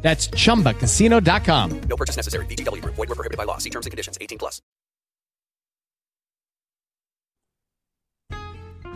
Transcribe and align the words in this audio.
That's 0.00 0.28
chumbacasino.com. 0.28 1.80
No 1.80 1.96
purchase 1.96 2.16
necessary. 2.16 2.46
VGW 2.46 2.82
Group. 2.82 2.94
Void 2.94 3.08
were 3.08 3.14
prohibited 3.14 3.36
by 3.36 3.44
law. 3.44 3.58
See 3.58 3.70
terms 3.70 3.86
and 3.86 3.90
conditions. 3.90 4.16
18 4.20 4.38
plus. 4.38 4.62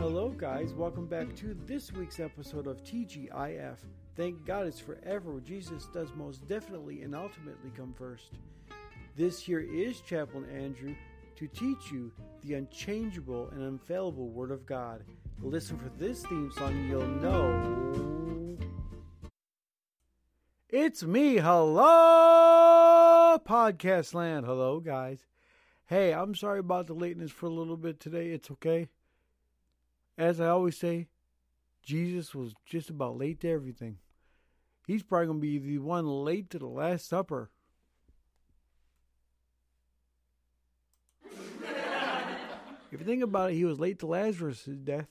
Hello, 0.02 0.30
guys. 0.30 0.74
Welcome 0.74 1.06
back 1.06 1.34
to 1.36 1.56
this 1.64 1.92
week's 1.92 2.18
episode 2.18 2.66
of 2.66 2.82
TGIF. 2.82 3.76
Thank 4.16 4.44
God 4.44 4.66
it's 4.66 4.80
forever. 4.80 5.40
Jesus 5.40 5.86
does 5.94 6.12
most 6.16 6.46
definitely 6.48 7.02
and 7.02 7.14
ultimately 7.14 7.70
come 7.76 7.94
first. 7.96 8.32
This 9.16 9.40
here 9.40 9.60
is 9.60 10.00
Chaplain 10.00 10.44
Andrew 10.50 10.94
to 11.36 11.46
teach 11.46 11.92
you 11.92 12.10
the 12.42 12.54
unchangeable 12.54 13.48
and 13.52 13.62
infallible 13.62 14.28
Word 14.28 14.50
of 14.50 14.66
God. 14.66 15.04
Listen 15.40 15.78
for 15.78 15.90
this 15.98 16.26
theme 16.26 16.50
song, 16.50 16.70
and 16.70 16.90
you'll 16.90 17.06
know. 17.06 18.81
It's 20.72 21.04
me. 21.04 21.36
Hello, 21.36 23.36
podcast 23.46 24.14
land. 24.14 24.46
Hello, 24.46 24.80
guys. 24.80 25.26
Hey, 25.84 26.14
I'm 26.14 26.34
sorry 26.34 26.60
about 26.60 26.86
the 26.86 26.94
lateness 26.94 27.30
for 27.30 27.44
a 27.44 27.50
little 27.50 27.76
bit 27.76 28.00
today. 28.00 28.30
It's 28.30 28.50
okay. 28.52 28.88
As 30.16 30.40
I 30.40 30.48
always 30.48 30.78
say, 30.78 31.08
Jesus 31.82 32.34
was 32.34 32.54
just 32.64 32.88
about 32.88 33.18
late 33.18 33.40
to 33.40 33.50
everything. 33.50 33.98
He's 34.86 35.02
probably 35.02 35.26
going 35.26 35.42
to 35.42 35.46
be 35.46 35.58
the 35.58 35.78
one 35.80 36.06
late 36.06 36.48
to 36.48 36.58
the 36.58 36.64
Last 36.64 37.06
Supper. 37.06 37.50
if 42.90 42.92
you 42.92 43.04
think 43.04 43.22
about 43.22 43.50
it, 43.50 43.56
he 43.56 43.66
was 43.66 43.78
late 43.78 43.98
to 43.98 44.06
Lazarus' 44.06 44.66
death. 44.84 45.08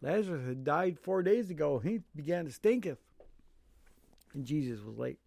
Lazarus 0.00 0.46
had 0.46 0.62
died 0.62 1.00
four 1.00 1.24
days 1.24 1.50
ago. 1.50 1.80
He 1.80 2.02
began 2.14 2.44
to 2.44 2.52
stinketh. 2.52 2.98
And 4.34 4.44
Jesus 4.44 4.80
was 4.82 4.96
late. 4.96 5.18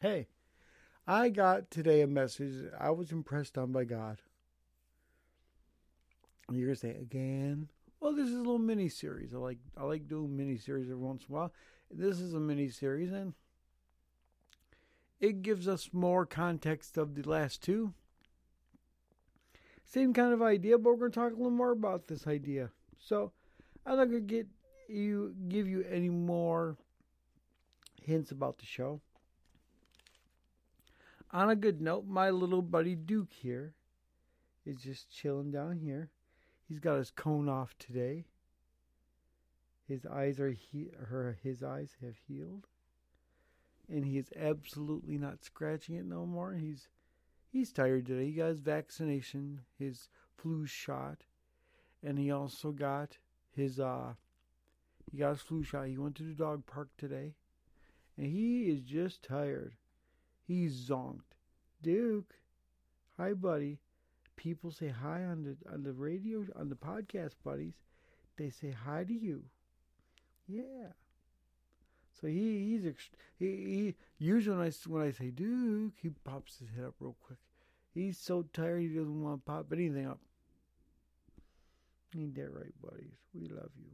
Hey, 0.00 0.28
I 1.06 1.28
got 1.28 1.70
today 1.70 2.02
a 2.02 2.06
message 2.06 2.70
I 2.78 2.90
was 2.90 3.12
impressed 3.12 3.58
on 3.58 3.72
by 3.72 3.84
God. 3.84 4.18
And 6.48 6.56
you're 6.56 6.68
gonna 6.68 6.76
say 6.76 6.90
again? 6.90 7.68
Well, 8.00 8.12
this 8.12 8.28
is 8.28 8.34
a 8.34 8.38
little 8.38 8.58
mini 8.58 8.88
series. 8.88 9.32
I 9.34 9.38
like 9.38 9.58
I 9.76 9.84
like 9.84 10.08
doing 10.08 10.36
mini 10.36 10.58
series 10.58 10.86
every 10.86 10.96
once 10.96 11.24
in 11.28 11.34
a 11.34 11.38
while. 11.38 11.52
This 11.90 12.20
is 12.20 12.34
a 12.34 12.40
mini 12.40 12.68
series, 12.68 13.12
and 13.12 13.34
it 15.20 15.42
gives 15.42 15.68
us 15.68 15.90
more 15.92 16.26
context 16.26 16.98
of 16.98 17.14
the 17.14 17.22
last 17.22 17.62
two. 17.62 17.94
Same 19.84 20.12
kind 20.12 20.32
of 20.32 20.42
idea, 20.42 20.78
but 20.78 20.90
we're 20.90 21.08
gonna 21.08 21.10
talk 21.10 21.32
a 21.32 21.36
little 21.36 21.50
more 21.50 21.72
about 21.72 22.08
this 22.08 22.26
idea. 22.26 22.70
So 22.98 23.32
I'm 23.86 23.96
not 23.96 24.06
gonna 24.06 24.20
get 24.20 24.46
you 24.88 25.34
give 25.48 25.68
you 25.68 25.84
any 25.88 26.08
more 26.08 26.76
hints 28.02 28.30
about 28.30 28.58
the 28.58 28.66
show. 28.66 29.00
On 31.30 31.48
a 31.48 31.56
good 31.56 31.80
note, 31.80 32.06
my 32.06 32.30
little 32.30 32.62
buddy 32.62 32.94
Duke 32.94 33.32
here 33.32 33.74
is 34.66 34.82
just 34.82 35.10
chilling 35.10 35.50
down 35.50 35.78
here. 35.78 36.10
He's 36.68 36.78
got 36.78 36.98
his 36.98 37.10
cone 37.10 37.48
off 37.48 37.74
today. 37.78 38.26
His 39.86 40.06
eyes 40.06 40.38
are 40.40 40.52
he- 40.52 40.90
her 40.96 41.38
his 41.42 41.62
eyes 41.62 41.96
have 42.00 42.16
healed, 42.16 42.66
and 43.88 44.04
he 44.04 44.16
is 44.16 44.32
absolutely 44.36 45.18
not 45.18 45.44
scratching 45.44 45.96
it 45.96 46.06
no 46.06 46.24
more. 46.24 46.54
He's 46.54 46.88
he's 47.48 47.72
tired 47.72 48.06
today. 48.06 48.26
He 48.26 48.32
got 48.32 48.48
his 48.48 48.60
vaccination, 48.60 49.62
his 49.78 50.08
flu 50.36 50.66
shot, 50.66 51.24
and 52.02 52.18
he 52.18 52.30
also 52.30 52.72
got 52.72 53.18
his 53.50 53.80
uh 53.80 54.14
he 55.10 55.18
got 55.18 55.30
his 55.30 55.42
flu 55.42 55.62
shot. 55.62 55.88
He 55.88 55.98
went 55.98 56.16
to 56.16 56.22
the 56.22 56.34
dog 56.34 56.64
park 56.66 56.88
today, 56.96 57.34
and 58.16 58.26
he 58.26 58.64
is 58.64 58.82
just 58.82 59.22
tired. 59.22 59.74
He's 60.46 60.88
zonked. 60.88 61.36
Duke, 61.82 62.34
hi, 63.16 63.32
buddy. 63.32 63.78
People 64.36 64.70
say 64.70 64.88
hi 64.88 65.24
on 65.24 65.44
the 65.44 65.56
on 65.72 65.82
the 65.82 65.92
radio 65.92 66.44
on 66.56 66.68
the 66.68 66.74
podcast, 66.74 67.34
buddies. 67.44 67.74
They 68.36 68.50
say 68.50 68.70
hi 68.70 69.04
to 69.04 69.12
you. 69.12 69.44
Yeah. 70.48 70.92
So 72.20 72.26
he 72.26 72.70
he's 72.70 72.82
ext- 72.82 73.16
he, 73.38 73.46
he 73.46 73.94
usually 74.18 74.56
when 74.56 74.66
I 74.66 74.72
when 74.88 75.02
I 75.02 75.10
say 75.10 75.30
Duke, 75.30 75.94
he 76.00 76.10
pops 76.24 76.58
his 76.58 76.68
head 76.70 76.84
up 76.84 76.94
real 77.00 77.16
quick. 77.20 77.38
He's 77.94 78.18
so 78.18 78.44
tired 78.52 78.80
he 78.82 78.88
doesn't 78.88 79.22
want 79.22 79.44
to 79.44 79.50
pop 79.50 79.72
anything 79.72 80.06
up. 80.06 80.20
Ain't 82.16 82.34
that 82.34 82.52
right, 82.52 82.74
buddies? 82.82 83.16
We 83.34 83.48
love 83.48 83.70
you. 83.76 83.90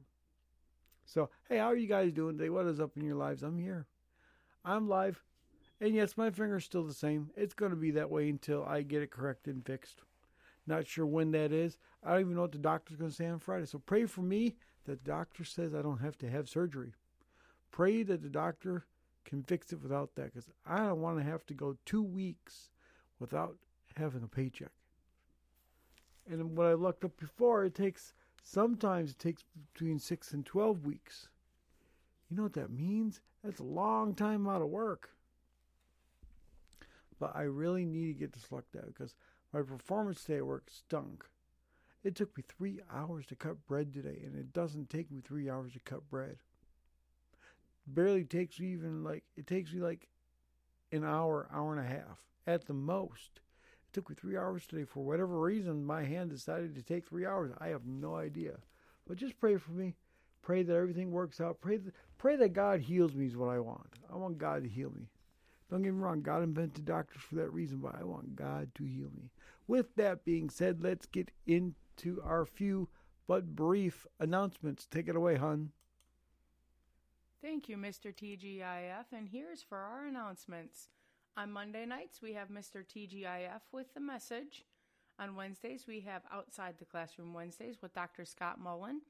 So 1.04 1.30
hey, 1.48 1.58
how 1.58 1.66
are 1.66 1.76
you 1.76 1.88
guys 1.88 2.12
doing 2.12 2.36
today? 2.36 2.50
What 2.50 2.66
is 2.66 2.80
up 2.80 2.96
in 2.96 3.04
your 3.04 3.16
lives? 3.16 3.42
I'm 3.42 3.58
here. 3.58 3.86
I'm 4.64 4.88
live. 4.88 5.22
And 5.80 5.94
yes, 5.94 6.16
my 6.16 6.30
finger's 6.30 6.64
still 6.64 6.84
the 6.84 6.94
same. 6.94 7.30
It's 7.36 7.54
going 7.54 7.70
to 7.70 7.76
be 7.76 7.92
that 7.92 8.10
way 8.10 8.28
until 8.28 8.64
I 8.64 8.82
get 8.82 9.02
it 9.02 9.10
corrected 9.10 9.54
and 9.54 9.64
fixed. 9.64 10.02
Not 10.66 10.86
sure 10.86 11.06
when 11.06 11.30
that 11.32 11.52
is. 11.52 11.78
I 12.02 12.12
don't 12.12 12.20
even 12.20 12.34
know 12.34 12.42
what 12.42 12.52
the 12.52 12.58
doctor's 12.58 12.96
going 12.96 13.10
to 13.10 13.16
say 13.16 13.26
on 13.26 13.38
Friday. 13.38 13.66
So 13.66 13.78
pray 13.78 14.06
for 14.06 14.22
me 14.22 14.56
that 14.84 15.04
the 15.04 15.10
doctor 15.10 15.44
says 15.44 15.74
I 15.74 15.82
don't 15.82 16.00
have 16.00 16.18
to 16.18 16.30
have 16.30 16.48
surgery. 16.48 16.92
Pray 17.70 18.02
that 18.02 18.22
the 18.22 18.28
doctor 18.28 18.86
can 19.24 19.42
fix 19.42 19.72
it 19.72 19.82
without 19.82 20.14
that 20.16 20.32
because 20.32 20.48
I 20.66 20.78
don't 20.78 21.00
want 21.00 21.18
to 21.18 21.24
have 21.24 21.44
to 21.46 21.54
go 21.54 21.76
two 21.84 22.02
weeks 22.02 22.70
without 23.18 23.56
having 23.96 24.22
a 24.22 24.28
paycheck. 24.28 24.72
And 26.30 26.56
what 26.56 26.66
I 26.66 26.74
looked 26.74 27.04
up 27.04 27.16
before, 27.16 27.64
it 27.64 27.74
takes 27.74 28.12
sometimes 28.42 29.10
it 29.12 29.18
takes 29.18 29.44
between 29.72 29.98
six 29.98 30.32
and 30.32 30.44
12 30.44 30.84
weeks. 30.84 31.28
You 32.30 32.36
know 32.36 32.42
what 32.42 32.54
that 32.54 32.70
means? 32.70 33.20
That's 33.42 33.60
a 33.60 33.64
long 33.64 34.14
time 34.14 34.48
out 34.48 34.62
of 34.62 34.68
work. 34.68 35.10
But 37.18 37.34
I 37.34 37.42
really 37.42 37.84
need 37.84 38.12
to 38.12 38.18
get 38.18 38.32
this 38.32 38.52
looked 38.52 38.76
out 38.76 38.86
because 38.86 39.14
my 39.52 39.62
performance 39.62 40.22
today 40.22 40.38
at 40.38 40.46
work 40.46 40.68
stunk. 40.70 41.24
It 42.04 42.14
took 42.14 42.36
me 42.36 42.44
three 42.46 42.80
hours 42.92 43.26
to 43.26 43.34
cut 43.34 43.66
bread 43.66 43.92
today, 43.92 44.22
and 44.24 44.36
it 44.36 44.52
doesn't 44.52 44.88
take 44.88 45.10
me 45.10 45.20
three 45.20 45.50
hours 45.50 45.72
to 45.72 45.80
cut 45.80 46.08
bread. 46.08 46.36
Barely 47.86 48.24
takes 48.24 48.60
me 48.60 48.68
even 48.68 49.02
like 49.02 49.24
it 49.36 49.46
takes 49.46 49.72
me 49.72 49.80
like 49.80 50.08
an 50.92 51.04
hour, 51.04 51.48
hour 51.52 51.74
and 51.74 51.84
a 51.84 51.88
half 51.88 52.18
at 52.46 52.66
the 52.66 52.74
most. 52.74 53.40
It 53.88 53.92
took 53.92 54.08
me 54.08 54.14
three 54.14 54.36
hours 54.36 54.66
today 54.66 54.84
for 54.84 55.04
whatever 55.04 55.40
reason. 55.40 55.84
My 55.84 56.04
hand 56.04 56.30
decided 56.30 56.74
to 56.74 56.82
take 56.82 57.06
three 57.06 57.26
hours. 57.26 57.52
I 57.58 57.68
have 57.68 57.86
no 57.86 58.14
idea, 58.14 58.58
but 59.06 59.16
just 59.16 59.40
pray 59.40 59.56
for 59.56 59.72
me. 59.72 59.96
Pray 60.42 60.62
that 60.62 60.74
everything 60.74 61.10
works 61.10 61.40
out. 61.40 61.60
Pray 61.60 61.78
that 61.78 61.94
pray 62.18 62.36
that 62.36 62.52
God 62.52 62.80
heals 62.80 63.14
me 63.14 63.26
is 63.26 63.36
what 63.36 63.48
I 63.48 63.60
want. 63.60 63.94
I 64.12 64.16
want 64.16 64.38
God 64.38 64.64
to 64.64 64.68
heal 64.68 64.90
me. 64.90 65.08
Don't 65.70 65.82
get 65.82 65.92
me 65.92 66.00
wrong, 66.00 66.22
God 66.22 66.42
invented 66.42 66.84
doctors 66.84 67.22
for 67.22 67.36
that 67.36 67.52
reason, 67.52 67.78
but 67.78 67.94
I 67.98 68.04
want 68.04 68.36
God 68.36 68.74
to 68.76 68.84
heal 68.84 69.10
me. 69.16 69.30
With 69.66 69.94
that 69.96 70.24
being 70.24 70.48
said, 70.48 70.82
let's 70.82 71.06
get 71.06 71.30
into 71.46 72.22
our 72.24 72.46
few 72.46 72.88
but 73.26 73.54
brief 73.54 74.06
announcements. 74.18 74.86
Take 74.86 75.08
it 75.08 75.16
away, 75.16 75.36
hun. 75.36 75.70
Thank 77.42 77.68
you, 77.68 77.76
Mr. 77.76 78.12
TGIF, 78.12 79.12
and 79.12 79.28
here's 79.28 79.62
for 79.62 79.78
our 79.78 80.06
announcements. 80.06 80.88
On 81.36 81.52
Monday 81.52 81.86
nights, 81.86 82.20
we 82.20 82.32
have 82.32 82.48
Mr. 82.48 82.82
TGIF 82.84 83.60
with 83.70 83.94
the 83.94 84.00
message. 84.00 84.64
On 85.20 85.36
Wednesdays, 85.36 85.86
we 85.86 86.00
have 86.00 86.22
Outside 86.32 86.74
the 86.78 86.84
Classroom 86.84 87.34
Wednesdays 87.34 87.76
with 87.82 87.94
Dr. 87.94 88.24
Scott 88.24 88.58
Mullen. 88.58 89.02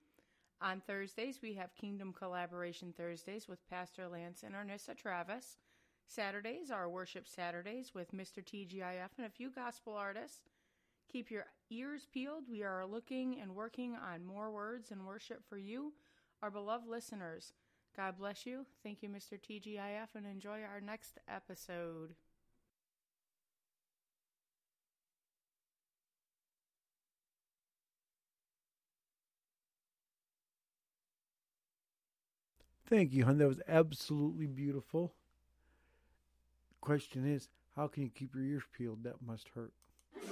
On 0.60 0.80
Thursdays, 0.80 1.38
we 1.40 1.54
have 1.54 1.76
Kingdom 1.76 2.12
Collaboration 2.12 2.92
Thursdays 2.96 3.46
with 3.46 3.68
Pastor 3.70 4.08
Lance 4.08 4.42
and 4.42 4.56
Ernessa 4.56 4.96
Travis. 4.96 5.56
Saturdays 6.08 6.68
are 6.70 6.88
Worship 6.88 7.28
Saturdays 7.28 7.94
with 7.94 8.10
Mr. 8.12 8.42
TGIF 8.42 9.10
and 9.16 9.26
a 9.26 9.30
few 9.30 9.50
gospel 9.50 9.94
artists. 9.94 10.40
Keep 11.12 11.30
your 11.30 11.46
ears 11.70 12.08
peeled. 12.12 12.44
We 12.50 12.64
are 12.64 12.84
looking 12.86 13.40
and 13.40 13.54
working 13.54 13.94
on 13.94 14.26
more 14.26 14.50
words 14.50 14.90
and 14.90 15.06
worship 15.06 15.42
for 15.48 15.58
you, 15.58 15.92
our 16.42 16.50
beloved 16.50 16.88
listeners. 16.88 17.52
God 17.96 18.18
bless 18.18 18.44
you. 18.44 18.66
Thank 18.82 19.02
you, 19.02 19.08
Mr. 19.08 19.38
TGIF, 19.40 20.16
and 20.16 20.26
enjoy 20.26 20.62
our 20.62 20.80
next 20.80 21.18
episode. 21.28 22.14
Thank 32.88 33.12
you, 33.12 33.26
hun. 33.26 33.36
That 33.36 33.48
was 33.48 33.60
absolutely 33.68 34.46
beautiful. 34.46 35.12
Question 36.80 37.30
is, 37.30 37.48
How 37.76 37.86
can 37.86 38.02
you 38.02 38.08
keep 38.08 38.34
your 38.34 38.44
ears 38.44 38.62
peeled? 38.76 39.04
That 39.04 39.20
must 39.20 39.50
hurt. 39.54 39.74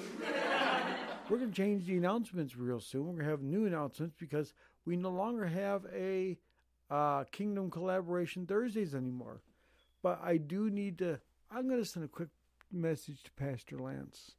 We're 1.29 1.39
going 1.39 1.51
to 1.51 1.57
change 1.57 1.85
the 1.85 1.99
announcements 1.99 2.57
real 2.57 2.81
soon. 2.81 3.07
We're 3.07 3.13
going 3.13 3.25
to 3.25 3.31
have 3.31 3.43
new 3.43 3.67
announcements 3.67 4.15
because 4.19 4.55
we 4.87 4.97
no 4.97 5.11
longer 5.11 5.45
have 5.45 5.85
a 5.95 6.39
uh, 6.89 7.25
Kingdom 7.25 7.71
Collaboration 7.71 8.47
Thursdays 8.47 8.95
anymore. 8.95 9.43
But 10.03 10.21
I 10.25 10.39
do 10.39 10.71
need 10.71 10.99
to. 10.99 11.21
I'm 11.51 11.69
going 11.69 11.83
to 11.83 11.89
send 11.89 12.07
a 12.07 12.09
quick 12.09 12.29
message 12.73 13.23
to 13.25 13.33
Pastor 13.33 13.79
Lance. 13.79 14.33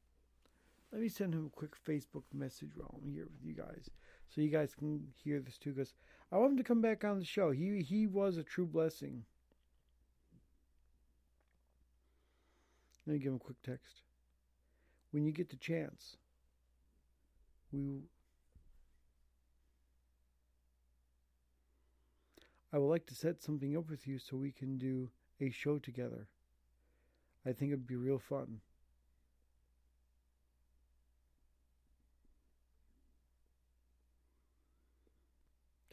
Let 0.91 1.01
me 1.01 1.09
send 1.09 1.35
him 1.35 1.51
a 1.53 1.55
quick 1.55 1.75
Facebook 1.87 2.23
message 2.33 2.71
while 2.75 2.99
I'm 2.99 3.11
here 3.11 3.27
with 3.31 3.45
you 3.45 3.53
guys, 3.53 3.89
so 4.29 4.41
you 4.41 4.49
guys 4.49 4.73
can 4.73 5.07
hear 5.23 5.39
this 5.39 5.57
too. 5.57 5.73
Because 5.73 5.93
I 6.31 6.37
want 6.37 6.51
him 6.51 6.57
to 6.57 6.63
come 6.63 6.81
back 6.81 7.03
on 7.03 7.19
the 7.19 7.25
show. 7.25 7.51
He 7.51 7.81
he 7.81 8.05
was 8.05 8.37
a 8.37 8.43
true 8.43 8.65
blessing. 8.65 9.23
Let 13.05 13.13
me 13.13 13.19
give 13.19 13.31
him 13.31 13.37
a 13.37 13.39
quick 13.39 13.61
text. 13.63 14.01
When 15.11 15.25
you 15.25 15.31
get 15.31 15.49
the 15.49 15.55
chance, 15.55 16.17
we. 17.71 18.09
I 22.73 22.77
would 22.77 22.89
like 22.89 23.05
to 23.05 23.15
set 23.15 23.41
something 23.41 23.77
up 23.77 23.89
with 23.89 24.05
you 24.05 24.19
so 24.19 24.35
we 24.35 24.51
can 24.51 24.77
do 24.77 25.09
a 25.39 25.49
show 25.49 25.79
together. 25.79 26.27
I 27.45 27.53
think 27.53 27.71
it'd 27.71 27.87
be 27.87 27.95
real 27.95 28.19
fun. 28.19 28.59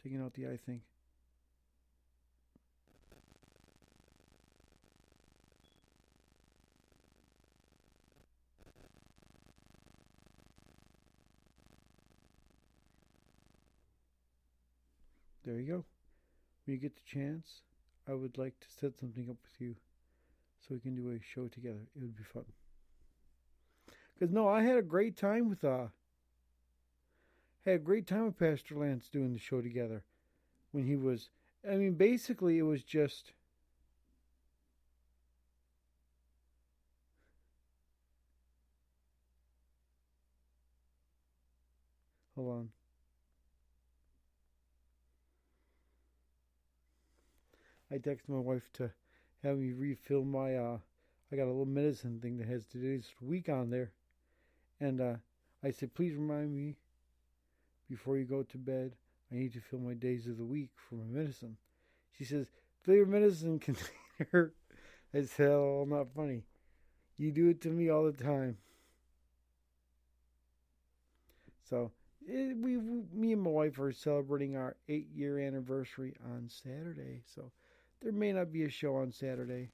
Taking 0.05 0.21
out 0.21 0.35
the 0.35 0.45
I 0.45 0.57
think. 0.67 0.81
There 15.43 15.55
you 15.55 15.65
go. 15.65 15.85
When 16.65 16.75
you 16.75 16.77
get 16.77 16.95
the 16.95 17.01
chance, 17.03 17.61
I 18.07 18.13
would 18.13 18.37
like 18.37 18.53
to 18.59 18.67
set 18.79 18.99
something 18.99 19.27
up 19.27 19.37
with 19.41 19.59
you 19.59 19.75
so 20.59 20.75
we 20.75 20.79
can 20.81 20.95
do 20.95 21.09
a 21.09 21.19
show 21.19 21.47
together. 21.47 21.81
It 21.95 21.99
would 21.99 22.15
be 22.15 22.21
fun. 22.31 22.45
Cause 24.19 24.29
no, 24.29 24.47
I 24.47 24.61
had 24.61 24.77
a 24.77 24.83
great 24.83 25.17
time 25.17 25.49
with 25.49 25.63
uh 25.63 25.87
had 27.65 27.75
a 27.75 27.83
great 27.83 28.05
time 28.05 28.25
with 28.25 28.37
Pastor 28.37 28.75
Lance 28.75 29.09
doing 29.09 29.33
the 29.33 29.39
show 29.39 29.61
together 29.61 30.03
when 30.71 30.85
he 30.85 30.95
was 30.95 31.29
I 31.69 31.75
mean 31.75 31.93
basically 31.93 32.57
it 32.57 32.63
was 32.63 32.83
just 32.83 33.31
Hold 42.35 42.51
on. 42.51 42.69
I 47.89 47.95
texted 47.97 48.27
my 48.27 48.39
wife 48.39 48.69
to 48.73 48.91
have 49.41 49.57
me 49.57 49.71
refill 49.71 50.25
my 50.25 50.55
uh 50.55 50.77
I 51.31 51.35
got 51.35 51.45
a 51.45 51.47
little 51.47 51.65
medicine 51.65 52.19
thing 52.19 52.37
that 52.37 52.47
has 52.47 52.65
today's 52.65 53.07
week 53.21 53.49
on 53.49 53.69
there. 53.69 53.91
And 54.79 55.01
uh 55.01 55.15
I 55.63 55.71
said 55.71 55.95
please 55.95 56.13
remind 56.15 56.53
me 56.53 56.75
before 57.89 58.17
you 58.17 58.25
go 58.25 58.43
to 58.43 58.57
bed 58.57 58.95
I 59.31 59.35
need 59.35 59.53
to 59.53 59.59
fill 59.59 59.79
my 59.79 59.93
days 59.93 60.27
of 60.27 60.37
the 60.37 60.45
week 60.45 60.69
for 60.75 60.95
my 60.95 61.05
medicine. 61.05 61.57
She 62.17 62.25
says, 62.25 62.47
Fill 62.83 62.95
your 62.95 63.05
medicine 63.05 63.59
container. 64.19 64.53
Said, 65.13 65.47
Oh, 65.47 65.85
not 65.87 66.13
funny. 66.15 66.43
You 67.17 67.31
do 67.31 67.49
it 67.49 67.61
to 67.61 67.69
me 67.69 67.89
all 67.89 68.05
the 68.05 68.11
time. 68.11 68.57
So 71.69 71.91
eh, 72.29 72.51
it, 72.51 72.57
we, 72.57 72.77
me 72.77 73.33
and 73.33 73.41
my 73.41 73.49
wife 73.49 73.79
are 73.79 73.91
celebrating 73.91 74.55
our 74.55 74.75
eight 74.87 75.09
year 75.13 75.39
anniversary 75.39 76.15
on 76.23 76.47
Saturday. 76.49 77.23
So 77.25 77.51
there 78.01 78.11
may 78.11 78.31
not 78.31 78.51
be 78.51 78.63
a 78.63 78.69
show 78.69 78.97
on 78.97 79.11
Saturday 79.11 79.69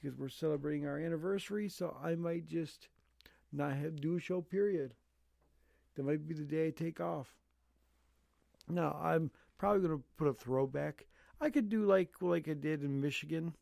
because 0.00 0.16
we're 0.16 0.28
celebrating 0.28 0.86
our 0.86 0.98
anniversary. 0.98 1.68
So 1.68 1.94
I 2.02 2.14
might 2.14 2.46
just 2.46 2.88
not 3.52 3.76
have 3.76 4.00
do 4.00 4.16
a 4.16 4.20
show. 4.20 4.40
Period. 4.40 4.94
That 5.96 6.06
might 6.06 6.26
be 6.26 6.34
the 6.34 6.42
day 6.42 6.68
I 6.68 6.70
take 6.70 7.00
off. 7.00 7.28
No, 8.68 8.96
I'm 9.00 9.30
probably 9.58 9.82
gonna 9.82 10.02
put 10.16 10.28
a 10.28 10.34
throwback. 10.34 11.06
I 11.40 11.50
could 11.50 11.68
do 11.68 11.84
like 11.84 12.10
like 12.20 12.48
I 12.48 12.54
did 12.54 12.82
in 12.82 13.00
Michigan 13.00 13.54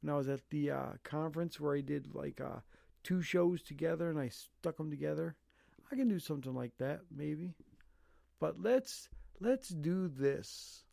when 0.00 0.12
I 0.12 0.16
was 0.16 0.28
at 0.28 0.48
the 0.50 0.70
uh, 0.70 0.92
conference 1.04 1.60
where 1.60 1.76
I 1.76 1.80
did 1.80 2.14
like 2.14 2.40
uh, 2.40 2.60
two 3.02 3.22
shows 3.22 3.62
together 3.62 4.10
and 4.10 4.18
I 4.18 4.28
stuck 4.28 4.76
them 4.76 4.90
together. 4.90 5.36
I 5.90 5.96
can 5.96 6.08
do 6.08 6.18
something 6.18 6.54
like 6.54 6.76
that 6.78 7.00
maybe. 7.14 7.54
But 8.40 8.60
let's 8.60 9.08
let's 9.40 9.68
do 9.68 10.08
this. 10.08 10.84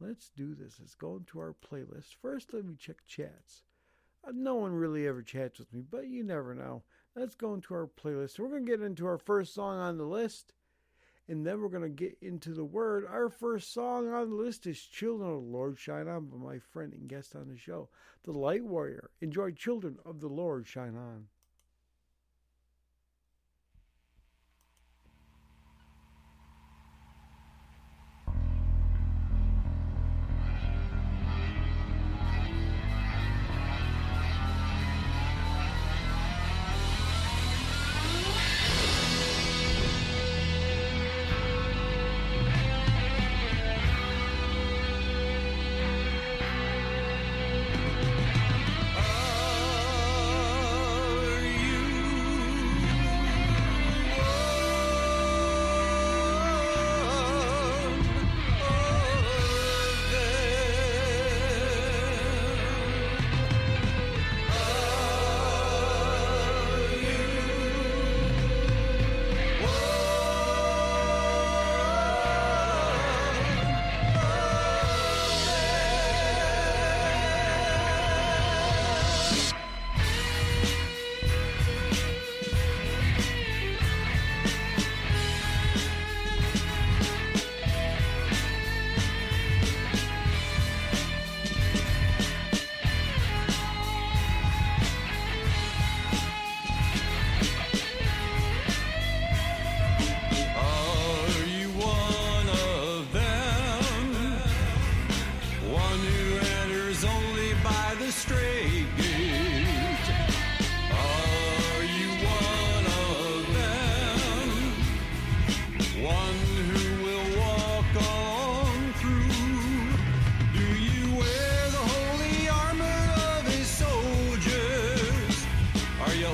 Let's 0.00 0.30
do 0.36 0.54
this. 0.54 0.76
Let's 0.78 0.94
go 0.94 1.16
into 1.16 1.38
our 1.38 1.54
playlist. 1.54 2.14
First, 2.20 2.52
let 2.52 2.64
me 2.64 2.76
check 2.78 2.98
chats. 3.06 3.62
Uh, 4.24 4.32
no 4.34 4.54
one 4.54 4.72
really 4.72 5.06
ever 5.08 5.22
chats 5.22 5.58
with 5.58 5.72
me, 5.72 5.82
but 5.88 6.06
you 6.06 6.22
never 6.22 6.54
know. 6.54 6.82
Let's 7.16 7.34
go 7.34 7.54
into 7.54 7.74
our 7.74 7.88
playlist. 7.88 8.38
We're 8.38 8.48
going 8.48 8.64
to 8.64 8.70
get 8.70 8.80
into 8.80 9.06
our 9.06 9.18
first 9.18 9.54
song 9.54 9.78
on 9.78 9.98
the 9.98 10.04
list, 10.04 10.52
and 11.28 11.46
then 11.46 11.60
we're 11.60 11.68
going 11.68 11.82
to 11.82 11.88
get 11.88 12.16
into 12.22 12.52
the 12.54 12.64
word. 12.64 13.06
Our 13.06 13.28
first 13.28 13.72
song 13.72 14.08
on 14.08 14.30
the 14.30 14.36
list 14.36 14.66
is 14.66 14.80
Children 14.80 15.28
of 15.28 15.42
the 15.42 15.48
Lord 15.48 15.78
Shine 15.78 16.08
On 16.08 16.24
by 16.26 16.36
my 16.36 16.58
friend 16.58 16.92
and 16.94 17.08
guest 17.08 17.36
on 17.36 17.48
the 17.48 17.56
show, 17.56 17.90
The 18.24 18.32
Light 18.32 18.64
Warrior. 18.64 19.10
Enjoy 19.20 19.50
Children 19.50 19.98
of 20.04 20.20
the 20.20 20.28
Lord 20.28 20.66
Shine 20.66 20.96
On. 20.96 21.26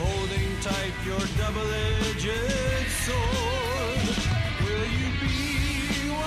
Holding 0.04 0.50
tight 0.60 0.94
your 1.04 1.24
double-edged 1.40 2.28
sword? 3.04 4.06
Will 4.64 4.86
you 5.00 5.08
be 5.24 5.38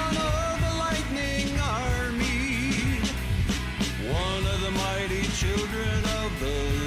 one 0.02 0.18
of 0.18 0.54
the 0.66 0.74
lightning 0.84 1.50
army? 1.86 3.00
One 4.10 4.44
of 4.54 4.60
the 4.66 4.74
mighty 4.86 5.24
children 5.42 6.00
of 6.22 6.30
the 6.44 6.87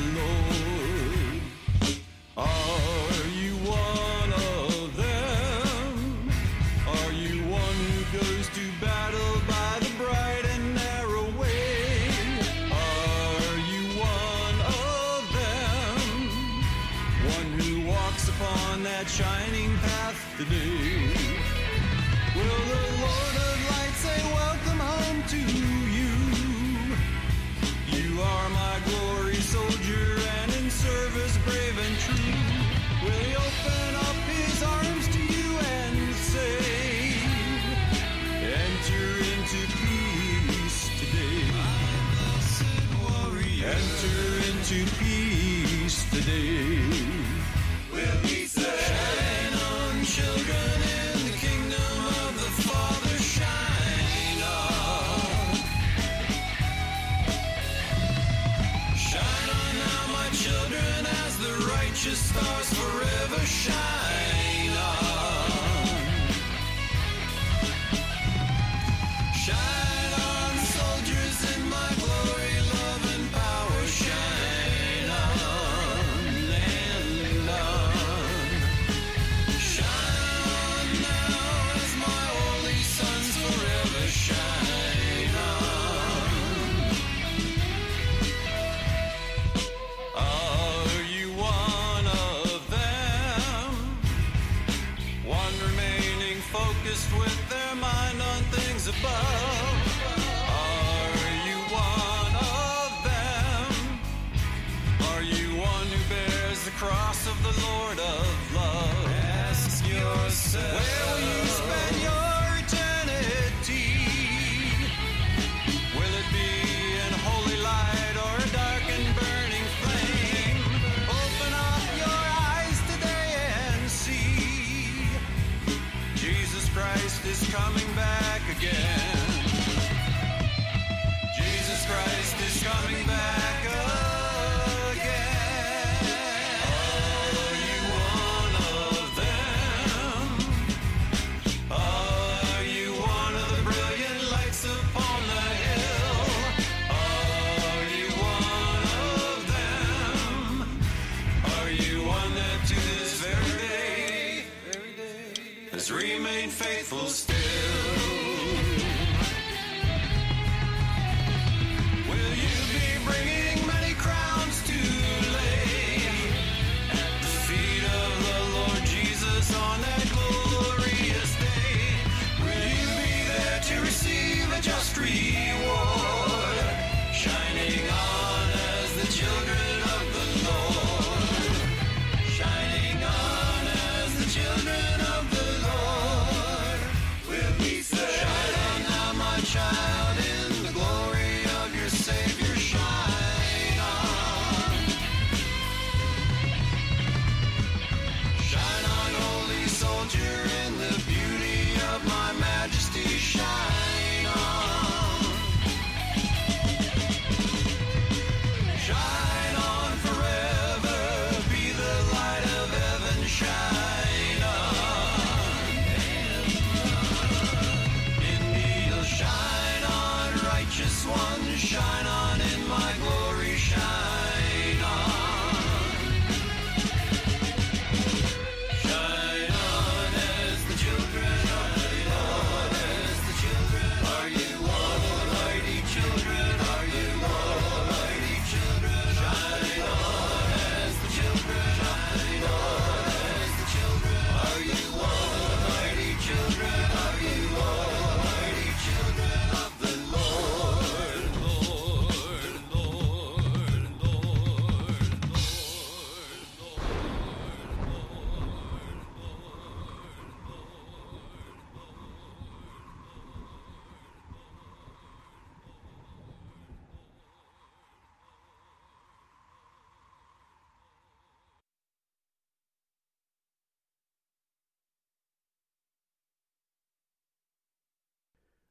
answer. 110.55 110.75
Well 110.75 111.00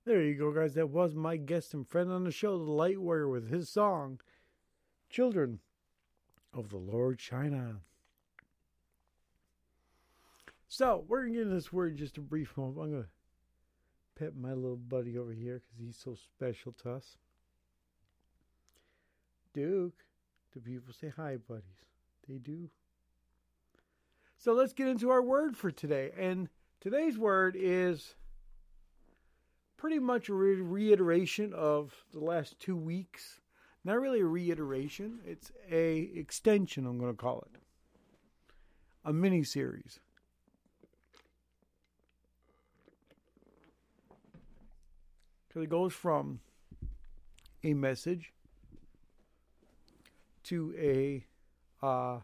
There 0.10 0.24
you 0.24 0.34
go, 0.34 0.52
guys. 0.52 0.74
That 0.74 0.90
was 0.90 1.14
my 1.14 1.38
guest 1.38 1.76
and 1.76 1.88
friend 1.88 2.12
on 2.12 2.24
the 2.24 2.32
show, 2.32 2.58
The 2.58 2.72
Light 2.72 3.00
Warrior, 3.00 3.28
with 3.28 3.52
his 3.52 3.70
song, 3.70 4.20
Children 5.08 5.60
of 6.52 6.70
the 6.70 6.78
Lord 6.78 7.22
Shine 7.22 7.54
On." 7.54 7.82
So, 10.68 11.06
we're 11.08 11.20
going 11.22 11.34
to 11.34 11.38
get 11.38 11.44
into 11.44 11.54
this 11.54 11.72
word 11.72 11.92
in 11.92 11.98
just 11.98 12.18
a 12.18 12.22
brief 12.22 12.58
moment. 12.58 12.80
I'm 12.80 12.90
going 12.90 13.04
to 13.04 13.10
pet 14.16 14.36
my 14.36 14.54
little 14.54 14.78
buddy 14.78 15.16
over 15.16 15.32
here 15.32 15.62
because 15.62 15.80
he's 15.80 16.02
so 16.04 16.16
special 16.16 16.72
to 16.82 16.94
us. 16.94 17.20
Duke, 19.54 20.04
do 20.52 20.60
people 20.60 20.92
say 20.92 21.14
hi, 21.16 21.38
buddies? 21.38 21.86
They 22.28 22.40
do. 22.40 22.72
So, 24.40 24.54
let's 24.54 24.74
get 24.74 24.88
into 24.88 25.12
our 25.12 25.22
word 25.22 25.56
for 25.56 25.70
today. 25.70 26.10
And 26.18 26.50
today's 26.82 27.16
word 27.16 27.56
is 27.56 28.16
pretty 29.80 29.98
much 30.00 30.28
a 30.28 30.34
re- 30.34 30.62
reiteration 30.62 31.54
of 31.54 31.94
the 32.12 32.20
last 32.20 32.60
two 32.60 32.76
weeks. 32.76 33.40
Not 33.86 34.00
really 34.00 34.20
a 34.20 34.26
reiteration; 34.26 35.20
it's 35.26 35.52
a 35.72 36.10
extension. 36.14 36.86
I'm 36.86 37.00
going 37.00 37.14
to 37.14 37.18
call 37.18 37.48
it 37.54 37.62
a 39.06 39.14
mini 39.14 39.44
series. 39.44 40.00
Because 45.48 45.64
it 45.64 45.70
goes 45.70 45.94
from 45.94 46.42
a 47.64 47.74
message 47.74 48.34
to 50.44 50.76
a 50.78 51.26
uh, 51.82 52.20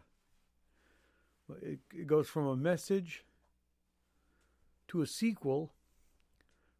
it, 1.62 1.78
it 1.94 2.06
goes 2.06 2.28
from 2.28 2.46
a 2.46 2.56
message 2.56 3.24
to 4.88 5.00
a 5.00 5.06
sequel 5.06 5.72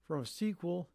from 0.06 0.20
a 0.20 0.26
sequel 0.26 0.88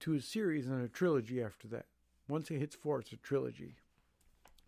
to 0.00 0.14
a 0.14 0.20
series 0.20 0.66
and 0.66 0.84
a 0.84 0.88
trilogy 0.88 1.42
after 1.42 1.68
that. 1.68 1.86
Once 2.28 2.50
it 2.50 2.58
hits 2.58 2.74
four, 2.74 3.00
it's 3.00 3.12
a 3.12 3.16
trilogy. 3.16 3.74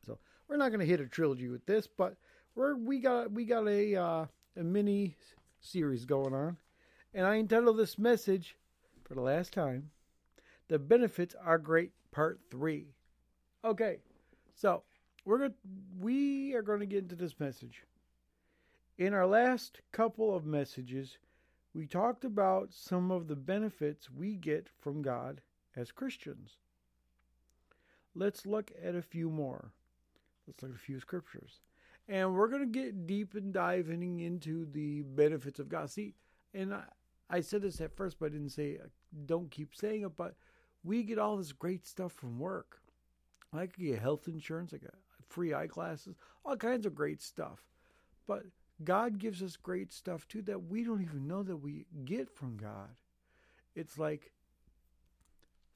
So 0.05 0.19
we're 0.49 0.57
not 0.57 0.69
going 0.69 0.81
to 0.81 0.87
hit 0.87 1.01
a 1.01 1.07
trilogy 1.07 1.49
with 1.49 1.65
this, 1.67 1.87
but 1.87 2.17
we're 2.55 2.77
we 2.77 2.99
got 2.99 3.33
we 3.33 3.45
got 3.45 3.67
a 3.67 3.97
uh, 3.97 4.27
a 4.57 4.63
mini 4.63 5.17
series 5.61 6.05
going 6.05 6.35
on, 6.35 6.57
and 7.15 7.27
I 7.27 7.37
entitled 7.37 7.79
this 7.79 7.99
message 7.99 8.57
for 9.05 9.15
the 9.15 9.21
last 9.21 9.53
time, 9.53 9.91
"The 10.69 10.79
Benefits 10.79 11.35
Are 11.43 11.59
Great." 11.59 11.93
Part 12.11 12.41
three. 12.51 12.89
Okay, 13.65 14.01
so 14.55 14.83
we're 15.25 15.39
going 15.39 15.55
we 15.99 16.53
are 16.53 16.63
going 16.63 16.81
to 16.81 16.87
get 16.87 17.05
into 17.05 17.17
this 17.17 17.41
message. 17.41 17.85
In 18.99 19.15
our 19.15 19.27
last 19.27 19.81
couple 19.93 20.37
of 20.37 20.45
messages, 20.45 21.17
we 21.75 21.87
talked 21.87 22.25
about 22.25 22.73
some 22.73 23.11
of 23.11 23.29
the 23.29 23.37
benefits 23.37 24.11
we 24.11 24.37
get 24.37 24.69
from 24.81 25.03
God 25.03 25.41
as 25.77 25.91
Christians. 25.91 26.59
Let's 28.15 28.45
look 28.45 28.73
at 28.83 28.95
a 28.95 29.03
few 29.03 29.31
more. 29.31 29.73
Let's 30.47 30.63
look 30.63 30.73
at 30.73 30.77
a 30.77 30.81
few 30.81 31.01
scriptures. 31.01 31.61
And 32.09 32.35
we're 32.35 32.49
going 32.49 32.61
to 32.73 32.81
get 32.81 33.07
deep 33.07 33.35
and 33.35 33.55
diving 33.55 34.21
into 34.21 34.67
the 34.67 35.03
benefits 35.03 35.61
of 35.61 35.69
God. 35.69 35.91
See, 35.91 36.15
and 36.53 36.75
I, 36.75 36.83
I 37.31 37.41
said 37.41 37.63
this 37.63 37.81
at 37.81 37.97
first, 37.97 38.19
but 38.19 38.27
I 38.27 38.29
didn't 38.31 38.51
say, 38.51 38.79
don't 39.25 39.51
keep 39.51 39.75
saying 39.75 40.03
it, 40.03 40.17
but 40.17 40.35
we 40.85 41.03
get 41.03 41.19
all 41.19 41.37
this 41.37 41.53
great 41.53 41.87
stuff 41.87 42.13
from 42.13 42.39
work. 42.39 42.81
I 43.55 43.67
could 43.67 43.85
get 43.85 44.01
health 44.01 44.29
insurance, 44.29 44.73
I 44.75 44.79
got 44.79 44.95
free 45.29 45.55
eyeglasses, 45.55 46.17
all 46.45 46.57
kinds 46.57 46.87
of 46.87 46.95
great 46.95 47.23
stuff. 47.23 47.65
But 48.27 48.45
God 48.85 49.19
gives 49.19 49.43
us 49.43 49.57
great 49.57 49.93
stuff 49.93 50.27
too 50.29 50.43
that 50.43 50.69
we 50.69 50.85
don't 50.85 51.03
even 51.03 51.27
know 51.27 51.43
that 51.43 51.57
we 51.57 51.87
get 52.05 52.31
from 52.31 52.57
God. 52.57 52.91
It's 53.75 53.99
like, 53.99 54.33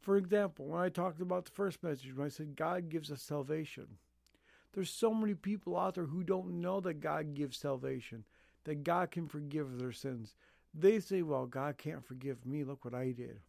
for 0.00 0.16
example, 0.16 0.66
when 0.66 0.80
I 0.80 0.88
talked 0.88 1.20
about 1.20 1.46
the 1.46 1.52
first 1.52 1.82
message, 1.82 2.14
when 2.14 2.26
I 2.26 2.30
said 2.30 2.56
God 2.56 2.88
gives 2.88 3.10
us 3.10 3.22
salvation, 3.22 3.86
there's 4.72 4.90
so 4.90 5.12
many 5.14 5.34
people 5.34 5.76
out 5.76 5.94
there 5.94 6.04
who 6.04 6.22
don't 6.22 6.60
know 6.60 6.80
that 6.80 7.00
God 7.00 7.34
gives 7.34 7.56
salvation, 7.56 8.24
that 8.64 8.84
God 8.84 9.10
can 9.10 9.26
forgive 9.26 9.78
their 9.78 9.92
sins. 9.92 10.34
They 10.74 11.00
say, 11.00 11.22
well, 11.22 11.46
God 11.46 11.78
can't 11.78 12.04
forgive 12.04 12.44
me. 12.44 12.62
Look 12.62 12.84
what 12.84 12.94
I 12.94 13.12
did. 13.12 13.40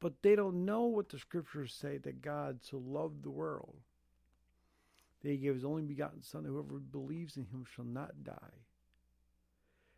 But 0.00 0.22
they 0.22 0.36
don't 0.36 0.64
know 0.64 0.84
what 0.84 1.08
the 1.08 1.18
scriptures 1.18 1.74
say 1.74 1.98
that 1.98 2.22
God 2.22 2.60
so 2.62 2.78
loved 2.78 3.24
the 3.24 3.30
world 3.30 3.74
that 5.22 5.30
he 5.30 5.36
gave 5.36 5.54
his 5.54 5.64
only 5.64 5.82
begotten 5.82 6.22
Son, 6.22 6.44
whoever 6.44 6.78
believes 6.78 7.36
in 7.36 7.44
him 7.46 7.64
shall 7.64 7.84
not 7.84 8.22
die. 8.22 8.64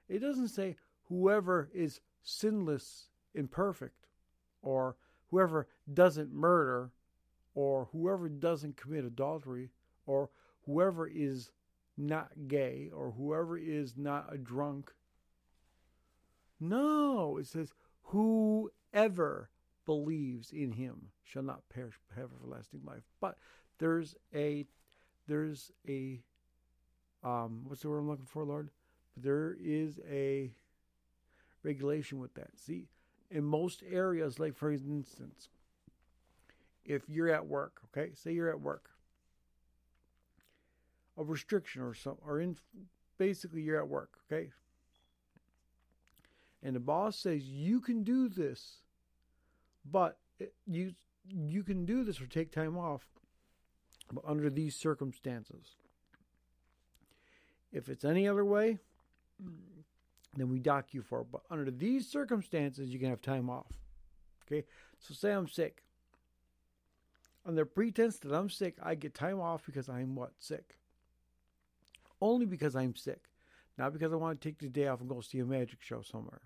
It 0.08 0.20
doesn't 0.20 0.48
say 0.48 0.76
whoever 1.08 1.70
is 1.74 2.00
sinless 2.22 3.08
and 3.34 3.50
perfect, 3.50 4.06
or 4.62 4.96
whoever 5.30 5.68
doesn't 5.92 6.32
murder, 6.32 6.90
or 7.54 7.88
whoever 7.92 8.28
doesn't 8.28 8.76
commit 8.76 9.04
adultery, 9.04 9.70
or 10.06 10.30
whoever 10.66 11.06
is 11.06 11.50
not 11.96 12.30
gay, 12.48 12.90
or 12.92 13.12
whoever 13.12 13.56
is 13.58 13.96
not 13.96 14.32
a 14.32 14.38
drunk. 14.38 14.92
No, 16.58 17.36
it 17.38 17.46
says 17.46 17.72
whoever 18.04 19.50
believes 19.86 20.50
in 20.52 20.72
him 20.72 21.10
shall 21.22 21.42
not 21.42 21.68
perish 21.68 21.98
but 22.08 22.20
have 22.20 22.30
everlasting 22.32 22.80
life. 22.84 23.02
But 23.20 23.38
there's 23.78 24.16
a 24.34 24.66
there's 25.30 25.70
a 25.88 26.20
um 27.22 27.62
what's 27.66 27.82
the 27.82 27.88
word 27.88 27.98
I'm 28.00 28.08
looking 28.08 28.26
for, 28.26 28.44
Lord? 28.44 28.70
But 29.14 29.22
There 29.22 29.56
is 29.62 30.00
a 30.10 30.50
regulation 31.62 32.18
with 32.18 32.34
that. 32.34 32.58
See, 32.58 32.88
in 33.30 33.44
most 33.44 33.82
areas, 33.90 34.38
like 34.38 34.56
for 34.56 34.72
instance, 34.72 35.48
if 36.84 37.08
you're 37.08 37.30
at 37.30 37.46
work, 37.46 37.80
okay, 37.86 38.10
say 38.14 38.32
you're 38.32 38.50
at 38.50 38.60
work, 38.60 38.90
a 41.16 41.22
restriction 41.22 41.82
or 41.82 41.94
some, 41.94 42.16
or 42.26 42.40
in 42.40 42.56
basically 43.18 43.62
you're 43.62 43.78
at 43.78 43.88
work, 43.88 44.18
okay, 44.26 44.50
and 46.62 46.74
the 46.74 46.80
boss 46.80 47.16
says 47.16 47.44
you 47.44 47.80
can 47.80 48.02
do 48.02 48.28
this, 48.28 48.80
but 49.90 50.18
it, 50.40 50.54
you 50.66 50.94
you 51.28 51.62
can 51.62 51.84
do 51.84 52.02
this 52.02 52.20
or 52.20 52.26
take 52.26 52.50
time 52.50 52.76
off, 52.76 53.06
but 54.12 54.24
under 54.26 54.50
these 54.50 54.76
circumstances. 54.76 55.76
If 57.72 57.88
it's 57.88 58.04
any 58.04 58.26
other 58.26 58.44
way, 58.44 58.78
then 60.36 60.48
we 60.48 60.58
dock 60.58 60.92
you 60.92 61.02
for 61.02 61.20
it. 61.20 61.28
But 61.30 61.42
under 61.50 61.70
these 61.70 62.08
circumstances, 62.08 62.90
you 62.90 62.98
can 62.98 63.10
have 63.10 63.22
time 63.22 63.48
off. 63.48 63.72
Okay? 64.46 64.64
So 64.98 65.14
say 65.14 65.32
I'm 65.32 65.48
sick. 65.48 65.84
Under 67.46 67.64
pretense 67.64 68.18
that 68.18 68.32
I'm 68.32 68.50
sick, 68.50 68.76
I 68.82 68.94
get 68.94 69.14
time 69.14 69.40
off 69.40 69.64
because 69.64 69.88
I'm 69.88 70.14
what? 70.14 70.32
Sick. 70.38 70.76
Only 72.20 72.46
because 72.46 72.76
I'm 72.76 72.94
sick. 72.94 73.20
Not 73.78 73.92
because 73.92 74.12
I 74.12 74.16
want 74.16 74.40
to 74.40 74.48
take 74.48 74.58
the 74.58 74.68
day 74.68 74.88
off 74.88 75.00
and 75.00 75.08
go 75.08 75.20
see 75.20 75.38
a 75.38 75.44
magic 75.46 75.80
show 75.80 76.02
somewhere. 76.02 76.42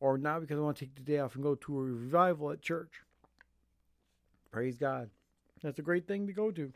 Or 0.00 0.18
not 0.18 0.40
because 0.40 0.58
I 0.58 0.62
want 0.62 0.76
to 0.78 0.84
take 0.84 0.94
the 0.94 1.02
day 1.02 1.18
off 1.18 1.34
and 1.34 1.44
go 1.44 1.54
to 1.54 1.78
a 1.78 1.82
revival 1.82 2.50
at 2.50 2.60
church. 2.60 3.02
Praise 4.50 4.78
God. 4.78 5.10
That's 5.62 5.78
a 5.78 5.82
great 5.82 6.06
thing 6.06 6.26
to 6.26 6.32
go 6.32 6.50
to. 6.50 6.72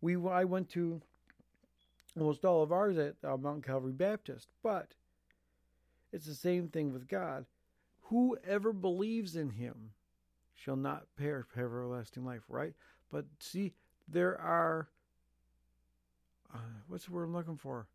We 0.00 0.16
I 0.16 0.44
went 0.44 0.70
to 0.70 1.00
almost 2.18 2.44
all 2.44 2.62
of 2.62 2.72
ours 2.72 2.96
at 2.98 3.16
uh, 3.22 3.36
Mount 3.36 3.64
Calvary 3.64 3.92
Baptist, 3.92 4.48
but 4.62 4.94
it's 6.12 6.26
the 6.26 6.34
same 6.34 6.68
thing 6.68 6.92
with 6.92 7.08
God. 7.08 7.44
Whoever 8.02 8.72
believes 8.72 9.36
in 9.36 9.50
Him 9.50 9.90
shall 10.54 10.76
not 10.76 11.04
perish, 11.16 11.46
have 11.54 11.66
everlasting 11.66 12.24
life. 12.24 12.42
Right? 12.48 12.74
But 13.10 13.26
see, 13.40 13.72
there 14.08 14.40
are 14.40 14.88
uh, 16.52 16.58
what's 16.88 17.06
the 17.06 17.12
word 17.12 17.24
I'm 17.24 17.34
looking 17.34 17.56
for? 17.56 17.86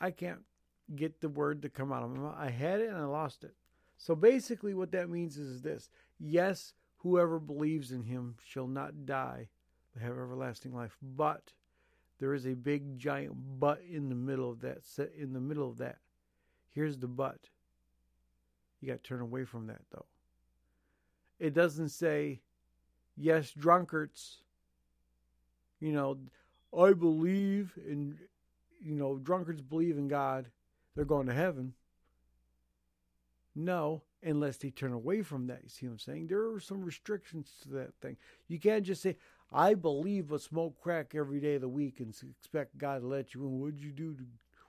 I 0.00 0.10
can't 0.10 0.40
get 0.94 1.20
the 1.20 1.28
word 1.28 1.62
to 1.62 1.68
come 1.68 1.92
out 1.92 2.02
of 2.02 2.10
my 2.10 2.20
mouth. 2.20 2.36
I 2.38 2.50
had 2.50 2.80
it 2.80 2.88
and 2.88 2.96
I 2.96 3.04
lost 3.04 3.44
it. 3.44 3.54
So 3.98 4.14
basically, 4.14 4.74
what 4.74 4.92
that 4.92 5.10
means 5.10 5.36
is 5.36 5.60
this 5.60 5.90
yes, 6.18 6.72
whoever 6.98 7.38
believes 7.38 7.92
in 7.92 8.04
him 8.04 8.36
shall 8.44 8.68
not 8.68 9.04
die, 9.04 9.48
but 9.92 10.02
have 10.02 10.12
everlasting 10.12 10.74
life. 10.74 10.96
But 11.02 11.52
there 12.18 12.32
is 12.32 12.46
a 12.46 12.54
big 12.54 12.98
giant 12.98 13.34
but 13.58 13.80
in 13.88 14.08
the 14.08 14.14
middle 14.14 14.50
of 14.50 14.60
that. 14.60 14.84
Set 14.84 15.10
in 15.18 15.32
the 15.32 15.40
middle 15.40 15.68
of 15.68 15.78
that. 15.78 15.98
Here's 16.70 16.98
the 16.98 17.08
but. 17.08 17.48
You 18.80 18.88
got 18.88 19.02
to 19.02 19.08
turn 19.08 19.20
away 19.20 19.44
from 19.44 19.66
that, 19.66 19.82
though. 19.90 20.06
It 21.40 21.54
doesn't 21.54 21.88
say, 21.88 22.40
yes, 23.16 23.50
drunkards, 23.52 24.38
you 25.80 25.92
know, 25.92 26.18
I 26.76 26.92
believe 26.92 27.72
in, 27.84 28.18
you 28.80 28.94
know, 28.94 29.16
drunkards 29.16 29.62
believe 29.62 29.98
in 29.98 30.08
God, 30.08 30.46
they're 30.94 31.04
going 31.04 31.26
to 31.26 31.34
heaven. 31.34 31.74
No, 33.58 34.02
unless 34.22 34.56
they 34.56 34.70
turn 34.70 34.92
away 34.92 35.22
from 35.22 35.48
that. 35.48 35.64
You 35.64 35.68
see 35.68 35.86
what 35.86 35.94
I'm 35.94 35.98
saying? 35.98 36.28
There 36.28 36.52
are 36.52 36.60
some 36.60 36.84
restrictions 36.84 37.50
to 37.62 37.70
that 37.70 37.92
thing. 38.00 38.16
You 38.46 38.60
can't 38.60 38.84
just 38.84 39.02
say, 39.02 39.16
I 39.52 39.74
believe 39.74 40.28
but 40.28 40.42
smoke 40.42 40.80
crack 40.80 41.12
every 41.16 41.40
day 41.40 41.56
of 41.56 41.62
the 41.62 41.68
week 41.68 41.98
and 41.98 42.14
expect 42.38 42.78
God 42.78 43.00
to 43.00 43.08
let 43.08 43.34
you 43.34 43.44
in. 43.44 43.58
What'd 43.58 43.80
you 43.80 43.90
do? 43.90 44.14
To, 44.14 44.22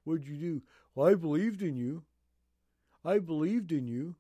what'd 0.06 0.28
you 0.28 0.38
do? 0.38 0.62
Well, 0.96 1.08
I 1.08 1.14
believed 1.14 1.62
in 1.62 1.76
you. 1.76 2.02
I 3.06 3.20
believed 3.20 3.72
in 3.72 3.88
you. 3.88 4.16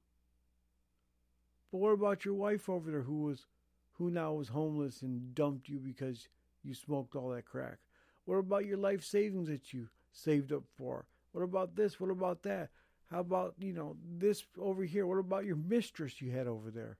But 1.71 1.79
what 1.79 1.93
about 1.93 2.23
your 2.23 2.35
wife 2.35 2.69
over 2.69 2.91
there 2.91 3.01
who 3.01 3.23
was 3.23 3.47
who 3.93 4.11
now 4.11 4.33
was 4.33 4.49
homeless 4.49 5.01
and 5.01 5.33
dumped 5.33 5.67
you 5.67 5.79
because 5.79 6.27
you 6.63 6.75
smoked 6.75 7.15
all 7.15 7.29
that 7.29 7.45
crack? 7.45 7.79
What 8.25 8.35
about 8.35 8.65
your 8.65 8.77
life 8.77 9.03
savings 9.03 9.47
that 9.47 9.73
you 9.73 9.89
saved 10.11 10.53
up 10.53 10.63
for? 10.77 11.07
What 11.31 11.41
about 11.41 11.75
this? 11.75 11.99
What 11.99 12.11
about 12.11 12.43
that? 12.43 12.69
How 13.11 13.21
about, 13.21 13.55
you 13.59 13.73
know, 13.73 13.97
this 14.17 14.43
over 14.57 14.83
here? 14.83 15.07
What 15.07 15.17
about 15.17 15.45
your 15.45 15.55
mistress 15.55 16.21
you 16.21 16.31
had 16.31 16.47
over 16.47 16.69
there? 16.69 16.97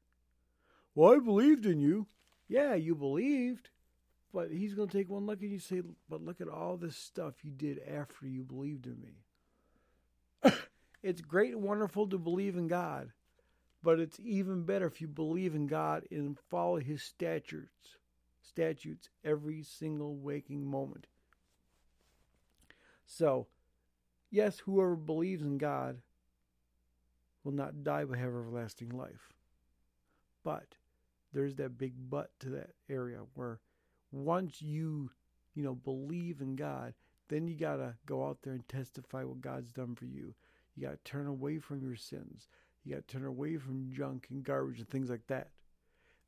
Well, 0.95 1.13
I 1.13 1.19
believed 1.19 1.65
in 1.65 1.79
you. 1.79 2.07
Yeah, 2.47 2.73
you 2.73 2.95
believed. 2.95 3.69
But 4.33 4.51
he's 4.51 4.73
going 4.73 4.89
to 4.89 4.97
take 4.97 5.09
one 5.09 5.25
look 5.25 5.43
at 5.43 5.49
you 5.49 5.59
say, 5.59 5.81
But 6.09 6.23
look 6.23 6.41
at 6.41 6.47
all 6.47 6.77
this 6.77 6.95
stuff 6.95 7.43
you 7.43 7.51
did 7.51 7.79
after 7.87 8.27
you 8.27 8.43
believed 8.43 8.87
in 8.87 8.97
me. 9.01 10.51
it's 11.03 11.21
great 11.21 11.53
and 11.53 11.63
wonderful 11.63 12.07
to 12.07 12.17
believe 12.17 12.55
in 12.55 12.67
God. 12.67 13.11
But 13.81 13.99
it's 13.99 14.19
even 14.19 14.63
better 14.63 14.87
if 14.87 15.01
you 15.01 15.07
believe 15.07 15.55
in 15.55 15.67
God 15.67 16.03
and 16.11 16.37
follow 16.49 16.77
his 16.77 17.01
statutes 17.01 17.97
statutes 18.41 19.09
every 19.23 19.63
single 19.63 20.15
waking 20.15 20.65
moment. 20.65 21.07
So, 23.05 23.47
yes, 24.31 24.59
whoever 24.59 24.95
believes 24.95 25.41
in 25.41 25.57
God 25.57 25.97
will 27.43 27.51
not 27.51 27.83
die 27.83 28.05
but 28.05 28.17
have 28.17 28.27
everlasting 28.27 28.89
life. 28.89 29.33
But 30.43 30.75
there's 31.33 31.55
that 31.55 31.77
big 31.77 31.93
but 32.09 32.31
to 32.39 32.49
that 32.49 32.71
area 32.89 33.19
where 33.35 33.59
once 34.11 34.61
you, 34.61 35.11
you 35.53 35.63
know, 35.63 35.75
believe 35.75 36.41
in 36.41 36.55
God, 36.55 36.93
then 37.27 37.47
you 37.47 37.55
got 37.55 37.77
to 37.77 37.95
go 38.05 38.25
out 38.25 38.39
there 38.41 38.53
and 38.53 38.67
testify 38.67 39.23
what 39.23 39.41
God's 39.41 39.71
done 39.71 39.95
for 39.95 40.05
you. 40.05 40.33
You 40.75 40.87
got 40.87 40.91
to 40.91 41.11
turn 41.11 41.27
away 41.27 41.59
from 41.59 41.81
your 41.81 41.95
sins. 41.95 42.47
You 42.83 42.95
got 42.95 43.07
to 43.07 43.17
turn 43.17 43.25
away 43.25 43.57
from 43.57 43.91
junk 43.91 44.27
and 44.29 44.43
garbage 44.43 44.79
and 44.79 44.89
things 44.89 45.09
like 45.09 45.27
that. 45.27 45.49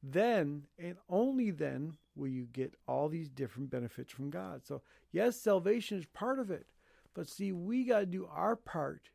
Then 0.04 0.64
and 0.80 0.98
only 1.10 1.52
then 1.52 1.98
will 2.16 2.28
you 2.28 2.48
get 2.52 2.76
all 2.88 3.08
these 3.08 3.30
different 3.30 3.70
benefits 3.70 4.12
from 4.12 4.30
God. 4.30 4.66
So, 4.66 4.82
yes, 5.12 5.40
salvation 5.40 6.00
is 6.00 6.06
part 6.08 6.40
of 6.40 6.52
it. 6.52 6.66
But 7.14 7.28
see, 7.28 7.52
we 7.52 7.84
got 7.84 8.00
to 8.00 8.06
do 8.06 8.28
our 8.32 8.56
part. 8.56 9.10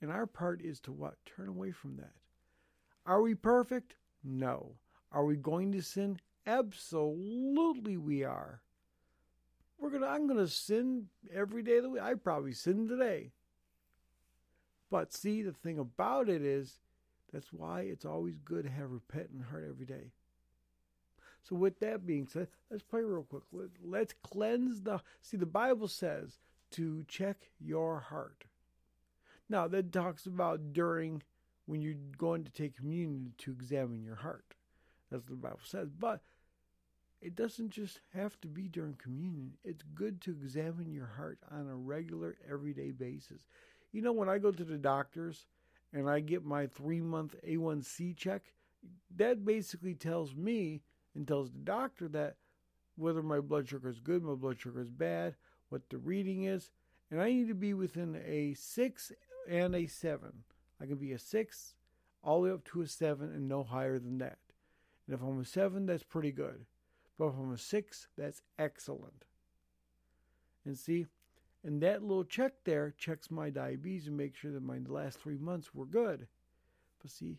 And 0.00 0.10
our 0.10 0.26
part 0.26 0.60
is 0.62 0.80
to 0.80 0.92
what? 0.92 1.14
Turn 1.26 1.48
away 1.48 1.70
from 1.70 1.96
that. 1.96 2.12
Are 3.06 3.22
we 3.22 3.34
perfect? 3.34 3.96
No. 4.22 4.74
Are 5.10 5.24
we 5.24 5.36
going 5.36 5.72
to 5.72 5.82
sin? 5.82 6.20
Absolutely 6.46 7.96
we 7.96 8.24
are. 8.24 8.62
We're 9.78 9.90
gonna 9.90 10.06
I'm 10.06 10.26
gonna 10.26 10.48
sin 10.48 11.06
every 11.32 11.62
day 11.62 11.76
of 11.76 11.84
the 11.84 11.90
week. 11.90 12.02
I 12.02 12.14
probably 12.14 12.52
sin 12.52 12.88
today. 12.88 13.32
But 14.90 15.12
see 15.12 15.42
the 15.42 15.52
thing 15.52 15.78
about 15.78 16.28
it 16.28 16.42
is 16.42 16.78
that's 17.32 17.52
why 17.52 17.82
it's 17.82 18.04
always 18.04 18.38
good 18.44 18.64
to 18.64 18.70
have 18.70 18.86
a 18.86 18.94
repentant 18.94 19.44
heart 19.50 19.66
every 19.68 19.86
day. 19.86 20.12
So 21.42 21.54
with 21.54 21.78
that 21.80 22.06
being 22.06 22.26
said, 22.26 22.48
let's 22.70 22.82
pray 22.82 23.02
real 23.02 23.22
quick. 23.22 23.44
Let, 23.52 23.68
let's 23.84 24.14
cleanse 24.22 24.82
the 24.82 25.00
see 25.20 25.36
the 25.36 25.46
Bible 25.46 25.88
says 25.88 26.38
to 26.72 27.04
check 27.08 27.50
your 27.58 28.00
heart. 28.00 28.44
Now 29.48 29.68
that 29.68 29.92
talks 29.92 30.26
about 30.26 30.72
during 30.72 31.22
when 31.66 31.82
you're 31.82 31.94
going 32.16 32.44
to 32.44 32.52
take 32.52 32.76
communion 32.76 33.34
to 33.38 33.52
examine 33.52 34.02
your 34.02 34.16
heart. 34.16 34.54
That's 35.10 35.22
what 35.22 35.30
the 35.30 35.36
Bible 35.36 35.60
says. 35.64 35.88
But 35.90 36.22
it 37.20 37.34
doesn't 37.34 37.70
just 37.70 38.00
have 38.14 38.40
to 38.40 38.48
be 38.48 38.68
during 38.68 38.94
communion. 38.94 39.54
It's 39.64 39.82
good 39.94 40.20
to 40.22 40.30
examine 40.30 40.92
your 40.92 41.10
heart 41.16 41.38
on 41.50 41.68
a 41.68 41.74
regular, 41.74 42.36
everyday 42.50 42.92
basis. 42.92 43.48
You 43.92 44.02
know, 44.02 44.12
when 44.12 44.28
I 44.28 44.38
go 44.38 44.50
to 44.50 44.64
the 44.64 44.78
doctors 44.78 45.46
and 45.92 46.08
I 46.08 46.20
get 46.20 46.44
my 46.44 46.66
three 46.66 47.00
month 47.00 47.34
A1C 47.46 48.16
check, 48.16 48.52
that 49.16 49.44
basically 49.44 49.94
tells 49.94 50.34
me 50.34 50.82
and 51.14 51.26
tells 51.26 51.50
the 51.50 51.58
doctor 51.58 52.08
that 52.08 52.36
whether 52.96 53.22
my 53.22 53.40
blood 53.40 53.68
sugar 53.68 53.88
is 53.88 54.00
good, 54.00 54.22
my 54.22 54.34
blood 54.34 54.60
sugar 54.60 54.80
is 54.80 54.90
bad, 54.90 55.34
what 55.68 55.88
the 55.90 55.98
reading 55.98 56.44
is, 56.44 56.70
and 57.10 57.20
I 57.20 57.30
need 57.30 57.48
to 57.48 57.54
be 57.54 57.74
within 57.74 58.20
a 58.26 58.54
six 58.54 59.12
and 59.48 59.74
a 59.74 59.86
seven. 59.86 60.44
I 60.80 60.86
can 60.86 60.96
be 60.96 61.12
a 61.12 61.18
six 61.18 61.74
all 62.22 62.42
the 62.42 62.48
way 62.48 62.54
up 62.54 62.64
to 62.64 62.82
a 62.82 62.86
seven 62.86 63.32
and 63.32 63.48
no 63.48 63.62
higher 63.62 63.98
than 63.98 64.18
that. 64.18 64.38
And 65.06 65.14
if 65.14 65.22
I'm 65.22 65.40
a 65.40 65.44
seven, 65.44 65.86
that's 65.86 66.02
pretty 66.02 66.32
good. 66.32 66.66
But 67.18 67.28
if 67.28 67.34
I'm 67.34 67.52
a 67.52 67.58
six, 67.58 68.08
that's 68.16 68.42
excellent. 68.58 69.24
And 70.64 70.76
see, 70.76 71.06
and 71.64 71.82
that 71.82 72.02
little 72.02 72.24
check 72.24 72.52
there 72.64 72.94
checks 72.96 73.30
my 73.30 73.50
diabetes 73.50 74.06
and 74.06 74.16
makes 74.16 74.38
sure 74.38 74.52
that 74.52 74.62
my 74.62 74.78
last 74.86 75.18
three 75.18 75.38
months 75.38 75.74
were 75.74 75.86
good. 75.86 76.28
But 77.00 77.10
see, 77.10 77.38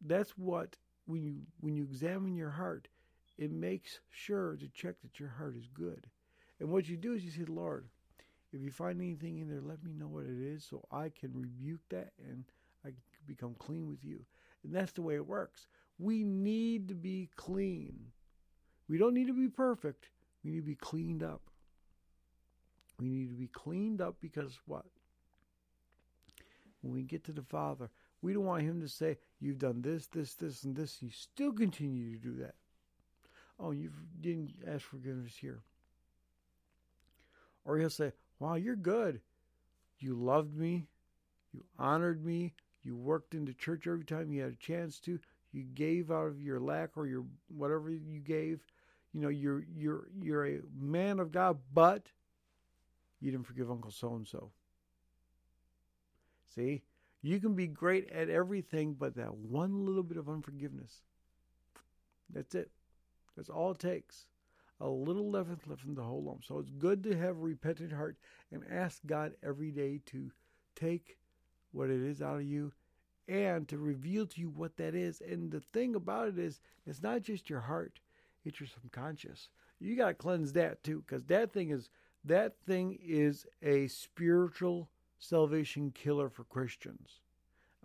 that's 0.00 0.38
what 0.38 0.76
when 1.06 1.22
you 1.22 1.34
when 1.60 1.74
you 1.74 1.82
examine 1.82 2.36
your 2.36 2.50
heart, 2.50 2.88
it 3.36 3.50
makes 3.50 4.00
sure 4.08 4.56
to 4.56 4.68
check 4.68 5.00
that 5.02 5.18
your 5.18 5.30
heart 5.30 5.56
is 5.56 5.68
good. 5.68 6.06
And 6.60 6.70
what 6.70 6.88
you 6.88 6.96
do 6.96 7.14
is 7.14 7.24
you 7.24 7.30
say, 7.30 7.44
Lord, 7.48 7.86
if 8.52 8.60
you 8.60 8.70
find 8.70 9.00
anything 9.00 9.38
in 9.38 9.48
there, 9.48 9.62
let 9.62 9.82
me 9.82 9.92
know 9.92 10.08
what 10.08 10.26
it 10.26 10.38
is 10.40 10.64
so 10.68 10.86
I 10.92 11.08
can 11.08 11.32
rebuke 11.34 11.80
that 11.90 12.12
and 12.28 12.44
I 12.84 12.88
can 12.88 12.96
become 13.26 13.54
clean 13.58 13.88
with 13.88 14.04
you. 14.04 14.20
And 14.62 14.74
that's 14.74 14.92
the 14.92 15.02
way 15.02 15.14
it 15.14 15.26
works. 15.26 15.68
We 15.98 16.24
need 16.24 16.88
to 16.88 16.94
be 16.94 17.30
clean. 17.36 17.98
We 18.88 18.98
don't 18.98 19.14
need 19.14 19.28
to 19.28 19.32
be 19.32 19.48
perfect. 19.48 20.10
We 20.44 20.50
need 20.50 20.60
to 20.60 20.66
be 20.66 20.74
cleaned 20.74 21.22
up. 21.22 21.42
We 22.98 23.08
need 23.08 23.30
to 23.30 23.36
be 23.36 23.46
cleaned 23.46 24.00
up 24.00 24.16
because 24.20 24.58
what? 24.66 24.84
When 26.82 26.92
we 26.92 27.02
get 27.02 27.24
to 27.24 27.32
the 27.32 27.42
Father, 27.42 27.88
we 28.20 28.32
don't 28.32 28.44
want 28.44 28.62
Him 28.62 28.80
to 28.80 28.88
say, 28.88 29.16
You've 29.40 29.58
done 29.58 29.80
this, 29.80 30.06
this, 30.06 30.34
this, 30.34 30.64
and 30.64 30.76
this. 30.76 31.00
You 31.00 31.10
still 31.10 31.52
continue 31.52 32.12
to 32.12 32.18
do 32.18 32.34
that. 32.42 32.54
Oh, 33.58 33.70
you 33.70 33.90
didn't 34.20 34.52
ask 34.66 34.84
forgiveness 34.84 35.34
here. 35.38 35.60
Or 37.64 37.78
He'll 37.78 37.90
say, 37.90 38.12
Wow, 38.38 38.54
you're 38.54 38.76
good. 38.76 39.20
You 39.98 40.14
loved 40.14 40.56
me. 40.56 40.86
You 41.52 41.64
honored 41.78 42.24
me. 42.24 42.54
You 42.82 42.96
worked 42.96 43.34
into 43.34 43.52
church 43.52 43.86
every 43.86 44.04
time 44.04 44.32
you 44.32 44.42
had 44.42 44.52
a 44.52 44.56
chance 44.56 44.98
to. 45.00 45.18
You 45.52 45.64
gave 45.64 46.10
out 46.10 46.26
of 46.26 46.40
your 46.40 46.60
lack 46.60 46.96
or 46.96 47.06
your 47.06 47.24
whatever 47.48 47.90
you 47.90 48.20
gave. 48.20 48.64
You 49.12 49.20
know, 49.20 49.28
you're 49.28 49.64
you're 49.76 50.08
you're 50.22 50.46
a 50.46 50.60
man 50.78 51.18
of 51.18 51.32
God, 51.32 51.58
but 51.74 52.06
you 53.20 53.30
didn't 53.30 53.46
forgive 53.46 53.70
Uncle 53.70 53.90
so 53.90 54.14
and 54.14 54.26
so. 54.26 54.50
See? 56.54 56.82
You 57.22 57.38
can 57.38 57.54
be 57.54 57.66
great 57.66 58.08
at 58.10 58.30
everything, 58.30 58.94
but 58.94 59.16
that 59.16 59.34
one 59.34 59.84
little 59.84 60.02
bit 60.02 60.16
of 60.16 60.28
unforgiveness. 60.28 61.02
That's 62.32 62.54
it. 62.54 62.70
That's 63.36 63.50
all 63.50 63.72
it 63.72 63.78
takes. 63.78 64.26
A 64.80 64.88
little 64.88 65.30
leaven 65.30 65.58
leaven 65.66 65.94
the 65.94 66.02
whole 66.02 66.22
lump. 66.22 66.44
So 66.44 66.58
it's 66.58 66.70
good 66.70 67.02
to 67.04 67.16
have 67.16 67.36
a 67.36 67.40
repentant 67.40 67.92
heart 67.92 68.16
and 68.50 68.62
ask 68.70 69.00
God 69.06 69.32
every 69.42 69.70
day 69.70 70.00
to 70.06 70.30
take 70.74 71.18
what 71.72 71.90
it 71.90 72.00
is 72.00 72.22
out 72.22 72.36
of 72.36 72.44
you 72.44 72.72
and 73.28 73.68
to 73.68 73.78
reveal 73.78 74.26
to 74.26 74.40
you 74.40 74.48
what 74.48 74.76
that 74.78 74.94
is. 74.94 75.20
And 75.20 75.50
the 75.50 75.60
thing 75.60 75.94
about 75.94 76.28
it 76.28 76.38
is, 76.38 76.60
it's 76.86 77.02
not 77.02 77.22
just 77.22 77.50
your 77.50 77.60
heart, 77.60 78.00
it's 78.44 78.58
your 78.58 78.68
subconscious. 78.68 79.50
You 79.78 79.96
got 79.96 80.08
to 80.08 80.14
cleanse 80.14 80.52
that 80.54 80.82
too, 80.82 81.04
because 81.06 81.24
that 81.26 81.52
thing 81.52 81.70
is 81.70 81.90
that 82.24 82.54
thing 82.66 82.98
is 83.02 83.46
a 83.62 83.86
spiritual 83.86 84.90
salvation 85.18 85.90
killer 85.90 86.28
for 86.28 86.44
Christians. 86.44 87.20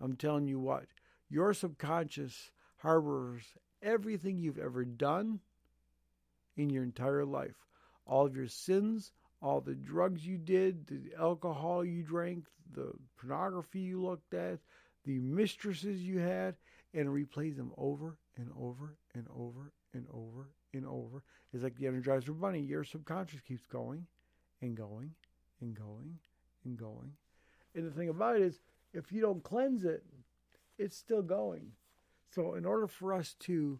I'm 0.02 0.16
telling 0.16 0.48
you 0.48 0.60
what, 0.60 0.86
your 1.30 1.54
subconscious 1.54 2.52
harbors 2.78 3.44
everything 3.82 4.40
you've 4.40 4.58
ever 4.58 4.84
done 4.84 5.40
in 6.58 6.70
your 6.70 6.84
entire 6.84 7.26
life. 7.26 7.56
All 8.06 8.26
of 8.26 8.36
your 8.36 8.48
sins, 8.48 9.12
all 9.42 9.62
the 9.62 9.76
drugs 9.76 10.26
you 10.26 10.38
did, 10.38 10.88
the 10.88 11.12
alcohol 11.20 11.84
you 11.84 12.04
drank, 12.04 12.46
the 12.74 12.92
pornography 13.18 13.80
you 13.80 14.04
looked 14.04 14.34
at, 14.34 14.60
the 15.06 15.20
mistresses 15.20 16.02
you 16.02 16.20
had, 16.20 16.56
and 16.94 17.08
replays 17.10 17.56
them 17.56 17.72
over 17.78 18.18
and 18.38 18.50
over 18.58 18.96
and 19.14 19.28
over 19.36 19.72
and 19.94 20.06
over 20.14 20.50
and 20.74 20.86
over. 20.86 21.24
It's 21.54 21.64
like 21.64 21.76
the 21.76 21.86
Energizer 21.86 22.40
Bunny. 22.40 22.62
Your 22.62 22.84
subconscious 22.84 23.42
keeps 23.42 23.66
going 23.66 24.06
and 24.62 24.76
going 24.76 25.12
and 25.62 25.76
going 25.76 26.18
and 26.64 26.78
going. 26.78 27.12
And 27.76 27.86
the 27.86 27.92
thing 27.92 28.10
about 28.10 28.38
it 28.38 28.42
is, 28.42 28.60
if 28.94 29.12
you 29.12 29.22
don't 29.22 29.44
cleanse 29.44 29.84
it, 29.84 30.04
it's 30.78 30.98
still 30.98 31.22
going. 31.22 31.72
So, 32.34 32.56
in 32.56 32.66
order 32.66 32.88
for 32.88 33.14
us 33.14 33.36
to 33.42 33.80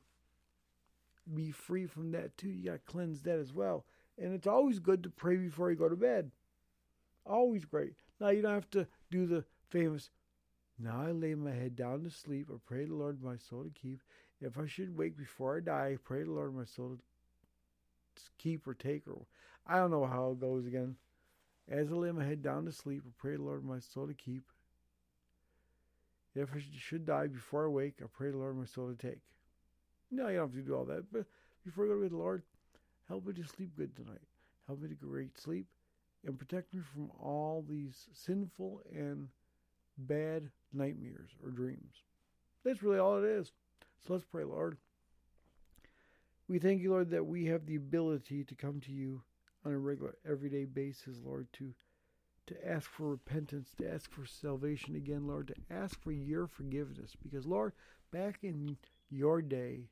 be 1.34 1.52
free 1.52 1.86
from 1.86 2.12
that 2.12 2.38
too, 2.38 2.50
you 2.50 2.66
got 2.66 2.74
to 2.74 2.92
cleanse 2.92 3.22
that 3.24 3.40
as 3.40 3.54
well. 3.54 3.86
And 4.18 4.34
it's 4.34 4.48
always 4.48 4.80
good 4.80 5.04
to 5.04 5.10
pray 5.10 5.36
before 5.36 5.70
you 5.70 5.78
go 5.78 5.90
to 5.90 5.96
bed. 5.96 6.32
Always 7.26 7.66
great. 7.66 7.94
Now, 8.20 8.30
you 8.30 8.42
don't 8.42 8.54
have 8.54 8.70
to 8.72 8.88
do 9.12 9.26
the 9.26 9.44
famous, 9.70 10.10
now 10.78 11.04
I 11.08 11.12
lay 11.12 11.36
my 11.36 11.52
head 11.52 11.76
down 11.76 12.04
to 12.04 12.10
sleep. 12.10 12.50
I 12.52 12.58
pray 12.66 12.86
the 12.86 12.96
Lord 12.96 13.22
my 13.22 13.38
soul 13.38 13.64
to 13.64 13.70
keep. 13.70 14.02
If 14.42 14.58
I 14.58 14.68
should 14.68 14.98
wake 14.98 15.18
before 15.18 15.58
I 15.58 15.62
die, 15.62 15.92
I 15.94 15.98
pray 16.04 16.24
the 16.24 16.32
Lord 16.32 16.56
my 16.56 16.66
soul 16.66 16.98
to 18.16 18.22
keep 18.38 18.68
or 18.68 18.74
take 18.74 19.08
or 19.08 19.26
I 19.66 19.78
don't 19.78 19.92
know 19.92 20.06
how 20.06 20.32
it 20.32 20.40
goes 20.40 20.66
again. 20.66 20.96
As 21.68 21.92
I 21.92 21.96
lay 21.96 22.12
my 22.12 22.24
head 22.24 22.44
down 22.44 22.66
to 22.66 22.72
sleep, 22.72 23.04
I 23.08 23.12
pray 23.18 23.36
the 23.36 23.42
Lord 23.42 23.66
my 23.66 23.80
soul 23.80 24.08
to 24.08 24.14
keep. 24.14 24.44
If 26.36 26.54
I 26.54 26.62
should 26.78 27.06
die 27.06 27.28
before 27.28 27.66
I 27.66 27.70
wake, 27.70 27.96
I 28.04 28.06
pray 28.12 28.30
the 28.30 28.38
Lord 28.38 28.58
my 28.58 28.66
soul 28.66 28.94
to 28.94 28.96
take. 28.96 29.22
No, 30.16 30.30
you 30.30 30.38
don't 30.38 30.48
have 30.48 30.56
to 30.56 30.62
do 30.62 30.76
all 30.76 30.86
that, 30.86 31.12
but 31.12 31.26
before 31.66 31.86
I 31.86 31.88
go 31.90 31.96
to 31.96 32.02
bed, 32.02 32.14
Lord, 32.14 32.42
help 33.10 33.26
me 33.26 33.34
to 33.34 33.44
sleep 33.48 33.72
good 33.76 33.94
tonight. 33.96 34.22
Help 34.66 34.82
me 34.82 34.88
to 34.88 34.96
get 34.96 35.02
great 35.02 35.38
sleep 35.38 35.68
and 36.26 36.40
protect 36.40 36.74
me 36.74 36.82
from 36.94 37.12
all 37.22 37.66
these 37.68 38.08
sinful 38.14 38.82
and 38.94 39.28
bad 39.98 40.50
nightmares 40.74 41.32
or 41.44 41.52
dreams. 41.52 41.96
That's 42.64 42.82
really 42.82 43.00
all 43.00 43.18
it 43.18 43.26
is. 43.26 43.52
So 44.08 44.14
let's 44.14 44.26
pray, 44.26 44.46
Lord. 44.46 44.78
We 46.48 46.60
thank 46.60 46.82
you, 46.82 46.92
Lord, 46.92 47.10
that 47.10 47.26
we 47.26 47.46
have 47.48 47.66
the 47.66 47.76
ability 47.76 48.46
to 48.46 48.56
come 48.56 48.80
to 48.82 48.92
you 48.94 49.22
on 49.66 49.74
a 49.74 49.78
regular, 49.78 50.16
everyday 50.26 50.64
basis, 50.66 51.18
Lord, 51.24 51.48
to 51.54 51.74
to 52.48 52.68
ask 52.68 52.88
for 52.92 53.10
repentance, 53.10 53.70
to 53.76 53.92
ask 53.92 54.12
for 54.12 54.24
salvation 54.24 54.96
again, 54.96 55.26
Lord, 55.26 55.48
to 55.48 55.76
ask 55.76 56.00
for 56.00 56.12
your 56.12 56.46
forgiveness. 56.46 57.16
Because, 57.20 57.48
Lord, 57.48 57.74
back 58.12 58.38
in 58.44 58.78
your 59.10 59.42
day, 59.42 59.90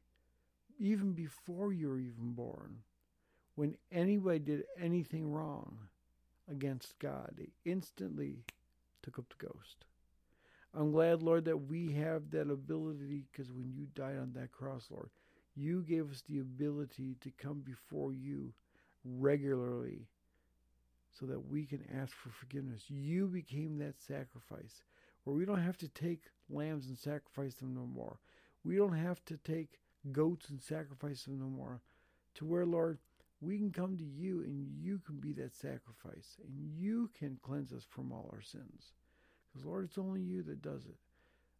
even 0.79 1.13
before 1.13 1.73
you 1.73 1.89
were 1.89 1.99
even 1.99 2.33
born, 2.33 2.77
when 3.55 3.75
anybody 3.91 4.39
did 4.39 4.63
anything 4.79 5.31
wrong 5.31 5.77
against 6.49 6.97
God, 6.99 7.31
they 7.37 7.49
instantly 7.65 8.43
took 9.01 9.19
up 9.19 9.25
the 9.29 9.45
ghost. 9.45 9.85
I'm 10.75 10.91
glad, 10.91 11.21
Lord, 11.21 11.45
that 11.45 11.67
we 11.69 11.91
have 11.93 12.31
that 12.31 12.49
ability 12.49 13.25
because 13.31 13.51
when 13.51 13.71
you 13.71 13.87
died 13.93 14.17
on 14.17 14.33
that 14.33 14.51
cross, 14.51 14.87
Lord, 14.89 15.09
you 15.55 15.83
gave 15.83 16.11
us 16.11 16.23
the 16.27 16.39
ability 16.39 17.15
to 17.21 17.31
come 17.31 17.61
before 17.61 18.11
you 18.11 18.53
regularly 19.05 20.07
so 21.11 21.27
that 21.27 21.47
we 21.47 21.65
can 21.65 21.83
ask 21.95 22.15
for 22.15 22.29
forgiveness. 22.29 22.85
You 22.89 23.27
became 23.27 23.77
that 23.77 24.01
sacrifice 24.01 24.83
where 25.23 25.35
we 25.35 25.45
don't 25.45 25.61
have 25.61 25.77
to 25.77 25.87
take 25.87 26.23
lambs 26.49 26.87
and 26.87 26.97
sacrifice 26.97 27.53
them 27.55 27.75
no 27.75 27.85
more. 27.85 28.17
We 28.63 28.75
don't 28.75 28.97
have 28.97 29.23
to 29.25 29.37
take 29.37 29.79
goats 30.11 30.49
and 30.49 30.61
sacrifice 30.61 31.23
them 31.23 31.39
no 31.39 31.45
more. 31.45 31.81
To 32.35 32.45
where, 32.45 32.65
Lord, 32.65 32.97
we 33.41 33.57
can 33.57 33.71
come 33.71 33.97
to 33.97 34.03
you 34.03 34.41
and 34.41 34.67
you 34.81 34.99
can 35.05 35.19
be 35.19 35.33
that 35.33 35.55
sacrifice 35.55 36.37
and 36.45 36.71
you 36.75 37.09
can 37.17 37.37
cleanse 37.41 37.71
us 37.71 37.85
from 37.89 38.11
all 38.11 38.29
our 38.33 38.41
sins. 38.41 38.93
Because, 39.51 39.65
Lord, 39.65 39.85
it's 39.85 39.97
only 39.97 40.21
you 40.21 40.43
that 40.43 40.61
does 40.61 40.85
it. 40.85 40.95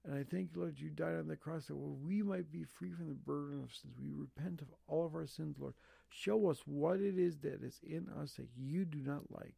And 0.05 0.15
I 0.15 0.23
thank 0.23 0.49
you, 0.53 0.61
Lord, 0.61 0.79
you 0.79 0.89
died 0.89 1.15
on 1.15 1.27
the 1.27 1.35
cross 1.35 1.67
that 1.67 1.75
we 1.75 2.21
might 2.21 2.51
be 2.51 2.65
free 2.65 2.91
from 2.91 3.07
the 3.07 3.13
burden 3.13 3.63
of 3.63 3.73
sins. 3.73 3.95
We 4.01 4.11
repent 4.11 4.61
of 4.61 4.67
all 4.87 5.05
of 5.05 5.15
our 5.15 5.27
sins, 5.27 5.55
Lord. 5.59 5.75
Show 6.09 6.49
us 6.49 6.59
what 6.65 6.99
it 6.99 7.17
is 7.17 7.37
that 7.39 7.63
is 7.63 7.79
in 7.83 8.07
us 8.21 8.33
that 8.33 8.49
you 8.57 8.83
do 8.83 8.99
not 8.99 9.31
like. 9.31 9.55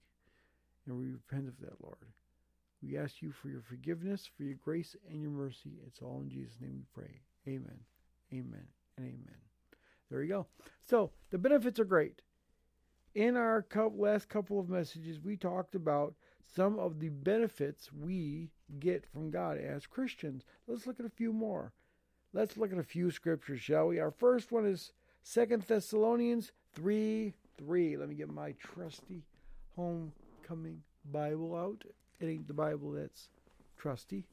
And 0.86 0.98
we 0.98 1.10
repent 1.10 1.48
of 1.48 1.60
that, 1.62 1.82
Lord. 1.82 1.98
We 2.84 2.98
ask 2.98 3.21
you 3.21 3.32
for 3.32 3.50
your 3.50 3.62
forgiveness, 3.62 4.30
for 4.38 4.43
your 4.43 4.58
grace, 4.63 4.95
and 5.10 5.21
your 5.21 5.32
mercy. 5.32 5.80
It's 5.88 6.02
all 6.02 6.21
in 6.21 6.30
Jesus' 6.30 6.62
name 6.62 6.76
we 6.76 7.02
pray. 7.02 7.21
Amen. 7.48 7.80
Amen. 8.34 8.68
And 8.98 9.06
amen. 9.08 9.38
There 10.10 10.22
you 10.22 10.30
go. 10.30 10.48
So 10.84 11.12
the 11.32 11.38
benefits 11.38 11.80
are 11.80 11.86
great. 11.86 12.22
In 13.14 13.38
our 13.38 13.66
last 13.96 14.28
couple 14.28 14.60
of 14.60 14.70
messages, 14.70 15.20
we 15.20 15.38
talked 15.38 15.76
about 15.76 16.16
some 16.56 16.78
of 16.80 17.00
the 17.00 17.10
benefits 17.10 17.92
we 17.92 18.52
get 18.80 19.06
from 19.06 19.32
God 19.32 19.58
as 19.58 19.88
Christians. 19.88 20.44
Let's 20.68 20.86
look 20.86 21.00
at 21.00 21.06
a 21.06 21.10
few 21.10 21.32
more. 21.32 21.74
Let's 22.34 22.58
look 22.58 22.72
at 22.72 22.78
a 22.78 22.84
few 22.84 23.12
scriptures, 23.12 23.62
shall 23.62 23.88
we? 23.88 24.00
Our 24.00 24.12
first 24.12 24.52
one 24.52 24.66
is 24.66 24.92
Second 25.24 25.64
Thessalonians 25.64 26.52
3 26.74 27.34
3. 27.58 27.98
Let 27.98 28.10
me 28.10 28.16
get 28.16 28.30
my 28.30 28.52
trusty 28.54 29.24
homecoming 29.76 30.82
Bible 31.12 31.56
out. 31.56 31.84
It 32.20 32.26
ain't 32.26 32.48
the 32.48 32.54
Bible 32.54 32.92
that's 32.92 33.30
trusty, 33.78 34.26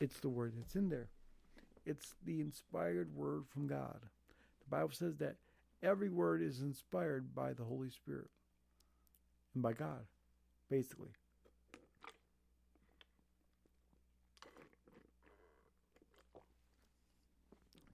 it's 0.00 0.20
the 0.20 0.28
word 0.28 0.54
that's 0.56 0.74
in 0.74 0.88
there. 0.88 1.08
It's 1.86 2.14
the 2.24 2.40
inspired 2.40 3.14
word 3.14 3.44
from 3.52 3.66
God. 3.66 4.00
The 4.62 4.70
Bible 4.70 4.92
says 4.92 5.16
that 5.18 5.36
every 5.82 6.08
word 6.08 6.42
is 6.42 6.60
inspired 6.60 7.34
by 7.34 7.52
the 7.52 7.64
Holy 7.64 7.90
Spirit 7.90 8.30
and 9.54 9.62
by 9.62 9.72
God, 9.72 10.06
basically. 10.70 11.10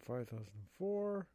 5004. 0.08 1.28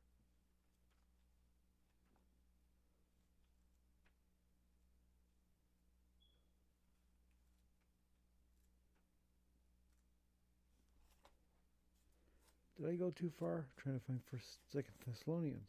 Did 12.81 12.91
I 12.91 12.95
go 12.95 13.11
too 13.11 13.31
far? 13.39 13.59
I'm 13.59 13.65
trying 13.83 13.99
to 14.01 14.05
find 14.07 14.21
First, 14.31 14.59
Second 14.73 14.95
Thessalonians. 15.07 15.69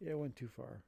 Yeah, 0.00 0.12
I 0.12 0.14
went 0.14 0.34
too 0.34 0.48
far. 0.56 0.80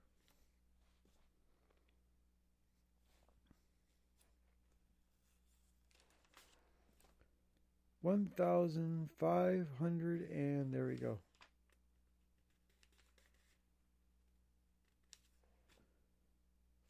One 8.06 8.30
thousand 8.36 9.08
five 9.18 9.66
hundred 9.80 10.30
and 10.30 10.72
there 10.72 10.86
we 10.86 10.94
go. 10.94 11.18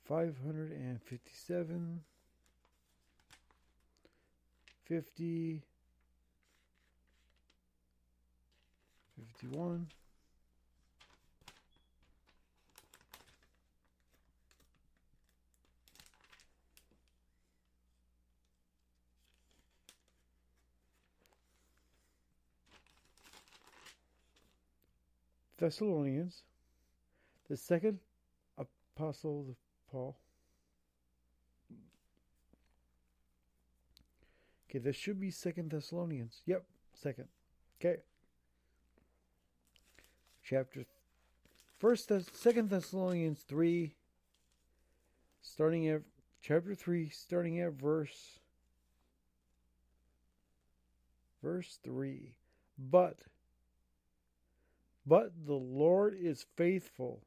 Five 0.04 0.36
hundred 0.44 0.72
and 0.72 1.00
fifty-seven. 1.00 2.02
50 4.84 5.62
51 9.40 9.86
Thessalonians 25.58 26.42
the 27.48 27.56
second 27.56 27.98
epistle 28.58 29.46
of 29.48 29.56
Paul 29.90 30.16
Okay, 34.68 34.78
this 34.80 34.96
should 34.96 35.20
be 35.20 35.30
Second 35.30 35.70
Thessalonians. 35.70 36.42
Yep, 36.44 36.64
second. 36.92 37.28
Okay. 37.80 38.00
Chapter 40.44 40.84
First, 41.78 42.08
Thess- 42.08 42.30
Second 42.32 42.70
Thessalonians 42.70 43.42
three, 43.42 43.94
starting 45.42 45.88
at 45.88 46.02
chapter 46.40 46.74
three, 46.74 47.08
starting 47.10 47.60
at 47.60 47.72
verse 47.72 48.40
verse 51.42 51.78
three. 51.82 52.34
But 52.78 53.18
but 55.06 55.32
the 55.46 55.54
Lord 55.54 56.16
is 56.20 56.46
faithful, 56.56 57.22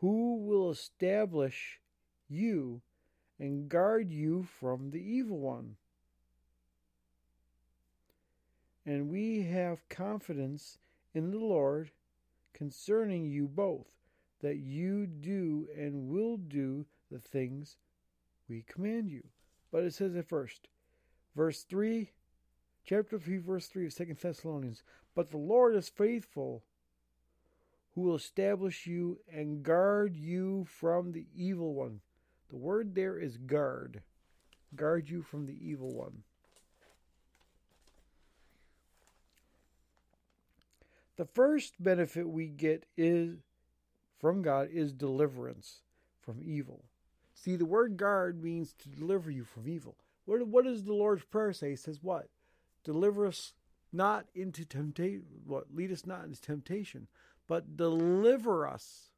who 0.00 0.36
will 0.36 0.70
establish 0.70 1.80
you 2.28 2.80
and 3.38 3.68
guard 3.68 4.10
you 4.10 4.46
from 4.58 4.90
the 4.90 5.02
evil 5.02 5.38
one. 5.38 5.76
And 8.86 9.10
we 9.10 9.42
have 9.42 9.88
confidence 9.88 10.78
in 11.14 11.30
the 11.30 11.38
Lord 11.38 11.90
concerning 12.52 13.26
you 13.26 13.46
both, 13.46 13.86
that 14.40 14.56
you 14.56 15.06
do 15.06 15.68
and 15.76 16.08
will 16.08 16.36
do 16.36 16.86
the 17.10 17.18
things 17.18 17.76
we 18.48 18.64
command 18.66 19.08
you. 19.10 19.22
But 19.70 19.84
it 19.84 19.94
says 19.94 20.16
at 20.16 20.28
first, 20.28 20.68
verse 21.36 21.62
3, 21.62 22.10
chapter 22.84 23.18
3, 23.18 23.38
verse 23.38 23.66
3 23.68 23.86
of 23.86 23.94
2 23.94 24.16
Thessalonians, 24.20 24.82
but 25.14 25.30
the 25.30 25.38
Lord 25.38 25.74
is 25.74 25.88
faithful, 25.88 26.62
who 27.94 28.02
will 28.02 28.16
establish 28.16 28.86
you 28.86 29.18
and 29.32 29.62
guard 29.62 30.16
you 30.16 30.64
from 30.64 31.12
the 31.12 31.26
evil 31.34 31.74
one. 31.74 32.00
The 32.48 32.56
word 32.56 32.94
there 32.94 33.18
is 33.18 33.36
guard. 33.36 34.02
Guard 34.74 35.10
you 35.10 35.22
from 35.22 35.46
the 35.46 35.56
evil 35.60 35.92
one. 35.94 36.22
The 41.16 41.26
first 41.26 41.74
benefit 41.78 42.28
we 42.28 42.46
get 42.46 42.86
is 42.96 43.36
from 44.18 44.40
God 44.40 44.68
is 44.72 44.92
deliverance 44.92 45.82
from 46.20 46.40
evil. 46.42 46.84
See, 47.34 47.56
the 47.56 47.66
word 47.66 47.96
guard 47.96 48.42
means 48.42 48.72
to 48.74 48.88
deliver 48.88 49.30
you 49.30 49.44
from 49.44 49.68
evil. 49.68 49.96
What, 50.24 50.46
what 50.46 50.64
does 50.64 50.84
the 50.84 50.94
Lord's 50.94 51.24
Prayer 51.24 51.52
say? 51.52 51.72
It 51.72 51.80
says 51.80 51.98
what? 52.02 52.28
Deliver 52.84 53.26
us 53.26 53.52
not 53.92 54.26
into 54.34 54.64
temptation. 54.64 55.24
What? 55.46 55.74
Lead 55.74 55.92
us 55.92 56.06
not 56.06 56.24
into 56.24 56.40
temptation, 56.40 57.08
but 57.46 57.76
deliver 57.76 58.66
us. 58.66 59.10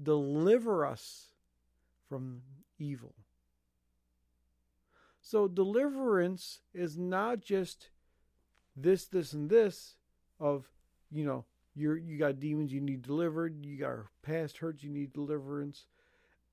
Deliver 0.00 0.84
us 0.84 1.28
from 2.08 2.42
evil. 2.78 3.14
So 5.20 5.48
deliverance 5.48 6.60
is 6.74 6.98
not 6.98 7.40
just 7.40 7.88
this, 8.76 9.06
this, 9.06 9.32
and 9.32 9.48
this 9.48 9.96
of, 10.38 10.68
you 11.10 11.24
know, 11.24 11.44
you're 11.74 11.96
you 11.96 12.18
got 12.18 12.38
demons 12.38 12.72
you 12.72 12.80
need 12.80 13.02
delivered, 13.02 13.64
you 13.64 13.78
got 13.78 13.96
past 14.22 14.58
hurts 14.58 14.84
you 14.84 14.90
need 14.90 15.12
deliverance. 15.12 15.86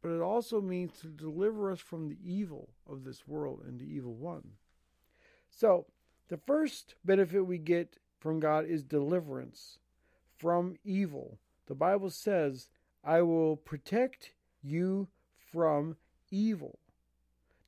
But 0.01 0.11
it 0.11 0.21
also 0.21 0.61
means 0.61 0.99
to 1.01 1.07
deliver 1.07 1.71
us 1.71 1.79
from 1.79 2.07
the 2.07 2.17
evil 2.23 2.69
of 2.89 3.03
this 3.03 3.27
world 3.27 3.61
and 3.67 3.79
the 3.79 3.85
evil 3.85 4.15
one. 4.15 4.53
So 5.51 5.85
the 6.29 6.37
first 6.37 6.95
benefit 7.05 7.45
we 7.45 7.57
get 7.57 7.97
from 8.19 8.39
God 8.39 8.65
is 8.65 8.83
deliverance 8.83 9.77
from 10.37 10.75
evil. 10.83 11.37
The 11.67 11.75
Bible 11.75 12.09
says, 12.09 12.69
I 13.03 13.21
will 13.21 13.57
protect 13.57 14.31
you 14.63 15.07
from 15.51 15.97
evil. 16.31 16.79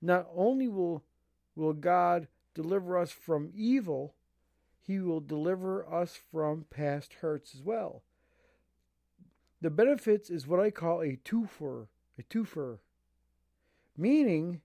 Not 0.02 0.28
only 0.36 0.68
will, 0.68 1.04
will 1.56 1.74
God 1.74 2.28
deliver 2.54 2.98
us 2.98 3.12
from 3.12 3.52
evil, 3.56 4.16
he 4.82 5.00
will 5.00 5.22
deliver 5.22 5.88
us 5.92 6.20
from 6.32 6.66
past 6.70 7.16
hurts 7.22 7.54
as 7.56 7.62
well. 7.62 8.04
The 9.62 9.70
benefits 9.70 10.30
is 10.30 10.46
what 10.46 10.60
I 10.60 10.72
call 10.72 11.02
a 11.02 11.18
twofer, 11.24 11.88
a 12.20 12.24
twofer, 12.24 12.80
meaning 13.98 14.62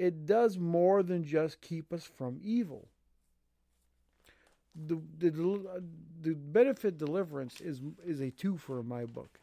it 0.00 0.24
does 0.24 0.56
more 0.56 1.02
than 1.02 1.24
just 1.24 1.60
keep 1.60 1.92
us 1.92 2.04
from 2.04 2.40
evil. 2.42 2.88
The, 4.74 4.98
the, 5.18 5.82
the 6.22 6.34
benefit 6.34 6.96
deliverance 6.96 7.60
is 7.60 7.82
is 8.06 8.20
a 8.20 8.30
twofer 8.30 8.80
in 8.80 8.88
my 8.88 9.04
book. 9.04 9.38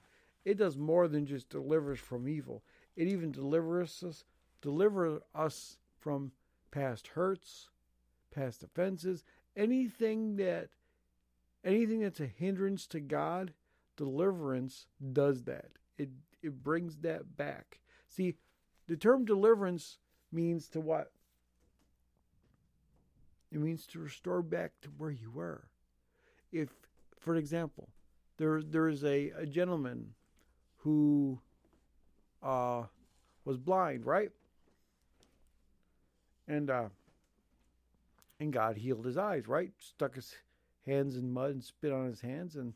It 0.46 0.58
does 0.58 0.76
more 0.76 1.08
than 1.08 1.28
just 1.28 1.50
deliver 1.50 1.92
us 1.92 2.00
from 2.00 2.28
evil. 2.28 2.64
It 2.96 3.08
even 3.08 3.32
delivers 3.32 4.02
us 4.02 4.24
deliver 4.64 5.22
us 5.36 5.78
from 6.00 6.32
past 6.72 7.10
hurts, 7.10 7.70
past 8.34 8.64
offenses, 8.64 9.24
anything 9.56 10.38
that 10.38 10.70
anything 11.64 12.00
that's 12.00 12.20
a 12.20 12.26
hindrance 12.26 12.88
to 12.88 13.00
God, 13.00 13.54
deliverance 13.96 14.88
does 15.14 15.44
that. 15.44 15.70
It 16.00 16.10
it 16.42 16.64
brings 16.64 16.98
that 16.98 17.38
back. 17.38 17.80
See, 18.10 18.34
the 18.88 18.98
term 18.98 19.24
deliverance 19.24 20.00
means 20.32 20.68
to 20.70 20.80
what? 20.80 21.12
It 23.52 23.60
means 23.60 23.86
to 23.88 24.00
restore 24.00 24.42
back 24.42 24.72
to 24.82 24.90
where 24.98 25.12
you 25.12 25.32
were. 25.32 25.68
If, 26.52 26.70
for 27.20 27.36
example, 27.36 27.90
there 28.38 28.62
there 28.62 28.88
is 28.88 29.04
a, 29.04 29.32
a 29.38 29.46
gentleman 29.46 30.14
who 30.78 31.40
uh, 32.44 32.84
was 33.46 33.58
blind, 33.58 34.06
right? 34.06 34.32
And 36.48 36.70
uh, 36.70 36.90
and 38.40 38.54
God 38.54 38.78
healed 38.78 39.06
his 39.06 39.18
eyes, 39.18 39.48
right? 39.48 39.72
Stuck 39.80 40.16
his 40.16 40.36
hands 40.86 41.18
in 41.18 41.32
mud 41.32 41.52
and 41.52 41.64
spit 41.64 41.92
on 41.92 42.06
his 42.06 42.22
hands 42.22 42.56
and 42.56 42.74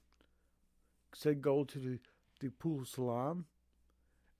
said, 1.13 1.41
Go 1.41 1.63
to 1.63 1.79
the, 1.79 1.99
the 2.39 2.49
pool 2.49 2.85
Siloam 2.85 3.45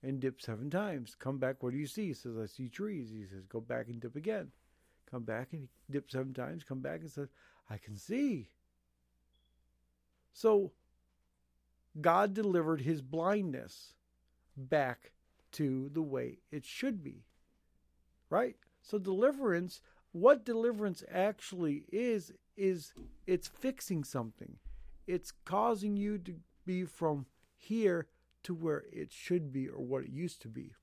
and 0.04 0.20
dip 0.20 0.42
seven 0.42 0.70
times. 0.70 1.16
Come 1.18 1.38
back, 1.38 1.62
what 1.62 1.74
do 1.74 1.78
you 1.78 1.88
see? 1.88 2.08
He 2.08 2.14
says, 2.14 2.38
I 2.42 2.46
see 2.46 2.70
trees. 2.70 3.10
He 3.12 3.26
says, 3.26 3.46
Go 3.48 3.60
back 3.60 3.88
and 3.88 4.00
dip 4.00 4.16
again. 4.16 4.52
Come 5.10 5.24
back 5.24 5.50
and 5.52 5.68
dip 5.90 6.10
seven 6.10 6.34
times. 6.34 6.64
Come 6.64 6.80
back 6.80 7.02
and 7.02 7.12
says, 7.12 7.30
I 7.70 7.78
can 7.78 7.98
see. 7.98 8.50
So 10.34 10.72
God 12.00 12.34
delivered 12.34 12.82
his 12.82 13.02
blindness 13.02 13.94
back 14.56 15.12
to 15.54 15.90
the 15.94 16.02
way 16.02 16.40
it 16.52 16.66
should 16.66 17.04
be. 17.04 17.26
Right? 18.30 18.56
So 18.82 18.98
deliverance 18.98 19.82
what 20.14 20.44
deliverance 20.44 21.04
actually 21.12 21.86
is 21.92 22.34
is 22.58 22.94
it's 23.26 23.48
fixing 23.48 24.04
something 24.04 24.58
it's 25.08 25.32
causing 25.46 25.96
you 25.96 26.18
to 26.18 26.36
be 26.66 26.84
from 26.84 27.26
here 27.58 28.08
to 28.44 28.54
where 28.54 28.84
it 28.92 29.12
should 29.12 29.52
be 29.52 29.68
or 29.68 29.84
what 29.84 30.04
it 30.04 30.10
used 30.10 30.42
to 30.42 30.48
be. 30.48 30.74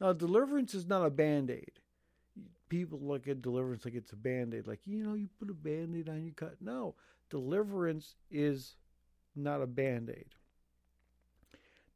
Now 0.00 0.12
deliverance 0.12 0.74
is 0.74 0.86
not 0.86 1.06
a 1.06 1.10
band-aid. 1.10 1.72
People 2.68 3.00
look 3.00 3.28
at 3.28 3.42
deliverance 3.42 3.84
like 3.84 3.94
it's 3.94 4.12
a 4.12 4.16
band-aid 4.16 4.66
like 4.66 4.80
you 4.86 5.02
know 5.02 5.14
you 5.14 5.28
put 5.38 5.50
a 5.50 5.54
band-aid 5.54 6.08
on 6.08 6.24
your 6.24 6.34
cut. 6.34 6.56
No 6.60 6.94
deliverance 7.30 8.14
is 8.30 8.76
not 9.34 9.62
a 9.62 9.66
band-aid. 9.66 10.26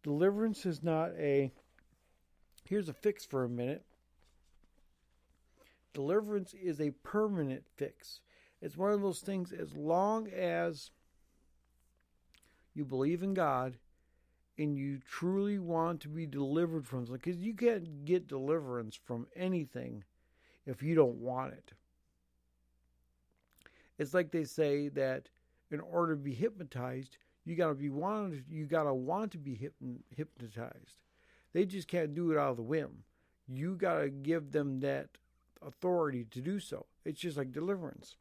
Deliverance 0.02 0.64
is 0.64 0.82
not 0.82 1.10
a 1.18 1.50
here's 2.64 2.88
a 2.88 2.94
fix 2.94 3.24
for 3.24 3.44
a 3.44 3.48
minute. 3.48 3.84
Deliverance 5.92 6.52
is 6.52 6.80
a 6.80 6.90
permanent 6.90 7.64
fix. 7.76 8.20
It's 8.60 8.76
one 8.76 8.92
of 8.92 9.02
those 9.02 9.20
things, 9.20 9.52
as 9.52 9.74
long 9.74 10.28
as 10.28 10.90
you 12.76 12.84
believe 12.84 13.22
in 13.22 13.34
God 13.34 13.78
and 14.58 14.76
you 14.76 14.98
truly 14.98 15.58
want 15.58 16.00
to 16.00 16.08
be 16.08 16.26
delivered 16.26 16.86
from 16.86 17.06
something, 17.06 17.20
because 17.22 17.40
you 17.42 17.54
can't 17.54 18.04
get 18.04 18.28
deliverance 18.28 18.98
from 19.04 19.26
anything 19.34 20.04
if 20.66 20.82
you 20.82 20.94
don't 20.94 21.16
want 21.16 21.52
it. 21.52 21.72
It's 23.98 24.14
like 24.14 24.30
they 24.30 24.44
say 24.44 24.88
that 24.90 25.28
in 25.70 25.80
order 25.80 26.14
to 26.14 26.20
be 26.20 26.34
hypnotized, 26.34 27.18
you 27.44 27.54
gotta 27.54 27.74
be 27.74 27.90
wanted, 27.90 28.44
you 28.50 28.66
gotta 28.66 28.94
want 28.94 29.32
to 29.32 29.38
be 29.38 29.70
hypnotized. 30.14 31.00
They 31.52 31.64
just 31.64 31.88
can't 31.88 32.14
do 32.14 32.32
it 32.32 32.38
out 32.38 32.50
of 32.50 32.56
the 32.56 32.62
whim. 32.62 33.04
You 33.48 33.76
gotta 33.76 34.10
give 34.10 34.52
them 34.52 34.80
that 34.80 35.08
authority 35.62 36.26
to 36.30 36.40
do 36.40 36.60
so. 36.60 36.86
It's 37.04 37.20
just 37.20 37.36
like 37.36 37.52
deliverance. 37.52 38.16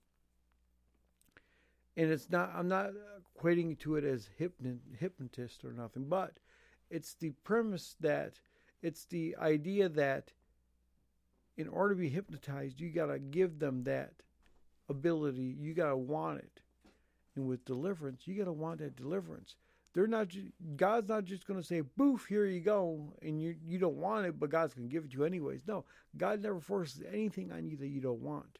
And 1.97 2.11
it's 2.11 2.29
not, 2.29 2.51
I'm 2.53 2.67
not 2.67 2.91
equating 3.39 3.77
to 3.79 3.95
it 3.95 4.03
as 4.03 4.29
hypnotist 4.37 5.63
or 5.63 5.71
nothing, 5.71 6.05
but 6.09 6.39
it's 6.89 7.13
the 7.15 7.31
premise 7.43 7.95
that 8.01 8.33
it's 8.81 9.05
the 9.05 9.35
idea 9.39 9.89
that 9.89 10.33
in 11.57 11.67
order 11.69 11.95
to 11.95 11.99
be 12.01 12.09
hypnotized, 12.09 12.81
you 12.81 12.89
got 12.89 13.07
to 13.07 13.17
give 13.19 13.59
them 13.59 13.83
that 13.85 14.11
ability. 14.89 15.55
You 15.57 15.73
got 15.73 15.89
to 15.89 15.97
want 15.97 16.39
it. 16.39 16.61
And 17.35 17.47
with 17.47 17.65
deliverance, 17.65 18.21
you 18.27 18.35
got 18.35 18.45
to 18.45 18.53
want 18.53 18.79
that 18.79 18.95
deliverance. 18.95 19.55
they're 19.93 20.07
not 20.07 20.27
god's 20.75 21.07
not 21.07 21.23
just 21.23 21.47
going 21.47 21.59
to 21.59 21.65
say, 21.65 21.81
"Boof, 21.81 22.25
here 22.27 22.45
you 22.45 22.59
go," 22.59 23.13
and 23.21 23.41
you 23.41 23.55
you 23.65 23.79
don't 23.79 23.95
want 23.95 24.25
it, 24.25 24.39
but 24.39 24.49
God's 24.49 24.73
going 24.73 24.87
to 24.87 24.93
give 24.93 25.05
it 25.05 25.11
to 25.11 25.17
you 25.17 25.23
anyways. 25.23 25.61
No, 25.65 25.85
God 26.17 26.41
never 26.41 26.59
forces 26.59 27.01
anything 27.11 27.51
on 27.51 27.65
you 27.65 27.77
that 27.77 27.87
you 27.87 28.01
don't 28.01 28.21
want. 28.21 28.59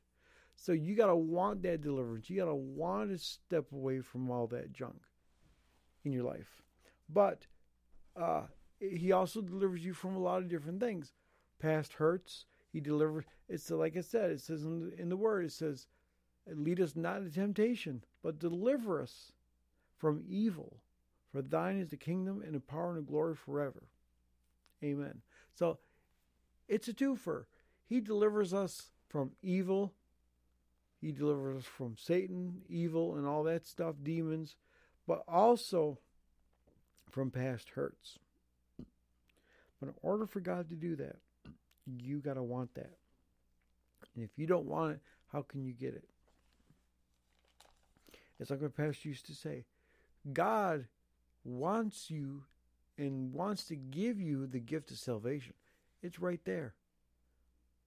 So 0.56 0.72
you 0.72 0.96
got 0.96 1.08
to 1.08 1.16
want 1.16 1.62
that 1.64 1.82
deliverance. 1.82 2.30
You 2.30 2.38
got 2.38 2.46
to 2.46 2.56
want 2.56 3.12
to 3.12 3.18
step 3.18 3.72
away 3.72 4.00
from 4.00 4.32
all 4.32 4.48
that 4.48 4.72
junk 4.72 5.02
in 6.04 6.12
your 6.12 6.24
life. 6.24 6.64
But 7.10 7.46
uh, 8.16 8.44
He 8.80 9.12
also 9.12 9.42
delivers 9.42 9.86
you 9.86 9.94
from 9.94 10.16
a 10.16 10.20
lot 10.20 10.42
of 10.42 10.50
different 10.50 10.80
things. 10.80 11.12
Past 11.60 11.94
hurts. 11.94 12.46
He 12.72 12.80
delivers. 12.80 13.26
It's 13.48 13.70
like 13.70 13.96
I 13.98 14.02
said. 14.02 14.32
It 14.32 14.42
says 14.42 14.64
in 14.64 14.90
the, 14.90 15.02
in 15.02 15.10
the 15.10 15.18
Word. 15.18 15.46
It 15.46 15.52
says, 15.52 15.88
"Lead 16.48 16.82
us 16.82 16.96
not 16.96 17.18
into 17.18 17.32
temptation, 17.32 18.04
but 18.22 18.40
deliver 18.40 19.02
us 19.02 19.32
from 19.98 20.24
evil." 20.28 20.82
For 21.32 21.42
thine 21.42 21.78
is 21.78 21.90
the 21.90 21.98
kingdom 21.98 22.42
and 22.46 22.56
the 22.56 22.62
power 22.62 22.90
and 22.90 22.98
the 22.98 23.12
glory 23.12 23.36
forever. 23.36 23.84
Amen. 24.84 25.22
So 25.54 25.80
it's 26.68 26.88
a 26.88 26.94
twofer. 26.94 27.46
He 27.84 28.00
delivers 28.00 28.54
us 28.54 28.92
from 29.10 29.32
evil. 29.42 29.94
He 31.06 31.12
delivers 31.12 31.58
us 31.58 31.66
from 31.66 31.96
Satan, 31.98 32.64
evil, 32.68 33.16
and 33.16 33.28
all 33.28 33.44
that 33.44 33.68
stuff, 33.68 33.94
demons, 34.02 34.56
but 35.06 35.22
also 35.28 36.00
from 37.12 37.30
past 37.30 37.70
hurts. 37.76 38.18
But 39.80 39.90
in 39.90 39.94
order 40.02 40.26
for 40.26 40.40
God 40.40 40.68
to 40.70 40.76
do 40.76 40.96
that, 40.96 41.18
you 42.02 42.18
got 42.18 42.34
to 42.34 42.42
want 42.42 42.74
that. 42.74 42.98
And 44.16 44.24
if 44.24 44.32
you 44.36 44.48
don't 44.48 44.66
want 44.66 44.94
it, 44.94 45.00
how 45.32 45.44
can 45.44 45.64
you 45.64 45.74
get 45.74 45.94
it? 45.94 46.06
It's 48.40 48.50
like 48.50 48.64
my 48.64 48.70
pastor 48.70 49.08
used 49.08 49.28
to 49.28 49.36
say 49.36 49.66
God 50.34 50.88
wants 51.44 52.10
you 52.10 52.46
and 52.98 53.32
wants 53.32 53.66
to 53.66 53.76
give 53.76 54.20
you 54.20 54.48
the 54.48 54.60
gift 54.60 54.90
of 54.90 54.98
salvation. 54.98 55.54
It's 56.02 56.20
right 56.20 56.44
there. 56.46 56.74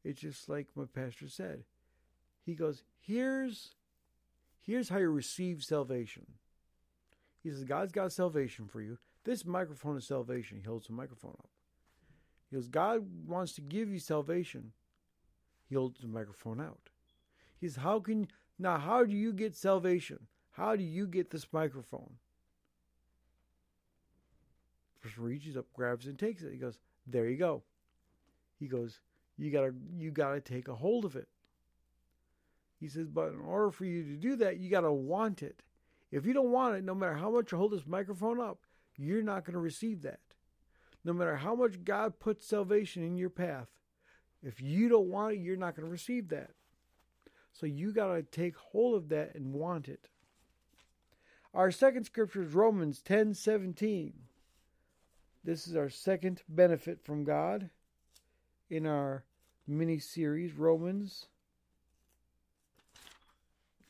It's 0.04 0.20
just 0.20 0.48
like 0.48 0.68
my 0.76 0.84
pastor 0.84 1.28
said. 1.28 1.64
He 2.49 2.55
goes, 2.55 2.82
"Here's 2.99 3.74
here's 4.62 4.88
how 4.88 4.96
you 4.96 5.11
receive 5.11 5.62
salvation." 5.62 6.38
He 7.42 7.51
says, 7.51 7.62
"God's 7.64 7.92
got 7.92 8.11
salvation 8.11 8.66
for 8.66 8.80
you. 8.80 8.96
This 9.24 9.44
microphone 9.44 9.99
is 9.99 10.07
salvation." 10.07 10.57
He 10.57 10.62
holds 10.62 10.86
the 10.86 10.94
microphone 10.94 11.36
up. 11.38 11.51
He 12.49 12.57
goes, 12.57 12.66
"God 12.68 13.26
wants 13.26 13.53
to 13.57 13.61
give 13.61 13.90
you 13.90 13.99
salvation." 13.99 14.72
He 15.66 15.74
holds 15.74 16.01
the 16.01 16.07
microphone 16.07 16.59
out. 16.59 16.88
He 17.61 17.68
says, 17.68 17.76
"How 17.76 18.01
can 18.01 18.28
now? 18.59 18.78
How 18.78 19.05
do 19.05 19.14
you 19.14 19.34
get 19.34 19.55
salvation? 19.55 20.26
How 20.53 20.74
do 20.74 20.82
you 20.82 21.07
get 21.07 21.28
this 21.28 21.53
microphone?" 21.53 22.16
person 25.03 25.22
reaches 25.22 25.55
up, 25.55 25.70
grabs 25.74 26.07
and 26.07 26.18
takes 26.18 26.42
it. 26.42 26.53
He 26.53 26.59
goes, 26.59 26.78
"There 27.07 27.28
you 27.28 27.36
go." 27.36 27.62
He 28.59 28.68
goes, 28.68 29.01
"You 29.36 29.51
gotta, 29.51 29.74
you 29.92 30.11
gotta 30.11 30.40
take 30.40 30.68
a 30.68 30.76
hold 30.76 31.05
of 31.05 31.14
it." 31.14 31.28
He 32.78 32.88
says, 32.88 33.08
"But 33.08 33.32
in 33.32 33.40
order 33.40 33.70
for 33.70 33.84
you 33.84 34.04
to 34.04 34.16
do 34.16 34.36
that, 34.36 34.58
you 34.58 34.70
gotta 34.70 34.92
want 34.92 35.42
it. 35.42 35.62
If 36.10 36.24
you 36.24 36.32
don't 36.32 36.52
want 36.52 36.76
it, 36.76 36.84
no 36.84 36.94
matter 36.94 37.14
how 37.14 37.30
much 37.30 37.52
you 37.52 37.58
hold 37.58 37.72
this 37.72 37.86
microphone 37.86 38.40
up, 38.40 38.64
you're 38.96 39.22
not 39.22 39.44
gonna 39.44 39.58
receive 39.58 40.02
that. 40.02 40.20
No 41.04 41.12
matter 41.12 41.36
how 41.36 41.54
much 41.54 41.84
God 41.84 42.18
puts 42.18 42.46
salvation 42.46 43.02
in 43.02 43.16
your 43.16 43.30
path, 43.30 43.80
if 44.42 44.60
you 44.60 44.88
don't 44.88 45.10
want 45.10 45.34
it, 45.34 45.40
you're 45.40 45.56
not 45.56 45.74
gonna 45.74 45.88
receive 45.88 46.28
that. 46.28 46.54
So 47.52 47.66
you 47.66 47.92
gotta 47.92 48.22
take 48.22 48.56
hold 48.56 48.94
of 48.94 49.08
that 49.08 49.34
and 49.34 49.52
want 49.52 49.88
it." 49.88 50.08
Our 51.52 51.70
second 51.70 52.04
scripture 52.04 52.42
is 52.42 52.54
Romans 52.54 53.02
ten 53.02 53.34
seventeen. 53.34 54.28
This 55.42 55.66
is 55.66 55.74
our 55.74 55.88
second 55.88 56.42
benefit 56.48 57.00
from 57.00 57.24
God 57.24 57.70
in 58.68 58.86
our 58.86 59.24
mini 59.66 59.98
series, 59.98 60.52
Romans 60.52 61.28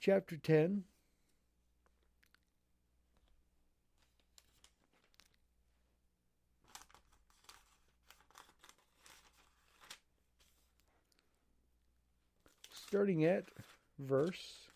chapter 0.01 0.37
10. 0.37 0.85
Starting 12.73 13.25
at 13.25 13.45
verse 13.99 14.69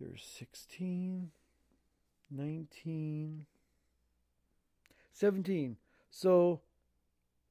there's 0.00 0.22
16, 0.38 1.30
19, 2.30 3.46
17. 5.12 5.76
So 6.10 6.60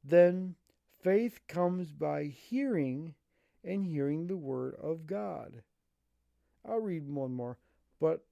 then 0.04 0.56
faith 1.04 1.42
comes 1.48 1.92
by 1.92 2.24
hearing, 2.24 3.16
and 3.68 3.86
hearing 3.86 4.28
the 4.28 4.38
word 4.38 4.76
of 4.82 5.05
God. 5.05 5.61
I'll 6.68 6.80
read 6.80 7.07
one 7.07 7.34
more. 7.34 7.57
But 7.99 8.24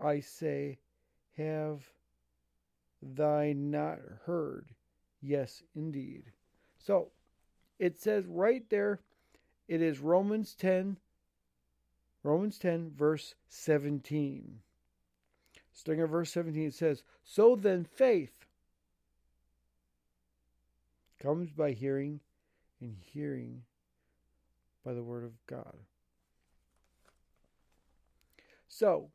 I 0.00 0.20
say, 0.20 0.78
have 1.36 1.82
thy 3.02 3.52
not 3.52 3.98
heard? 4.26 4.66
Yes, 5.22 5.62
indeed. 5.74 6.24
So 6.78 7.08
it 7.78 8.00
says 8.00 8.26
right 8.26 8.68
there, 8.68 9.00
it 9.68 9.82
is 9.82 9.98
Romans 10.00 10.54
10, 10.54 10.98
Romans 12.22 12.58
10, 12.58 12.92
verse 12.96 13.34
17. 13.48 14.60
Starting 15.72 16.02
at 16.02 16.10
verse 16.10 16.30
17, 16.32 16.66
it 16.66 16.74
says, 16.74 17.02
So 17.24 17.56
then 17.56 17.84
faith 17.84 18.46
comes 21.20 21.50
by 21.50 21.72
hearing, 21.72 22.20
and 22.80 22.96
hearing 23.12 23.62
by 24.86 24.94
the 24.94 25.02
word 25.02 25.24
of 25.24 25.32
God. 25.48 25.74
So, 28.68 29.10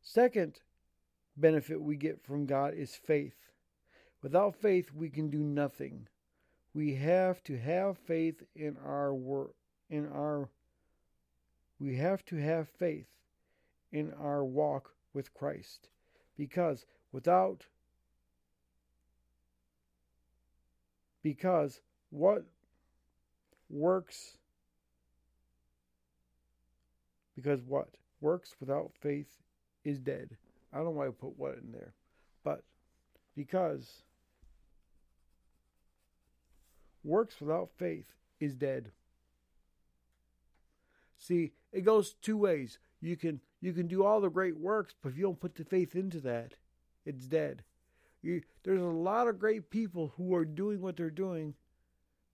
second 0.00 0.60
benefit 1.36 1.82
we 1.82 1.96
get 1.96 2.24
from 2.24 2.46
God 2.46 2.72
is 2.72 2.96
faith. 2.96 3.36
Without 4.22 4.56
faith, 4.56 4.90
we 4.94 5.10
can 5.10 5.28
do 5.28 5.40
nothing. 5.40 6.08
We 6.72 6.94
have 6.94 7.44
to 7.44 7.58
have 7.58 7.98
faith 7.98 8.42
in 8.56 8.78
our 8.82 9.14
work, 9.14 9.50
in 9.90 10.08
our 10.08 10.48
we 11.78 11.96
have 11.96 12.24
to 12.26 12.36
have 12.36 12.68
faith 12.68 13.08
in 13.92 14.12
our 14.14 14.44
walk 14.44 14.94
with 15.12 15.34
Christ 15.34 15.88
because 16.36 16.84
without 17.10 17.66
because 21.22 21.80
what 22.10 22.44
works 23.70 24.36
because 27.40 27.62
what 27.62 27.88
works 28.20 28.54
without 28.60 28.90
faith 29.00 29.28
is 29.84 29.98
dead. 29.98 30.36
I 30.72 30.76
don't 30.76 30.86
know 30.86 30.90
why 30.92 31.06
I 31.06 31.10
put 31.10 31.38
what 31.38 31.54
in 31.54 31.72
there, 31.72 31.94
but 32.44 32.62
because 33.36 34.02
works 37.02 37.40
without 37.40 37.70
faith 37.78 38.12
is 38.40 38.54
dead. 38.54 38.90
See, 41.16 41.52
it 41.72 41.82
goes 41.84 42.14
two 42.14 42.36
ways. 42.36 42.78
You 43.00 43.16
can 43.16 43.40
you 43.60 43.72
can 43.72 43.86
do 43.86 44.04
all 44.04 44.20
the 44.20 44.28
great 44.28 44.58
works, 44.58 44.94
but 45.02 45.10
if 45.10 45.16
you 45.16 45.22
don't 45.22 45.40
put 45.40 45.54
the 45.54 45.64
faith 45.64 45.94
into 45.94 46.20
that, 46.20 46.54
it's 47.04 47.26
dead. 47.26 47.62
You, 48.22 48.42
there's 48.62 48.80
a 48.80 48.84
lot 48.84 49.28
of 49.28 49.38
great 49.38 49.70
people 49.70 50.12
who 50.16 50.34
are 50.34 50.44
doing 50.44 50.80
what 50.80 50.96
they're 50.96 51.10
doing 51.10 51.54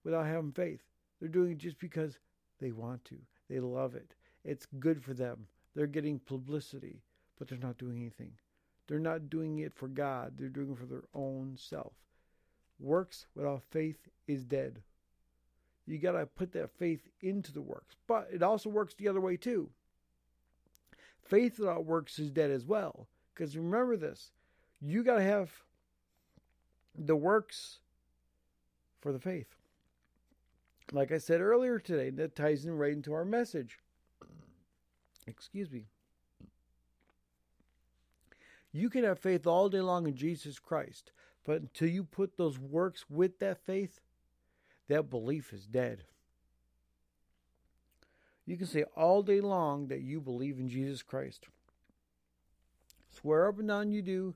without 0.05 0.27
having 0.27 0.53
faith. 0.53 0.81
They're 1.21 1.29
doing 1.29 1.53
it 1.53 1.59
just 1.59 1.79
because 1.79 2.19
they 2.61 2.73
want 2.73 3.05
to. 3.07 3.17
They 3.49 3.61
love 3.61 3.95
it. 3.95 4.15
It's 4.47 4.67
good 4.79 5.03
for 5.03 5.13
them. 5.13 5.49
They're 5.75 5.89
getting 5.89 6.21
publicity, 6.21 7.03
but 7.37 7.49
they're 7.49 7.59
not 7.59 7.79
doing 7.79 7.97
anything. 7.97 8.33
They're 8.87 9.01
not 9.01 9.29
doing 9.29 9.59
it 9.59 9.75
for 9.75 9.89
God. 9.89 10.35
They're 10.39 10.49
doing 10.49 10.71
it 10.71 10.79
for 10.79 10.87
their 10.87 11.03
own 11.13 11.57
self. 11.59 11.93
Works 12.79 13.27
without 13.35 13.65
faith 13.71 14.09
is 14.29 14.45
dead. 14.45 14.83
You 15.85 15.99
got 15.99 16.13
to 16.13 16.27
put 16.27 16.53
that 16.53 16.71
faith 16.71 17.09
into 17.21 17.53
the 17.53 17.61
works. 17.61 17.97
But 18.07 18.29
it 18.33 18.43
also 18.43 18.71
works 18.71 18.95
the 18.95 19.09
other 19.09 19.21
way 19.21 19.37
too. 19.37 19.71
Faith 21.21 21.59
without 21.59 21.85
works 21.85 22.19
is 22.21 22.31
dead 22.31 22.53
as 22.53 22.65
well. 22.65 23.09
Because 23.35 23.57
remember 23.57 23.97
this 23.97 24.31
you 24.81 25.03
got 25.03 25.17
to 25.17 25.23
have 25.23 25.51
the 26.97 27.17
works 27.17 27.81
for 29.01 29.13
the 29.13 29.19
faith. 29.19 29.57
Like 30.93 31.11
I 31.11 31.19
said 31.19 31.41
earlier 31.41 31.81
today, 31.81 32.11
that 32.11 32.37
ties 32.37 32.65
in 32.65 32.79
right 32.79 32.93
into 32.93 33.13
our 33.13 33.25
message. 33.25 33.79
Excuse 35.27 35.71
me. 35.71 35.87
You 38.73 38.91
can 38.91 39.05
have 39.05 39.19
faith 39.19 39.47
all 39.47 39.69
day 39.69 39.81
long 39.81 40.07
in 40.07 40.15
Jesus 40.15 40.59
Christ, 40.59 41.13
but 41.45 41.63
until 41.63 41.89
you 41.89 42.05
put 42.05 42.37
those 42.37 42.59
works 42.59 43.07
with 43.09 43.39
that 43.39 43.65
faith, 43.65 44.01
that 44.89 45.11
belief 45.11 45.53
is 45.53 45.67
dead. 45.67 46.05
You 48.45 48.57
can 48.57 48.67
say 48.67 48.85
all 48.95 49.23
day 49.23 49.41
long 49.41 49.89
that 49.89 50.03
you 50.03 50.21
believe 50.21 50.59
in 50.59 50.69
Jesus 50.69 51.03
Christ. 51.03 51.47
Swear 53.11 53.49
up 53.49 53.59
and 53.59 53.69
down 53.69 53.91
you 53.91 54.03
do. 54.03 54.35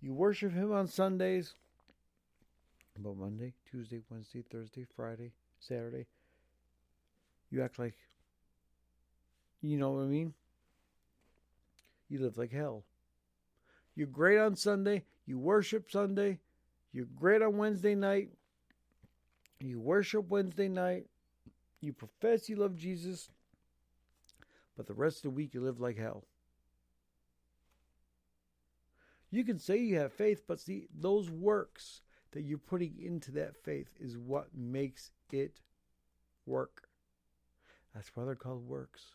You 0.00 0.12
worship 0.12 0.52
Him 0.52 0.72
on 0.72 0.88
Sundays. 0.88 1.54
But 2.98 3.16
Monday, 3.16 3.52
Tuesday, 3.70 4.00
Wednesday, 4.10 4.42
Thursday, 4.50 4.86
Friday, 4.96 5.32
Saturday, 5.58 6.06
you 7.50 7.62
act 7.62 7.78
like, 7.78 7.94
you 9.70 9.78
know 9.78 9.92
what 9.92 10.02
I 10.02 10.06
mean? 10.06 10.34
You 12.08 12.20
live 12.20 12.36
like 12.36 12.52
hell. 12.52 12.84
You're 13.96 14.06
great 14.06 14.38
on 14.38 14.56
Sunday. 14.56 15.04
You 15.26 15.38
worship 15.38 15.90
Sunday. 15.90 16.40
You're 16.92 17.06
great 17.16 17.42
on 17.42 17.56
Wednesday 17.56 17.94
night. 17.94 18.30
You 19.60 19.80
worship 19.80 20.28
Wednesday 20.28 20.68
night. 20.68 21.06
You 21.80 21.92
profess 21.92 22.48
you 22.48 22.56
love 22.56 22.76
Jesus. 22.76 23.30
But 24.76 24.86
the 24.86 24.94
rest 24.94 25.18
of 25.18 25.22
the 25.22 25.30
week 25.30 25.54
you 25.54 25.60
live 25.60 25.80
like 25.80 25.96
hell. 25.96 26.24
You 29.30 29.44
can 29.44 29.58
say 29.58 29.78
you 29.78 29.98
have 29.98 30.12
faith, 30.12 30.42
but 30.46 30.60
see, 30.60 30.86
those 30.94 31.30
works 31.30 32.02
that 32.32 32.42
you're 32.42 32.58
putting 32.58 32.94
into 33.00 33.32
that 33.32 33.56
faith 33.56 33.88
is 33.98 34.16
what 34.18 34.48
makes 34.54 35.10
it 35.32 35.60
work. 36.46 36.88
That's 37.94 38.10
why 38.14 38.24
they're 38.24 38.34
called 38.34 38.68
works. 38.68 39.06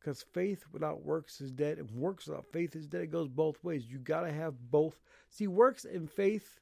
Because 0.00 0.22
faith 0.32 0.64
without 0.72 1.04
works 1.04 1.42
is 1.42 1.52
dead, 1.52 1.78
and 1.78 1.90
works 1.90 2.26
without 2.26 2.46
faith 2.50 2.74
is 2.74 2.86
dead. 2.86 3.02
It 3.02 3.12
goes 3.12 3.28
both 3.28 3.62
ways. 3.62 3.84
You 3.86 3.98
got 3.98 4.22
to 4.22 4.32
have 4.32 4.54
both. 4.70 4.98
See, 5.28 5.46
works 5.46 5.84
and 5.84 6.10
faith 6.10 6.58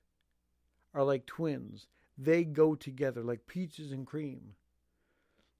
are 0.94 1.04
like 1.04 1.26
twins, 1.26 1.86
they 2.16 2.42
go 2.42 2.74
together 2.74 3.22
like 3.22 3.46
peaches 3.46 3.92
and 3.92 4.06
cream. 4.06 4.54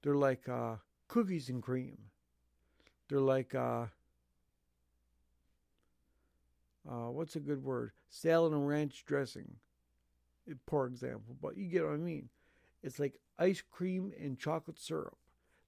They're 0.02 0.16
like 0.16 0.48
uh, 0.48 0.76
cookies 1.06 1.48
and 1.48 1.62
cream. 1.62 1.98
They're 3.08 3.20
like, 3.20 3.54
uh, 3.54 3.86
uh, 6.88 7.10
what's 7.10 7.36
a 7.36 7.40
good 7.40 7.62
word? 7.62 7.92
Salad 8.10 8.52
and 8.52 8.66
ranch 8.66 9.04
dressing, 9.06 9.56
poor 10.66 10.86
example, 10.86 11.36
but 11.40 11.56
you 11.56 11.66
get 11.66 11.84
what 11.84 11.94
I 11.94 11.96
mean. 11.96 12.28
It's 12.82 12.98
like 12.98 13.20
ice 13.38 13.62
cream 13.70 14.12
and 14.20 14.38
chocolate 14.38 14.78
syrup. 14.78 15.16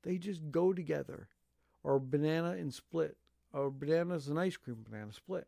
They 0.03 0.19
just 0.19 0.51
go 0.51 0.73
together. 0.73 1.29
Or 1.83 1.99
banana 1.99 2.51
and 2.51 2.73
split. 2.73 3.17
Or 3.53 3.71
bananas 3.71 4.29
and 4.29 4.39
ice 4.39 4.57
cream, 4.57 4.85
banana 4.89 5.13
split. 5.13 5.47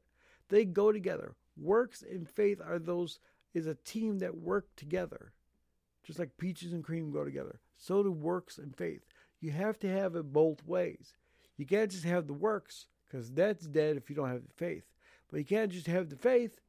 They 0.48 0.64
go 0.64 0.92
together. 0.92 1.34
Works 1.56 2.02
and 2.02 2.28
faith 2.28 2.60
are 2.64 2.78
those 2.78 3.18
is 3.54 3.66
a 3.66 3.74
team 3.74 4.18
that 4.20 4.38
work 4.38 4.68
together. 4.76 5.32
Just 6.04 6.18
like 6.18 6.36
peaches 6.36 6.72
and 6.72 6.82
cream 6.82 7.12
go 7.12 7.24
together. 7.24 7.60
So 7.76 8.02
do 8.02 8.10
works 8.10 8.58
and 8.58 8.76
faith. 8.76 9.04
You 9.40 9.50
have 9.50 9.78
to 9.80 9.88
have 9.88 10.16
it 10.16 10.32
both 10.32 10.64
ways. 10.66 11.14
You 11.56 11.66
can't 11.66 11.90
just 11.90 12.04
have 12.04 12.26
the 12.26 12.32
works, 12.32 12.86
because 13.06 13.30
that's 13.30 13.66
dead 13.66 13.96
if 13.96 14.08
you 14.08 14.16
don't 14.16 14.30
have 14.30 14.46
the 14.46 14.54
faith. 14.54 14.84
But 15.30 15.38
you 15.38 15.44
can't 15.44 15.70
just 15.70 15.86
have 15.86 16.08
the 16.08 16.16
faith 16.16 16.60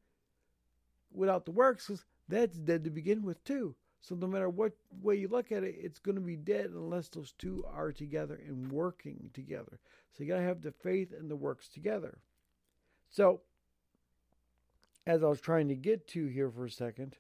without 1.12 1.46
the 1.46 1.52
works, 1.52 1.88
because 1.88 2.06
that's 2.28 2.58
dead 2.58 2.84
to 2.84 2.90
begin 2.90 3.24
with, 3.24 3.44
too. 3.44 3.76
So 4.04 4.16
no 4.16 4.28
matter 4.28 4.50
what 4.50 4.74
way 5.02 5.16
you 5.16 5.30
look 5.30 5.54
at 5.54 5.64
it, 5.64 5.76
it's 5.80 5.98
going 5.98 6.16
to 6.16 6.22
be 6.22 6.36
dead 6.36 6.72
unless 6.74 7.08
those 7.08 7.32
two 7.32 7.64
are 7.74 7.94
together 7.94 8.38
and 8.46 8.70
working 8.70 9.30
together. 9.34 9.80
So 10.12 10.24
you 10.24 10.30
got 10.30 10.40
to 10.40 10.44
have 10.44 10.62
the 10.62 10.74
faith 10.74 11.14
and 11.18 11.32
the 11.32 11.38
works 11.38 11.70
together. 11.70 12.18
So, 13.10 13.42
as 15.08 15.24
I 15.24 15.28
was 15.28 15.40
trying 15.40 15.70
to 15.70 15.76
get 15.76 16.06
to 16.10 16.28
here 16.28 16.50
for 16.50 16.66
a 16.66 16.70
second, 16.70 17.16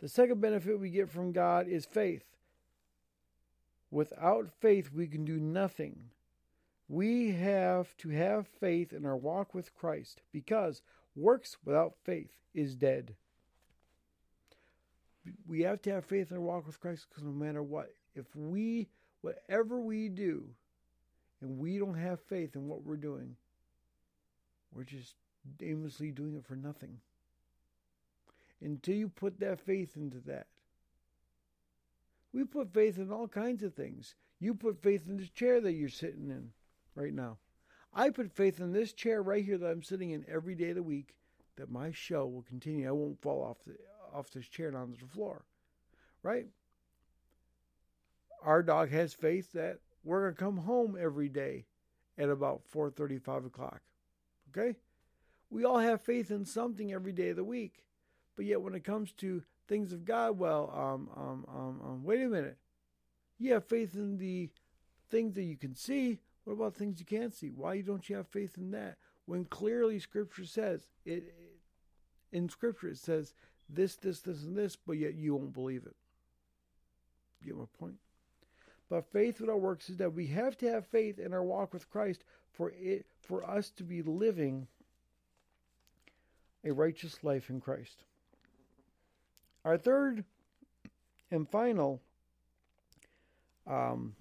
the 0.00 0.08
second 0.08 0.42
benefit 0.42 0.78
we 0.78 0.90
get 0.90 1.08
from 1.08 1.32
God 1.32 1.66
is 1.66 1.86
faith. 1.86 2.24
Without 3.90 4.50
faith, 4.60 4.92
we 4.92 5.06
can 5.06 5.24
do 5.24 5.38
nothing. 5.38 6.10
We 6.88 7.30
have 7.32 7.96
to 7.98 8.10
have 8.10 8.46
faith 8.46 8.92
in 8.92 9.06
our 9.06 9.16
walk 9.16 9.54
with 9.54 9.74
Christ 9.74 10.20
because 10.30 10.82
works 11.16 11.56
without 11.64 11.94
faith 12.04 12.32
is 12.52 12.74
dead. 12.76 13.14
We 15.46 15.62
have 15.62 15.82
to 15.82 15.92
have 15.92 16.04
faith 16.04 16.30
in 16.30 16.36
our 16.36 16.42
walk 16.42 16.66
with 16.66 16.80
Christ 16.80 17.06
because 17.08 17.24
no 17.24 17.30
matter 17.30 17.62
what, 17.62 17.92
if 18.14 18.24
we, 18.34 18.88
whatever 19.20 19.80
we 19.80 20.08
do, 20.08 20.44
and 21.40 21.58
we 21.58 21.78
don't 21.78 21.98
have 21.98 22.20
faith 22.20 22.54
in 22.54 22.68
what 22.68 22.84
we're 22.84 22.96
doing, 22.96 23.36
we're 24.72 24.84
just 24.84 25.14
aimlessly 25.62 26.10
doing 26.10 26.34
it 26.34 26.44
for 26.44 26.56
nothing. 26.56 26.98
Until 28.62 28.94
you 28.94 29.08
put 29.08 29.40
that 29.40 29.60
faith 29.60 29.96
into 29.96 30.18
that. 30.26 30.46
We 32.32 32.44
put 32.44 32.72
faith 32.72 32.98
in 32.98 33.10
all 33.10 33.26
kinds 33.26 33.62
of 33.62 33.74
things. 33.74 34.14
You 34.38 34.54
put 34.54 34.82
faith 34.82 35.08
in 35.08 35.16
this 35.16 35.30
chair 35.30 35.60
that 35.60 35.72
you're 35.72 35.88
sitting 35.88 36.30
in 36.30 36.50
right 36.94 37.12
now. 37.12 37.38
I 37.92 38.10
put 38.10 38.30
faith 38.30 38.60
in 38.60 38.72
this 38.72 38.92
chair 38.92 39.22
right 39.22 39.44
here 39.44 39.58
that 39.58 39.66
I'm 39.66 39.82
sitting 39.82 40.10
in 40.10 40.24
every 40.28 40.54
day 40.54 40.70
of 40.70 40.76
the 40.76 40.82
week 40.82 41.14
that 41.56 41.70
my 41.70 41.90
show 41.90 42.26
will 42.26 42.42
continue. 42.42 42.88
I 42.88 42.92
won't 42.92 43.20
fall 43.20 43.42
off 43.42 43.56
the 43.66 43.76
off 44.14 44.30
this 44.30 44.48
chair 44.48 44.68
and 44.68 44.76
onto 44.76 44.98
the 44.98 45.06
floor. 45.06 45.44
Right? 46.22 46.46
Our 48.42 48.62
dog 48.62 48.90
has 48.90 49.12
faith 49.12 49.52
that 49.52 49.78
we're 50.04 50.22
gonna 50.22 50.34
come 50.34 50.64
home 50.64 50.96
every 51.00 51.28
day 51.28 51.66
at 52.18 52.28
about 52.28 52.62
four 52.64 52.90
thirty, 52.90 53.18
five 53.18 53.44
o'clock. 53.44 53.80
Okay? 54.50 54.76
We 55.50 55.64
all 55.64 55.78
have 55.78 56.00
faith 56.00 56.30
in 56.30 56.44
something 56.44 56.92
every 56.92 57.12
day 57.12 57.30
of 57.30 57.36
the 57.36 57.44
week. 57.44 57.82
But 58.36 58.46
yet 58.46 58.62
when 58.62 58.74
it 58.74 58.84
comes 58.84 59.12
to 59.12 59.42
things 59.68 59.92
of 59.92 60.04
God, 60.04 60.38
well, 60.38 60.72
um, 60.74 61.08
um, 61.16 61.46
um, 61.48 61.80
um, 61.84 62.04
wait 62.04 62.22
a 62.22 62.28
minute. 62.28 62.56
You 63.38 63.54
have 63.54 63.64
faith 63.64 63.94
in 63.94 64.18
the 64.18 64.50
things 65.10 65.34
that 65.34 65.42
you 65.42 65.56
can 65.56 65.74
see. 65.74 66.20
What 66.44 66.54
about 66.54 66.74
things 66.74 67.00
you 67.00 67.06
can't 67.06 67.34
see? 67.34 67.48
Why 67.48 67.80
don't 67.80 68.08
you 68.08 68.16
have 68.16 68.28
faith 68.28 68.56
in 68.56 68.70
that? 68.70 68.96
When 69.26 69.44
clearly 69.44 69.98
Scripture 69.98 70.44
says 70.44 70.86
it, 71.04 71.34
in 72.32 72.48
Scripture 72.48 72.88
it 72.88 72.98
says 72.98 73.34
this, 73.72 73.96
this, 73.96 74.20
this, 74.20 74.42
and 74.42 74.56
this, 74.56 74.76
but 74.76 74.96
yet 74.96 75.14
you 75.14 75.34
won't 75.34 75.54
believe 75.54 75.84
it. 75.86 75.96
You 77.40 77.52
get 77.52 77.58
my 77.58 77.64
point? 77.78 77.96
But 78.88 79.10
faith 79.12 79.40
without 79.40 79.60
works 79.60 79.88
is 79.88 79.98
that 79.98 80.14
we 80.14 80.26
have 80.28 80.56
to 80.58 80.70
have 80.70 80.86
faith 80.86 81.18
in 81.18 81.32
our 81.32 81.44
walk 81.44 81.72
with 81.72 81.88
Christ 81.90 82.24
for 82.52 82.72
it 82.76 83.06
for 83.22 83.48
us 83.48 83.70
to 83.70 83.84
be 83.84 84.02
living 84.02 84.66
a 86.64 86.72
righteous 86.72 87.22
life 87.22 87.48
in 87.48 87.60
Christ. 87.60 88.04
Our 89.64 89.78
third 89.78 90.24
and 91.30 91.48
final, 91.48 92.00
um, 93.66 94.14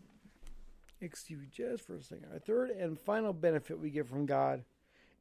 excuse 1.01 1.39
me 1.39 1.47
just 1.51 1.87
for 1.87 1.95
a 1.95 2.03
second. 2.03 2.27
Our 2.31 2.39
third 2.39 2.69
and 2.69 2.99
final 2.99 3.33
benefit 3.33 3.79
we 3.79 3.89
get 3.89 4.07
from 4.07 4.25
God 4.25 4.63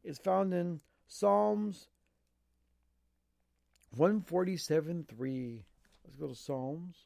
is 0.05 0.19
found 0.19 0.53
in 0.53 0.81
Psalms 1.07 1.89
147 3.97 5.07
3. 5.09 5.65
Let's 6.05 6.17
go 6.17 6.29
to 6.29 6.35
Psalms. 6.35 6.97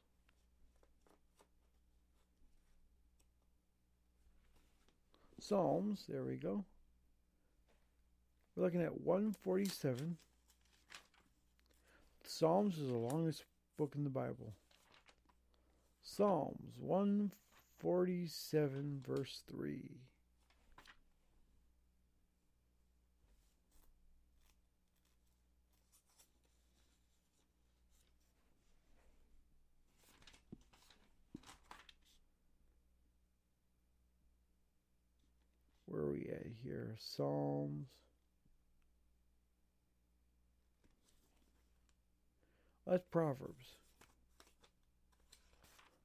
Psalms, 5.41 6.05
there 6.09 6.23
we 6.23 6.37
go. 6.37 6.65
We're 8.55 8.65
looking 8.65 8.83
at 8.83 9.01
147. 9.01 10.17
Psalms 12.25 12.79
is 12.79 12.89
the 12.89 12.97
longest 12.97 13.45
book 13.77 13.95
in 13.97 14.05
the 14.05 14.11
Bible. 14.11 14.55
Psalms 16.03 16.75
147, 16.79 19.03
verse 19.07 19.43
3. 19.51 19.81
We 36.23 36.33
at 36.33 36.47
here? 36.63 36.95
Psalms. 36.99 37.87
That's 42.87 43.05
Proverbs. 43.11 43.77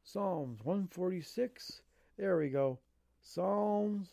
Psalms 0.04 0.60
146. 0.64 1.82
There 2.18 2.38
we 2.38 2.50
go. 2.50 2.80
Psalms 3.22 4.10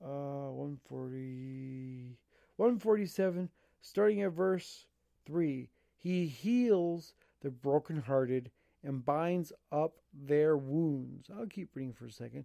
uh 0.00 0.50
140 0.54 2.16
147 2.56 3.48
starting 3.80 4.22
at 4.22 4.32
verse 4.32 4.86
3. 5.26 5.68
He 5.98 6.26
heals 6.26 7.14
the 7.42 7.50
brokenhearted 7.50 8.50
and 8.84 9.04
binds 9.04 9.52
up 9.72 9.94
their 10.12 10.56
wounds. 10.56 11.28
I'll 11.36 11.46
keep 11.46 11.74
reading 11.74 11.92
for 11.92 12.06
a 12.06 12.12
second. 12.12 12.44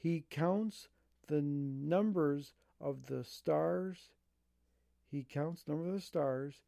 He 0.00 0.24
counts 0.30 0.88
the 1.28 1.42
numbers 1.42 2.54
of 2.80 3.06
the 3.06 3.22
stars. 3.22 4.08
He 5.10 5.26
counts 5.30 5.68
number 5.68 5.86
of 5.88 5.92
the 5.92 6.00
stars. 6.00 6.62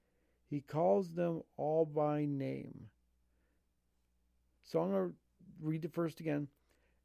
He 0.51 0.61
calls 0.61 1.15
them 1.15 1.43
all 1.57 1.87
by 1.87 2.27
name. 2.27 2.89
So 4.63 4.81
I'm 4.81 4.91
going 4.91 5.09
to 5.09 5.15
read 5.63 5.81
the 5.81 5.89
first 5.89 6.21
again. 6.21 6.49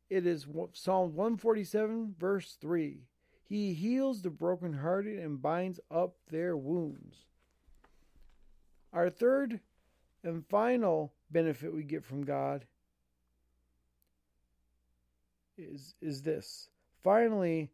It 0.10 0.28
is 0.28 0.46
Psalm 0.74 1.16
147, 1.16 2.16
verse 2.20 2.58
3. 2.60 3.04
He 3.46 3.74
heals 3.74 4.22
the 4.22 4.30
brokenhearted 4.30 5.20
and 5.20 5.42
binds 5.42 5.80
up 5.90 6.16
their 6.30 6.58
wounds. 6.58 7.26
Our 8.92 9.10
third 9.10 9.62
and 10.24 10.46
final 10.46 11.14
benefit 11.32 11.74
we 11.74 11.84
get 11.84 12.04
from 12.04 12.26
God 12.26 12.66
is, 15.58 15.96
is 16.02 16.22
this. 16.22 16.70
Finally, 17.04 17.70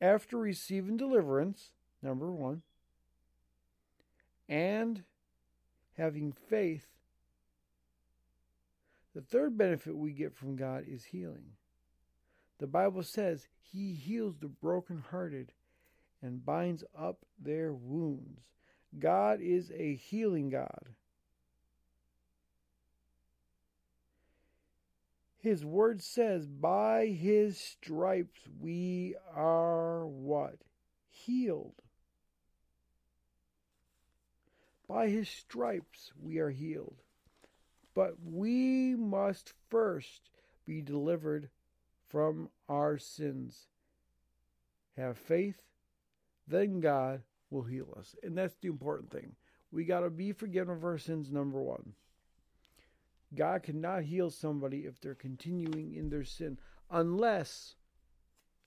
after 0.00 0.36
receiving 0.36 0.96
deliverance, 0.96 1.70
number 2.02 2.32
one, 2.32 2.62
and 4.48 5.04
having 5.96 6.32
faith, 6.32 6.86
the 9.14 9.20
third 9.20 9.58
benefit 9.58 9.96
we 9.96 10.12
get 10.12 10.34
from 10.34 10.56
God 10.56 10.84
is 10.88 11.04
healing. 11.04 11.52
The 12.58 12.66
Bible 12.66 13.02
says 13.02 13.48
he 13.60 13.94
heals 13.94 14.36
the 14.38 14.48
brokenhearted 14.48 15.52
and 16.22 16.44
binds 16.44 16.84
up 16.96 17.24
their 17.38 17.72
wounds. 17.72 18.42
God 18.98 19.40
is 19.40 19.70
a 19.74 19.94
healing 19.94 20.50
God. 20.50 20.88
His 25.40 25.64
word 25.64 26.02
says, 26.02 26.46
by 26.46 27.06
his 27.06 27.58
stripes 27.58 28.42
we 28.60 29.14
are 29.34 30.06
what? 30.06 30.56
Healed. 31.08 31.82
By 34.86 35.08
his 35.08 35.28
stripes 35.28 36.12
we 36.20 36.38
are 36.38 36.50
healed. 36.50 36.96
But 37.94 38.16
we 38.22 38.94
must 38.94 39.54
first 39.70 40.30
be 40.66 40.82
delivered 40.82 41.48
from 42.08 42.50
our 42.68 42.98
sins. 42.98 43.66
Have 44.96 45.16
faith, 45.16 45.62
then 46.46 46.80
God 46.80 47.22
will 47.48 47.62
heal 47.62 47.94
us. 47.98 48.14
And 48.22 48.36
that's 48.36 48.56
the 48.60 48.68
important 48.68 49.10
thing. 49.10 49.36
We 49.72 49.84
got 49.84 50.00
to 50.00 50.10
be 50.10 50.32
forgiven 50.32 50.74
of 50.76 50.84
our 50.84 50.98
sins, 50.98 51.30
number 51.30 51.62
one. 51.62 51.94
God 53.34 53.62
cannot 53.62 54.02
heal 54.04 54.30
somebody 54.30 54.78
if 54.78 55.00
they're 55.00 55.14
continuing 55.14 55.94
in 55.94 56.08
their 56.08 56.24
sin 56.24 56.58
unless 56.90 57.74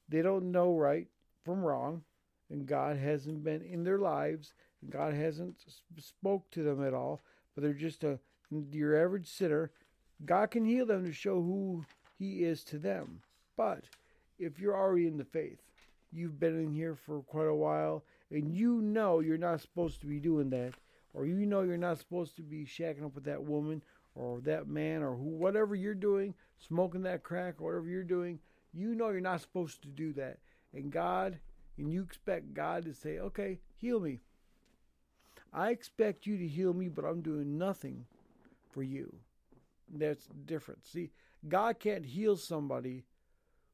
they 0.07 0.21
don't 0.21 0.51
know 0.51 0.75
right 0.75 1.07
from 1.43 1.61
wrong 1.61 2.03
and 2.49 2.65
God 2.65 2.97
hasn't 2.97 3.43
been 3.43 3.61
in 3.61 3.83
their 3.83 3.97
lives 3.97 4.53
and 4.81 4.91
God 4.91 5.13
hasn't 5.13 5.57
spoke 5.97 6.49
to 6.51 6.63
them 6.63 6.85
at 6.85 6.93
all, 6.93 7.21
but 7.53 7.63
they're 7.63 7.73
just 7.73 8.03
a 8.03 8.19
your 8.71 9.01
average 9.01 9.27
sinner. 9.27 9.71
God 10.25 10.51
can 10.51 10.63
heal 10.63 10.85
them 10.85 11.03
to 11.05 11.11
show 11.11 11.41
who 11.41 11.83
he 12.19 12.43
is 12.43 12.63
to 12.65 12.77
them. 12.77 13.21
But 13.57 13.85
if 14.37 14.59
you're 14.59 14.77
already 14.77 15.07
in 15.07 15.17
the 15.17 15.25
faith, 15.25 15.59
you've 16.11 16.39
been 16.39 16.63
in 16.63 16.71
here 16.71 16.95
for 16.95 17.21
quite 17.21 17.47
a 17.47 17.55
while 17.55 18.03
and 18.31 18.53
you 18.53 18.81
know 18.81 19.19
you're 19.19 19.37
not 19.37 19.61
supposed 19.61 19.99
to 20.01 20.07
be 20.07 20.19
doing 20.19 20.49
that 20.51 20.73
or 21.13 21.25
you 21.25 21.45
know 21.45 21.61
you're 21.61 21.77
not 21.77 21.97
supposed 21.97 22.35
to 22.35 22.41
be 22.41 22.65
shacking 22.65 23.03
up 23.03 23.15
with 23.15 23.23
that 23.25 23.43
woman 23.43 23.81
or 24.15 24.41
that 24.41 24.67
man 24.67 25.01
or 25.01 25.15
who, 25.15 25.29
whatever 25.29 25.75
you're 25.75 25.95
doing, 25.95 26.33
smoking 26.57 27.03
that 27.03 27.23
crack 27.23 27.55
or 27.59 27.65
whatever 27.65 27.87
you're 27.87 28.03
doing, 28.03 28.39
you 28.73 28.95
know 28.95 29.09
you're 29.09 29.21
not 29.21 29.41
supposed 29.41 29.81
to 29.81 29.89
do 29.89 30.13
that. 30.13 30.39
And 30.73 30.91
God, 30.91 31.39
and 31.77 31.91
you 31.91 32.01
expect 32.03 32.53
God 32.53 32.85
to 32.85 32.93
say, 32.93 33.19
okay, 33.19 33.59
heal 33.75 33.99
me. 33.99 34.19
I 35.51 35.69
expect 35.69 36.25
you 36.25 36.37
to 36.37 36.47
heal 36.47 36.73
me, 36.73 36.87
but 36.87 37.05
I'm 37.05 37.21
doing 37.21 37.57
nothing 37.57 38.05
for 38.71 38.81
you. 38.81 39.15
That's 39.93 40.27
different. 40.45 40.85
See, 40.85 41.11
God 41.47 41.79
can't 41.79 42.05
heal 42.05 42.35
somebody 42.35 43.03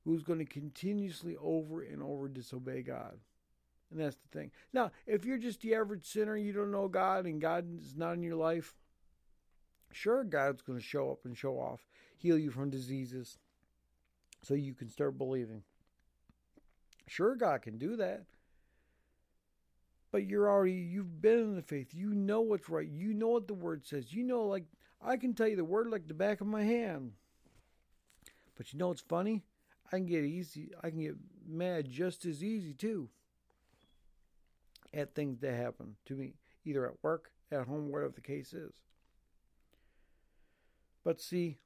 who's 0.04 0.24
going 0.24 0.40
to 0.40 0.46
continuously 0.46 1.38
over 1.42 1.82
and 1.82 2.02
over 2.02 2.28
disobey 2.28 2.82
God. 2.82 3.18
And 3.92 4.00
that's 4.00 4.18
the 4.18 4.38
thing. 4.38 4.52
Now, 4.74 4.92
if 5.08 5.26
you're 5.26 5.38
just 5.38 5.62
the 5.62 5.76
average 5.76 6.06
sinner, 6.06 6.36
you 6.36 6.52
don't 6.52 6.72
know 6.72 6.88
God, 6.88 7.26
and 7.26 7.42
God 7.42 7.66
is 7.80 7.96
not 7.96 8.14
in 8.14 8.24
your 8.24 8.36
life, 8.36 8.76
Sure, 9.92 10.24
God's 10.24 10.62
going 10.62 10.80
to 10.80 10.86
show 10.86 11.12
up 11.12 11.26
and 11.26 11.38
show 11.38 11.56
off, 11.56 11.86
heal 12.18 12.38
you 12.38 12.52
from 12.52 12.70
diseases 12.70 13.38
so 14.44 14.54
you 14.54 14.74
can 14.74 14.90
start 14.90 15.18
believing. 15.18 15.64
Sure, 17.08 17.36
God 17.36 17.62
can 17.64 17.78
do 17.78 17.96
that. 17.96 18.26
But 20.12 20.26
you're 20.26 20.50
already, 20.50 20.74
you've 20.74 21.22
been 21.22 21.40
in 21.40 21.56
the 21.56 21.62
faith. 21.62 21.94
You 21.94 22.14
know 22.14 22.42
what's 22.42 22.70
right. 22.70 22.88
You 22.88 23.14
know 23.14 23.30
what 23.30 23.48
the 23.48 23.54
word 23.54 23.86
says. 23.86 24.14
You 24.14 24.24
know, 24.24 24.44
like, 24.44 24.66
I 25.02 25.18
can 25.18 25.34
tell 25.34 25.48
you 25.48 25.56
the 25.56 25.64
word 25.64 25.90
like 25.90 26.08
the 26.08 26.14
back 26.14 26.42
of 26.42 26.48
my 26.48 26.64
hand. 26.64 27.14
But 28.58 28.74
you 28.74 28.80
know 28.80 28.90
what's 28.90 29.02
funny? 29.02 29.44
I 29.92 29.98
can 29.98 30.06
get 30.06 30.24
easy, 30.24 30.70
I 30.84 30.90
can 30.90 31.00
get 31.00 31.16
mad 31.48 31.90
just 31.90 32.26
as 32.26 32.44
easy 32.44 32.74
too 32.74 33.10
at 34.94 35.16
things 35.16 35.40
that 35.40 35.56
happen 35.56 35.96
to 36.06 36.16
me, 36.16 36.34
either 36.66 36.86
at 36.86 36.94
work, 37.02 37.32
at 37.52 37.66
home, 37.66 37.92
whatever 37.92 38.14
the 38.14 38.22
case 38.22 38.54
is. 38.54 38.74
But 41.04 41.22
see, 41.22 41.58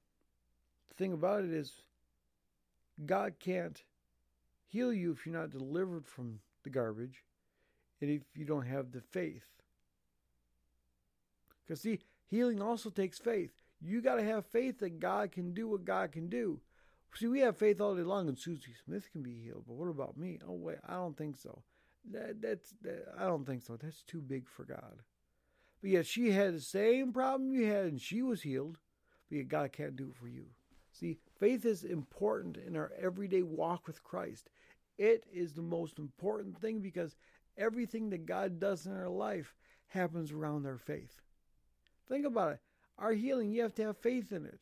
the 0.90 0.96
thing 0.96 1.14
about 1.14 1.44
it 1.44 1.52
is, 1.52 1.82
God 3.06 3.36
can't 3.40 3.84
heal 4.68 4.94
you 4.94 5.12
if 5.12 5.26
you're 5.26 5.36
not 5.36 5.50
delivered 5.50 6.08
from 6.08 6.40
the 6.64 6.70
garbage 6.70 7.24
and 8.02 8.10
if 8.10 8.22
you 8.36 8.46
don't 8.46 8.68
have 8.68 8.92
the 8.92 9.02
faith. 9.02 9.50
Because, 11.64 11.82
see, 11.82 12.00
healing 12.30 12.62
also 12.62 12.90
takes 12.90 13.18
faith. 13.18 13.52
You 13.82 14.02
got 14.02 14.16
to 14.16 14.24
have 14.24 14.46
faith 14.46 14.80
that 14.80 15.00
God 15.00 15.32
can 15.32 15.54
do 15.54 15.68
what 15.68 15.86
God 15.86 16.12
can 16.12 16.30
do. 16.30 16.60
See, 17.16 17.28
we 17.28 17.42
have 17.42 17.58
faith 17.58 17.80
all 17.80 17.96
day 17.96 18.02
long, 18.02 18.28
and 18.28 18.38
Susie 18.38 18.74
Smith 18.86 19.12
can 19.12 19.22
be 19.22 19.42
healed. 19.44 19.66
But 19.68 19.76
what 19.76 19.90
about 19.90 20.18
me? 20.18 20.40
Oh 20.48 20.54
wait, 20.54 20.78
I 20.88 20.94
don't 20.94 21.18
think 21.18 21.38
so. 21.38 21.62
That, 22.12 22.42
that's 22.42 22.74
that, 22.82 23.06
I 23.20 23.26
don't 23.26 23.46
think 23.46 23.62
so. 23.62 23.78
That's 23.78 24.02
too 24.04 24.20
big 24.20 24.48
for 24.50 24.64
God. 24.64 25.04
But 25.82 25.92
yet 25.92 26.06
she 26.08 26.32
had 26.32 26.56
the 26.56 26.62
same 26.62 27.14
problem 27.14 27.54
you 27.54 27.68
had, 27.68 27.86
and 27.86 28.02
she 28.02 28.22
was 28.22 28.42
healed. 28.42 28.80
But 29.34 29.48
God 29.48 29.72
can't 29.72 29.96
do 29.96 30.10
it 30.10 30.16
for 30.16 30.28
you. 30.28 30.46
See, 30.92 31.18
faith 31.40 31.66
is 31.66 31.84
important 31.84 32.58
in 32.58 32.76
our 32.76 32.92
everyday 33.02 33.42
walk 33.42 33.88
with 33.88 34.04
Christ. 34.04 34.50
It 34.98 35.26
is 35.34 35.54
the 35.54 35.62
most 35.64 35.98
important 35.98 36.60
thing 36.60 36.82
because 36.82 37.16
everything 37.58 38.12
that 38.12 38.28
God 38.28 38.60
does 38.60 38.86
in 38.86 38.94
our 38.94 39.10
life 39.10 39.56
happens 39.88 40.32
around 40.32 40.68
our 40.68 40.78
faith. 40.78 41.22
Think 42.08 42.26
about 42.26 42.54
it. 42.54 42.60
Our 43.00 43.14
healing, 43.14 43.52
you 43.52 43.64
have 43.64 43.74
to 43.76 43.86
have 43.86 43.98
faith 43.98 44.32
in 44.32 44.46
it. 44.46 44.60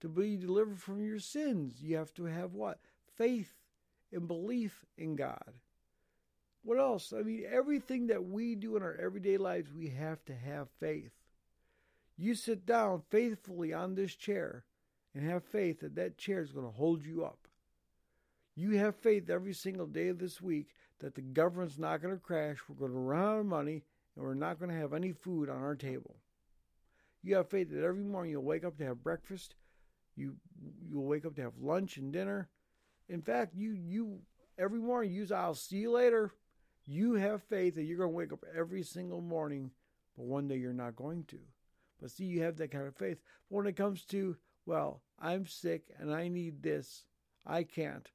To 0.00 0.08
be 0.08 0.36
delivered 0.36 0.82
from 0.82 1.02
your 1.02 1.20
sins, 1.20 1.76
you 1.80 1.96
have 1.96 2.12
to 2.14 2.24
have 2.24 2.52
what? 2.52 2.80
Faith 3.16 3.54
and 4.12 4.28
belief 4.28 4.84
in 4.98 5.16
God. 5.16 5.54
What 6.64 6.78
else? 6.78 7.14
I 7.16 7.22
mean, 7.22 7.44
everything 7.50 8.08
that 8.08 8.24
we 8.24 8.56
do 8.56 8.76
in 8.76 8.82
our 8.82 8.96
everyday 9.00 9.38
lives, 9.38 9.72
we 9.72 9.88
have 9.88 10.22
to 10.26 10.34
have 10.34 10.68
faith. 10.80 11.12
You 12.16 12.34
sit 12.34 12.66
down 12.66 13.02
faithfully 13.10 13.72
on 13.72 13.94
this 13.94 14.14
chair 14.14 14.64
and 15.14 15.28
have 15.28 15.44
faith 15.44 15.80
that 15.80 15.94
that 15.96 16.18
chair 16.18 16.42
is 16.42 16.52
going 16.52 16.66
to 16.66 16.72
hold 16.72 17.04
you 17.04 17.24
up. 17.24 17.48
You 18.54 18.72
have 18.78 18.96
faith 18.96 19.30
every 19.30 19.54
single 19.54 19.86
day 19.86 20.08
of 20.08 20.18
this 20.18 20.40
week 20.40 20.68
that 21.00 21.14
the 21.14 21.22
government's 21.22 21.78
not 21.78 22.02
going 22.02 22.14
to 22.14 22.20
crash, 22.20 22.58
we're 22.68 22.76
going 22.76 22.92
to 22.92 22.98
run 22.98 23.24
out 23.24 23.38
of 23.40 23.46
money, 23.46 23.82
and 24.14 24.24
we're 24.24 24.34
not 24.34 24.58
going 24.58 24.70
to 24.70 24.78
have 24.78 24.92
any 24.92 25.12
food 25.12 25.48
on 25.48 25.62
our 25.62 25.74
table. 25.74 26.16
You 27.22 27.36
have 27.36 27.50
faith 27.50 27.70
that 27.70 27.84
every 27.84 28.04
morning 28.04 28.32
you'll 28.32 28.42
wake 28.42 28.64
up 28.64 28.76
to 28.78 28.84
have 28.84 29.02
breakfast, 29.02 29.54
you 30.16 30.36
you'll 30.90 31.06
wake 31.06 31.24
up 31.24 31.34
to 31.36 31.42
have 31.42 31.58
lunch 31.60 31.96
and 31.96 32.12
dinner. 32.12 32.48
In 33.08 33.22
fact, 33.22 33.54
you 33.54 33.72
you 33.72 34.18
every 34.58 34.80
morning 34.80 35.12
you 35.12 35.26
say 35.26 35.34
I'll 35.34 35.54
see 35.54 35.76
you 35.76 35.92
later. 35.92 36.32
You 36.84 37.14
have 37.14 37.42
faith 37.44 37.76
that 37.76 37.84
you're 37.84 37.98
going 37.98 38.10
to 38.10 38.16
wake 38.16 38.32
up 38.32 38.44
every 38.56 38.82
single 38.82 39.20
morning, 39.20 39.70
but 40.16 40.26
one 40.26 40.48
day 40.48 40.56
you're 40.56 40.72
not 40.72 40.96
going 40.96 41.24
to. 41.28 41.38
But 42.02 42.10
see, 42.10 42.24
you 42.24 42.42
have 42.42 42.56
that 42.56 42.72
kind 42.72 42.88
of 42.88 42.96
faith. 42.96 43.18
But 43.48 43.56
when 43.56 43.66
it 43.68 43.76
comes 43.76 44.04
to, 44.06 44.36
well, 44.66 45.02
I'm 45.20 45.46
sick 45.46 45.84
and 46.00 46.12
I 46.12 46.26
need 46.26 46.62
this, 46.62 47.04
I 47.46 47.62
can't 47.62 48.10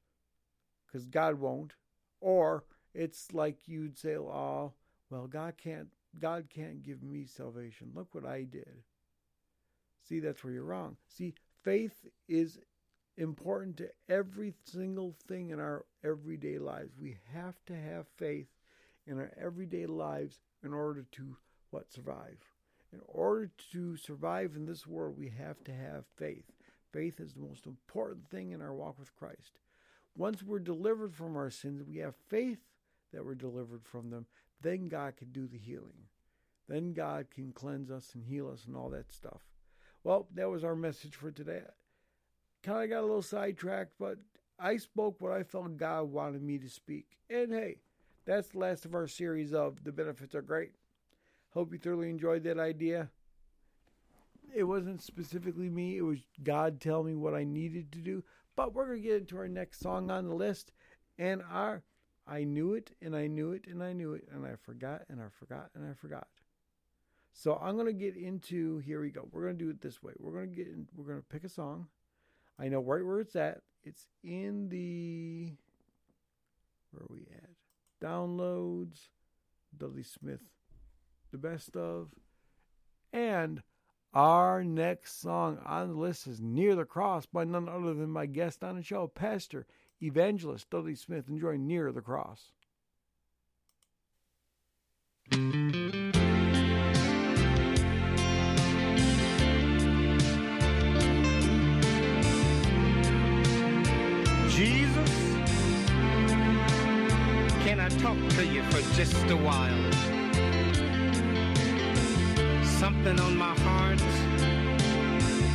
because 0.86 1.06
God 1.06 1.40
won't. 1.40 1.74
Or 2.20 2.66
it's 2.94 3.34
like 3.34 3.68
you'd 3.68 3.98
say, 3.98 4.18
oh, 4.18 4.74
well, 5.10 5.28
God 5.28 5.54
can't, 5.58 5.88
God 6.20 6.48
can't 6.54 6.84
give 6.84 7.02
me 7.02 7.26
salvation. 7.26 7.92
Look 7.96 8.14
what 8.14 8.26
I 8.26 8.44
did. 8.44 8.84
See, 10.04 10.20
that's 10.20 10.44
where 10.44 10.54
you're 10.54 10.64
wrong. 10.64 10.98
See, 11.08 11.34
faith 11.64 12.06
is 12.28 12.60
important 13.18 13.78
to 13.78 13.90
every 14.10 14.54
single 14.64 15.16
thing 15.28 15.52
in 15.52 15.60
our 15.60 15.86
everyday 16.04 16.58
lives. 16.58 16.92
We 17.00 17.18
have 17.34 17.56
to 17.68 17.76
have 17.76 18.08
faith 18.18 18.48
in 19.06 19.18
our 19.18 19.32
everyday 19.42 19.86
lives 19.86 20.40
in 20.64 20.74
order 20.74 21.06
to 21.14 21.38
what 21.72 21.92
survive. 21.92 22.38
In 22.94 23.02
order 23.08 23.52
to 23.72 23.98
survive 23.98 24.56
in 24.56 24.66
this 24.66 24.88
world, 24.88 25.18
we 25.18 25.30
have 25.30 25.64
to 25.66 25.74
have 25.74 26.06
faith. 26.16 26.46
Faith 26.92 27.20
is 27.20 27.34
the 27.34 27.42
most 27.42 27.66
important 27.66 28.30
thing 28.30 28.52
in 28.52 28.62
our 28.62 28.74
walk 28.74 28.98
with 28.98 29.16
Christ. 29.16 29.60
Once 30.16 30.42
we're 30.42 30.60
delivered 30.60 31.14
from 31.14 31.36
our 31.36 31.50
sins, 31.50 31.84
we 31.84 31.98
have 31.98 32.16
faith 32.30 32.60
that 33.14 33.26
we're 33.26 33.36
delivered 33.36 33.86
from 33.86 34.10
them, 34.10 34.26
then 34.62 34.88
God 34.88 35.18
can 35.18 35.32
do 35.32 35.48
the 35.48 35.58
healing. 35.58 36.08
Then 36.68 36.94
God 36.94 37.28
can 37.34 37.52
cleanse 37.52 37.92
us 37.92 38.12
and 38.14 38.24
heal 38.24 38.50
us 38.50 38.66
and 38.66 38.76
all 38.76 38.90
that 38.90 39.12
stuff. 39.12 39.42
Well, 40.04 40.28
that 40.34 40.50
was 40.50 40.64
our 40.64 40.76
message 40.76 41.16
for 41.16 41.32
today. 41.32 41.62
Kind 42.64 42.84
of 42.84 42.90
got 42.90 43.02
a 43.02 43.08
little 43.08 43.22
sidetracked, 43.22 43.94
but 44.00 44.18
I 44.60 44.78
spoke 44.78 45.22
what 45.22 45.32
I 45.32 45.44
felt 45.44 45.78
God 45.78 46.12
wanted 46.12 46.42
me 46.42 46.58
to 46.58 46.70
speak. 46.70 47.18
And 47.30 47.54
hey, 47.54 47.78
that's 48.26 48.50
the 48.50 48.60
last 48.60 48.86
of 48.86 48.96
our 48.96 49.08
series 49.08 49.54
of 49.54 49.84
The 49.84 49.92
Benefits 49.92 50.36
Are 50.36 50.42
Great. 50.42 50.72
Hope 51.58 51.74
you 51.74 51.80
thoroughly 51.80 52.12
enjoyed 52.12 52.44
that 52.44 52.60
idea. 52.60 53.10
It 54.54 54.66
wasn't 54.66 55.02
specifically 55.02 55.72
me, 55.72 55.98
it 55.98 56.04
was 56.04 56.20
God 56.44 56.80
telling 56.80 57.08
me 57.08 57.16
what 57.16 57.34
I 57.34 57.46
needed 57.46 57.92
to 57.94 57.98
do. 57.98 58.24
But 58.56 58.76
we're 58.76 58.86
going 58.86 59.02
to 59.02 59.08
get 59.08 59.22
into 59.22 59.38
our 59.38 59.48
next 59.48 59.80
song 59.80 60.12
on 60.12 60.28
the 60.28 60.36
list. 60.36 60.72
And 61.18 61.42
our 61.52 61.82
I 62.28 62.44
knew 62.44 62.76
it 62.76 62.92
and 63.02 63.16
I 63.16 63.26
knew 63.26 63.54
it 63.54 63.66
and 63.66 63.82
I 63.82 63.94
knew 63.94 64.14
it 64.14 64.28
and 64.32 64.46
I 64.46 64.52
forgot 64.56 65.06
and 65.10 65.20
I 65.20 65.30
forgot 65.32 65.72
and 65.74 65.84
I 65.84 65.96
forgot. 65.96 66.28
So 67.34 67.60
I'm 67.60 67.74
going 67.74 67.88
to 67.88 67.94
get 67.94 68.16
into 68.16 68.78
here 68.78 69.02
we 69.02 69.10
go. 69.10 69.28
We're 69.32 69.46
going 69.46 69.58
to 69.58 69.64
do 69.64 69.72
it 69.72 69.82
this 69.82 70.04
way. 70.04 70.14
We're 70.20 70.34
going 70.34 70.52
to 70.52 70.56
get 70.56 70.68
in, 70.68 70.88
we're 70.96 71.06
going 71.06 71.22
to 71.22 71.26
pick 71.28 71.44
a 71.44 71.50
song. 71.50 71.88
I 72.60 72.68
know 72.68 72.82
right 72.82 73.04
where 73.04 73.20
it's 73.20 73.36
at. 73.36 73.62
It's 73.84 74.06
in 74.24 74.70
the 74.70 75.54
where 76.92 77.02
are 77.02 77.08
we 77.10 77.26
at? 77.34 77.50
Downloads, 78.00 79.08
Dudley 79.76 80.04
Smith, 80.04 80.42
the 81.32 81.38
best 81.38 81.76
of, 81.76 82.10
and 83.12 83.62
our 84.14 84.64
next 84.64 85.22
song 85.22 85.60
on 85.66 85.90
the 85.90 85.94
list 86.00 86.28
is 86.28 86.42
Near 86.42 86.76
the 86.76 86.86
Cross 86.86 87.28
by 87.28 87.44
none 87.44 87.68
other 87.70 87.94
than 87.94 88.10
my 88.10 88.26
guest 88.26 88.64
on 88.64 88.78
the 88.78 88.84
show, 88.84 89.08
Pastor 89.08 89.66
Evangelist 90.02 90.70
Dudley 90.70 90.96
Smith, 90.96 91.30
enjoying 91.30 91.68
Near 91.68 91.92
the 91.92 92.02
Cross. 92.02 92.52
Jesus, 104.50 105.12
can 107.64 107.80
I 107.80 107.90
talk 108.00 108.18
to 108.30 108.46
you 108.46 108.64
for 108.64 108.96
just 108.96 109.30
a 109.30 109.36
while? 109.36 110.17
Something 112.88 113.20
on 113.20 113.36
my 113.36 113.54
heart 113.66 114.02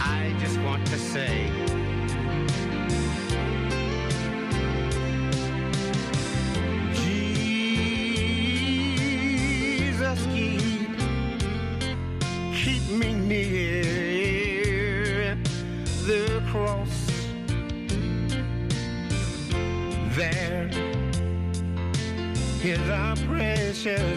I 0.02 0.36
just 0.38 0.60
want 0.60 0.86
to 0.88 0.98
say. 0.98 1.48
Jesus, 8.92 10.20
keep, 12.52 12.82
me 13.00 13.14
near 13.14 13.78
the 16.04 16.42
cross 16.50 17.06
there 20.18 20.68
is 22.62 22.88
a 22.90 23.16
precious 23.26 24.11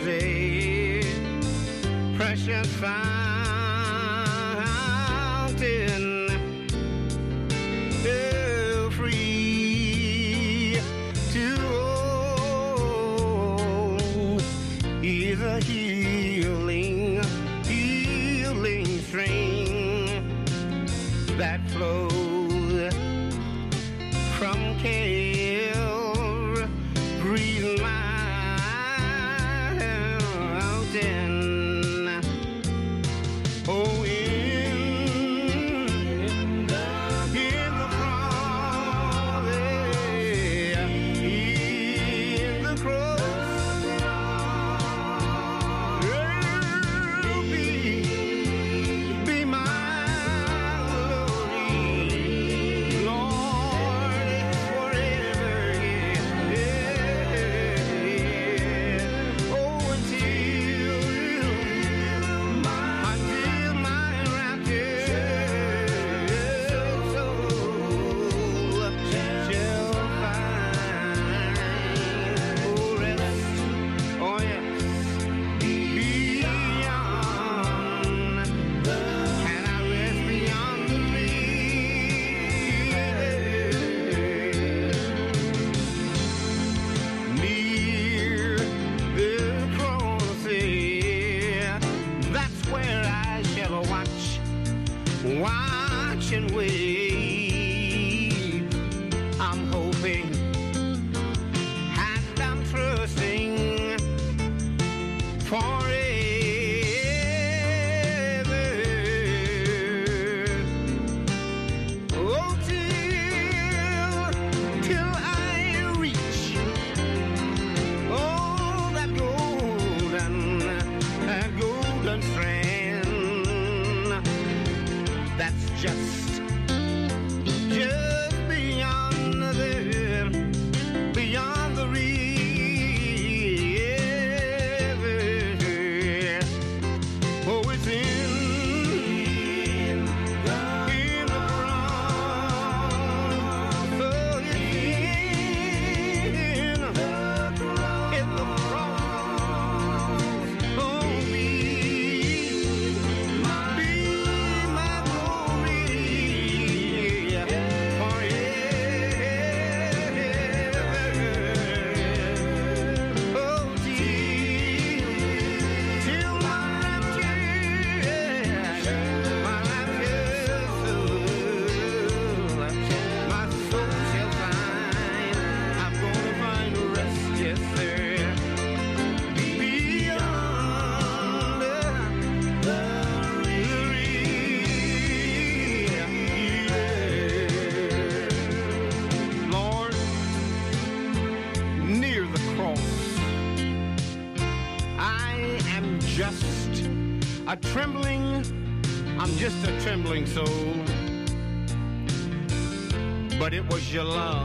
your 203.96 204.04
love 204.04 204.45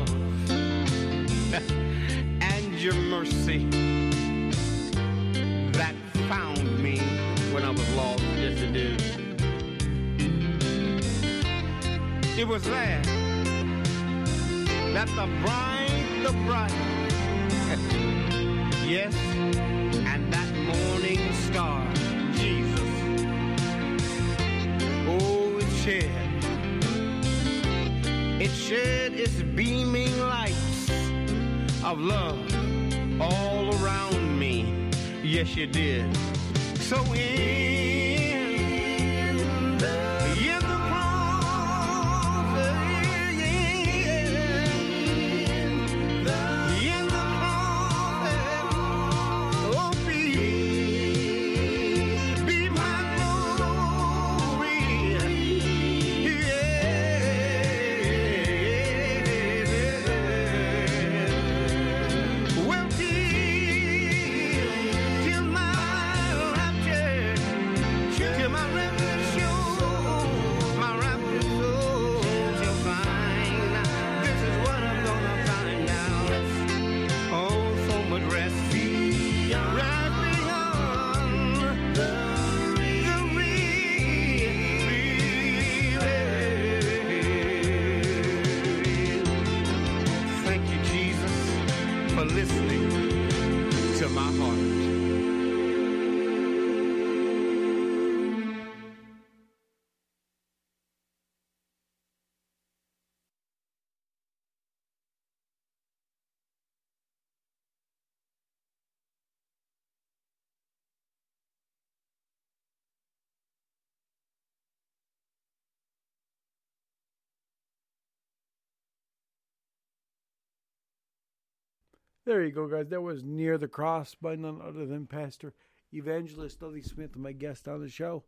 There 122.26 122.44
you 122.44 122.50
go, 122.50 122.68
guys. 122.68 122.88
That 122.88 123.00
was 123.00 123.24
Near 123.24 123.56
the 123.56 123.66
Cross 123.66 124.16
by 124.16 124.36
none 124.36 124.60
other 124.62 124.84
than 124.84 125.06
Pastor 125.06 125.54
Evangelist 125.92 126.60
Dudley 126.60 126.82
Smith, 126.82 127.16
my 127.16 127.32
guest 127.32 127.66
on 127.66 127.80
the 127.80 127.88
show. 127.88 128.24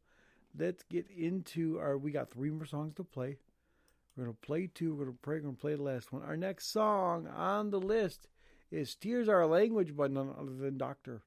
Let's 0.58 0.82
get 0.84 1.06
into 1.10 1.78
our. 1.78 1.98
We 1.98 2.10
got 2.10 2.30
three 2.30 2.50
more 2.50 2.64
songs 2.64 2.94
to 2.94 3.04
play. 3.04 3.36
We're 4.16 4.24
going 4.24 4.34
to 4.34 4.46
play 4.46 4.70
two. 4.72 4.94
We're 4.94 5.04
going 5.04 5.16
to 5.16 5.22
pray. 5.22 5.36
We're 5.36 5.42
going 5.42 5.56
to 5.56 5.60
play 5.60 5.74
the 5.74 5.82
last 5.82 6.10
one. 6.10 6.22
Our 6.22 6.38
next 6.38 6.72
song 6.72 7.26
on 7.26 7.70
the 7.70 7.80
list 7.80 8.28
is 8.70 8.94
Tears 8.94 9.28
Our 9.28 9.46
Language 9.46 9.94
by 9.94 10.08
none 10.08 10.34
other 10.38 10.54
than 10.54 10.78
Dr. 10.78 11.22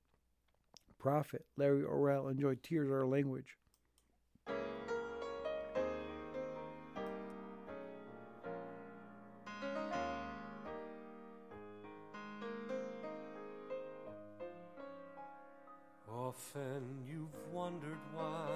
Prophet 0.97 1.45
Larry 1.57 1.83
Orrell. 1.83 2.31
Enjoy 2.31 2.55
Tears 2.55 2.89
Our 2.89 3.05
Language. 3.05 3.57
Often 16.55 16.83
you've 17.05 17.53
wondered 17.53 17.99
why 18.13 18.47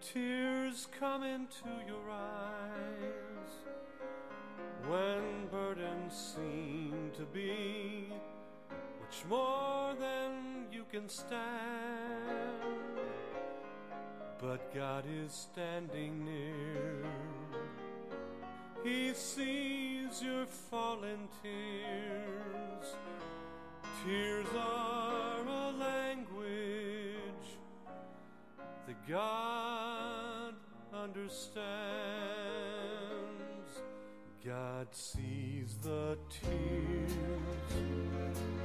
tears 0.00 0.88
come 0.98 1.22
into 1.22 1.68
your 1.86 2.10
eyes 2.10 3.52
when 4.88 5.48
burdens 5.50 6.34
seem 6.34 7.10
to 7.14 7.24
be 7.24 8.06
much 9.02 9.24
more 9.28 9.94
than 10.00 10.66
you 10.72 10.84
can 10.90 11.10
stand. 11.10 11.42
But 14.40 14.74
God 14.74 15.04
is 15.06 15.32
standing 15.32 16.24
near. 16.24 17.04
He 18.82 19.12
sees 19.12 20.22
your 20.22 20.46
fallen 20.46 21.28
tears. 21.42 22.96
Tears 24.04 24.46
are 24.58 25.31
that 28.92 29.08
God 29.08 30.54
understands. 30.92 31.42
God 34.44 34.88
sees 34.90 35.76
the 35.82 36.18
tears 36.28 37.12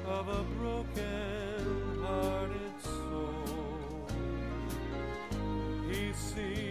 of 0.06 0.28
a 0.28 0.44
broken 0.60 2.02
hearted 2.04 2.82
soul. 2.82 4.08
He 5.90 6.14
sees 6.14 6.67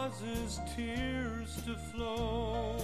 causes 0.00 0.60
tears 0.74 1.56
to 1.66 1.76
flow. 1.92 2.74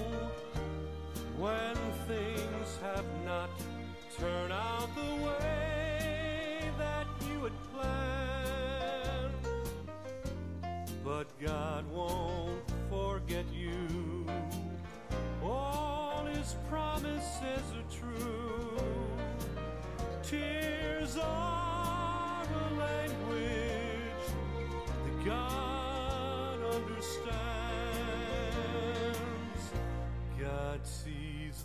When 1.39 1.75
things 2.07 2.79
have 2.83 3.07
not 3.25 3.51
turned 4.19 4.53
out 4.53 4.89
the 4.95 5.25
way 5.25 5.56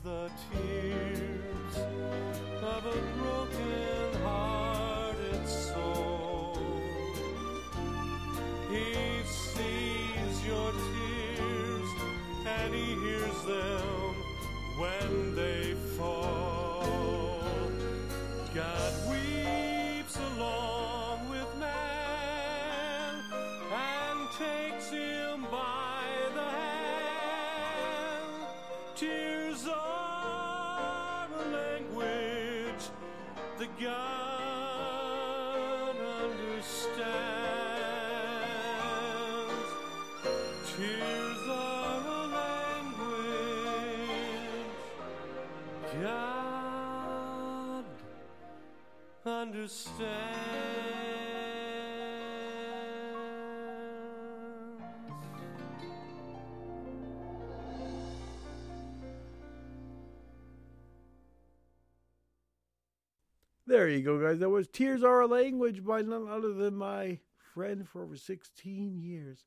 the 0.04 0.32
tears 0.52 1.78
of 2.64 2.86
a 2.86 2.98
broken 3.20 4.22
hearted 4.24 5.48
soul. 5.48 6.58
He 8.72 9.22
sees 9.26 10.46
your 10.46 10.72
tears 10.72 11.90
and 12.48 12.74
he 12.74 12.96
hears 12.96 13.44
them 13.44 14.16
when 14.80 15.36
they 15.36 15.76
fall. 15.98 17.70
God 18.56 18.94
weeps 19.08 20.18
along 20.34 21.30
with 21.30 21.58
man 21.60 23.24
and 23.72 24.30
takes 24.40 24.90
him 24.90 25.44
by 25.52 26.04
the 26.34 26.42
hand. 26.42 26.72
the 33.62 33.68
God 33.80 33.96
understands. 36.24 36.82
Tears 40.66 41.44
are 41.48 42.08
a 42.08 42.26
language 42.40 43.22
God 46.02 47.86
understands. 49.28 50.61
there 63.82 63.90
you 63.90 64.04
go, 64.04 64.22
guys. 64.22 64.38
That 64.38 64.50
was 64.50 64.68
Tears 64.68 65.04
Are 65.04 65.22
a 65.22 65.26
Language 65.26 65.84
by 65.84 66.04
none 66.04 66.28
other 66.30 66.54
than 66.54 66.76
my 66.76 67.18
friend 67.56 67.90
for 67.90 68.04
over 68.04 68.16
16 68.16 68.96
years, 68.96 69.46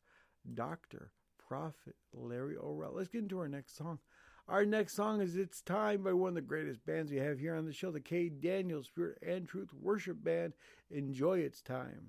Dr. 0.55 1.13
Prophet 1.39 1.95
Larry 2.13 2.57
O'Reilly. 2.57 2.95
Let's 2.97 3.09
get 3.09 3.23
into 3.23 3.39
our 3.39 3.47
next 3.47 3.77
song. 3.77 4.01
Our 4.49 4.67
next 4.67 4.97
song 4.97 5.21
is 5.21 5.37
It's 5.37 5.61
Time 5.61 6.03
by 6.03 6.15
one 6.15 6.31
of 6.31 6.35
the 6.35 6.41
greatest 6.41 6.85
bands 6.85 7.13
we 7.13 7.19
have 7.19 7.39
here 7.39 7.55
on 7.55 7.65
the 7.65 7.73
show, 7.73 7.93
the 7.93 8.01
K. 8.01 8.29
Daniel 8.29 8.83
Spirit 8.83 9.19
and 9.25 9.47
Truth 9.47 9.71
Worship 9.81 10.25
Band. 10.25 10.55
Enjoy 10.91 11.39
It's 11.39 11.63
Time. 11.63 12.09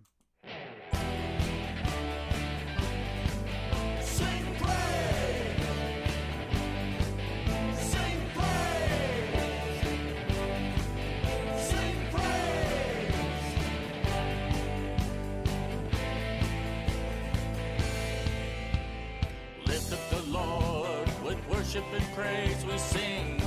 worship 21.75 21.93
and 21.93 22.13
praise 22.13 22.65
we 22.65 22.77
sing. 22.77 23.44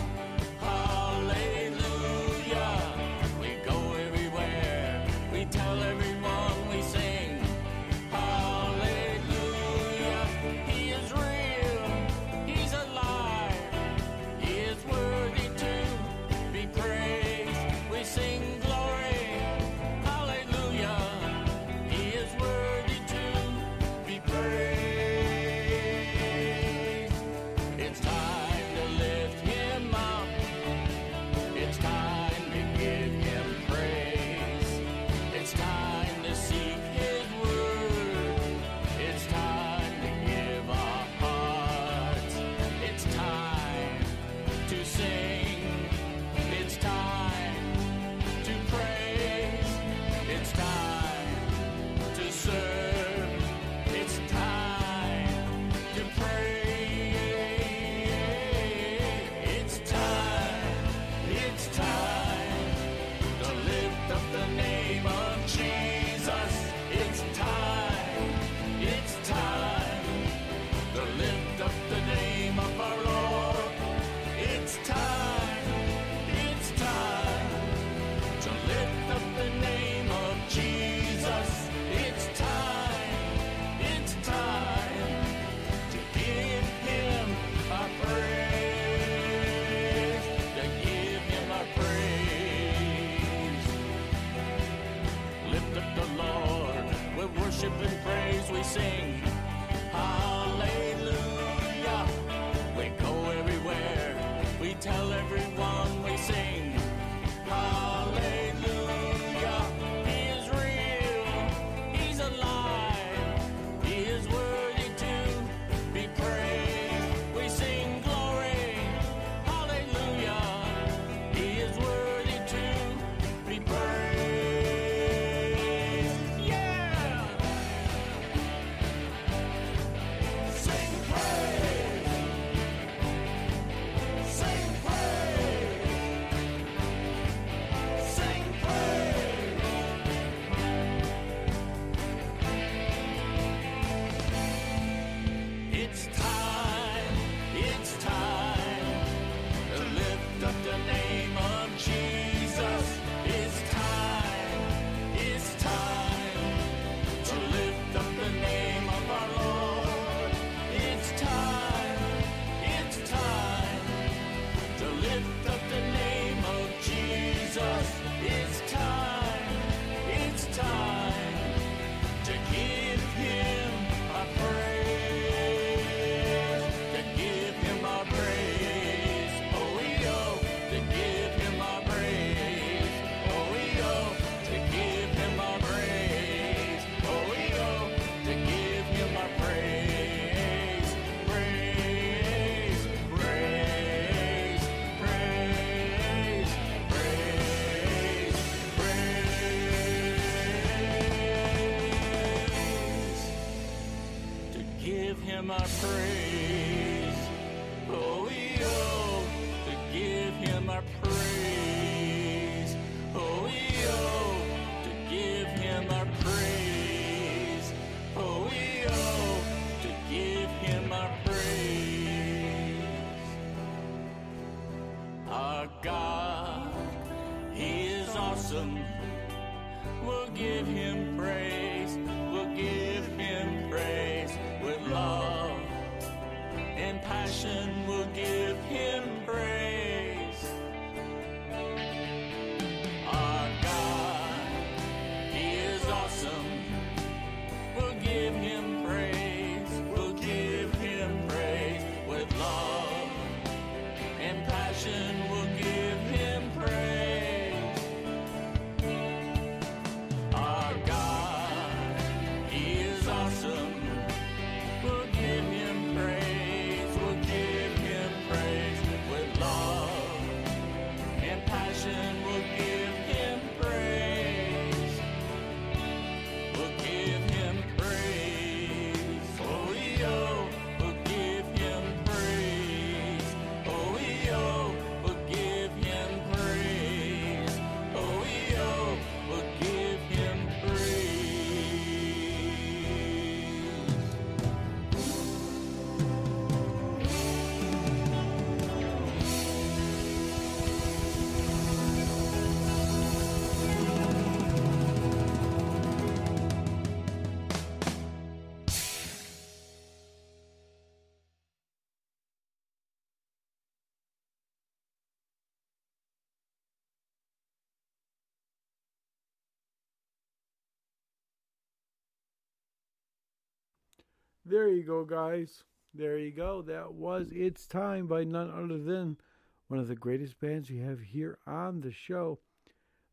There 324.49 324.69
you 324.71 324.83
go, 324.83 325.05
guys. 325.05 325.63
There 325.93 326.17
you 326.17 326.31
go. 326.31 326.63
That 326.63 326.95
was 326.95 327.29
It's 327.33 327.67
Time 327.67 328.07
by 328.07 328.25
none 328.25 328.51
other 328.51 328.79
than 328.79 329.19
one 329.67 329.79
of 329.79 329.89
the 329.89 329.95
greatest 329.95 330.41
bands 330.41 330.71
we 330.71 330.79
have 330.79 331.01
here 331.01 331.39
on 331.47 331.83
the 331.83 331.93
show, 331.93 332.39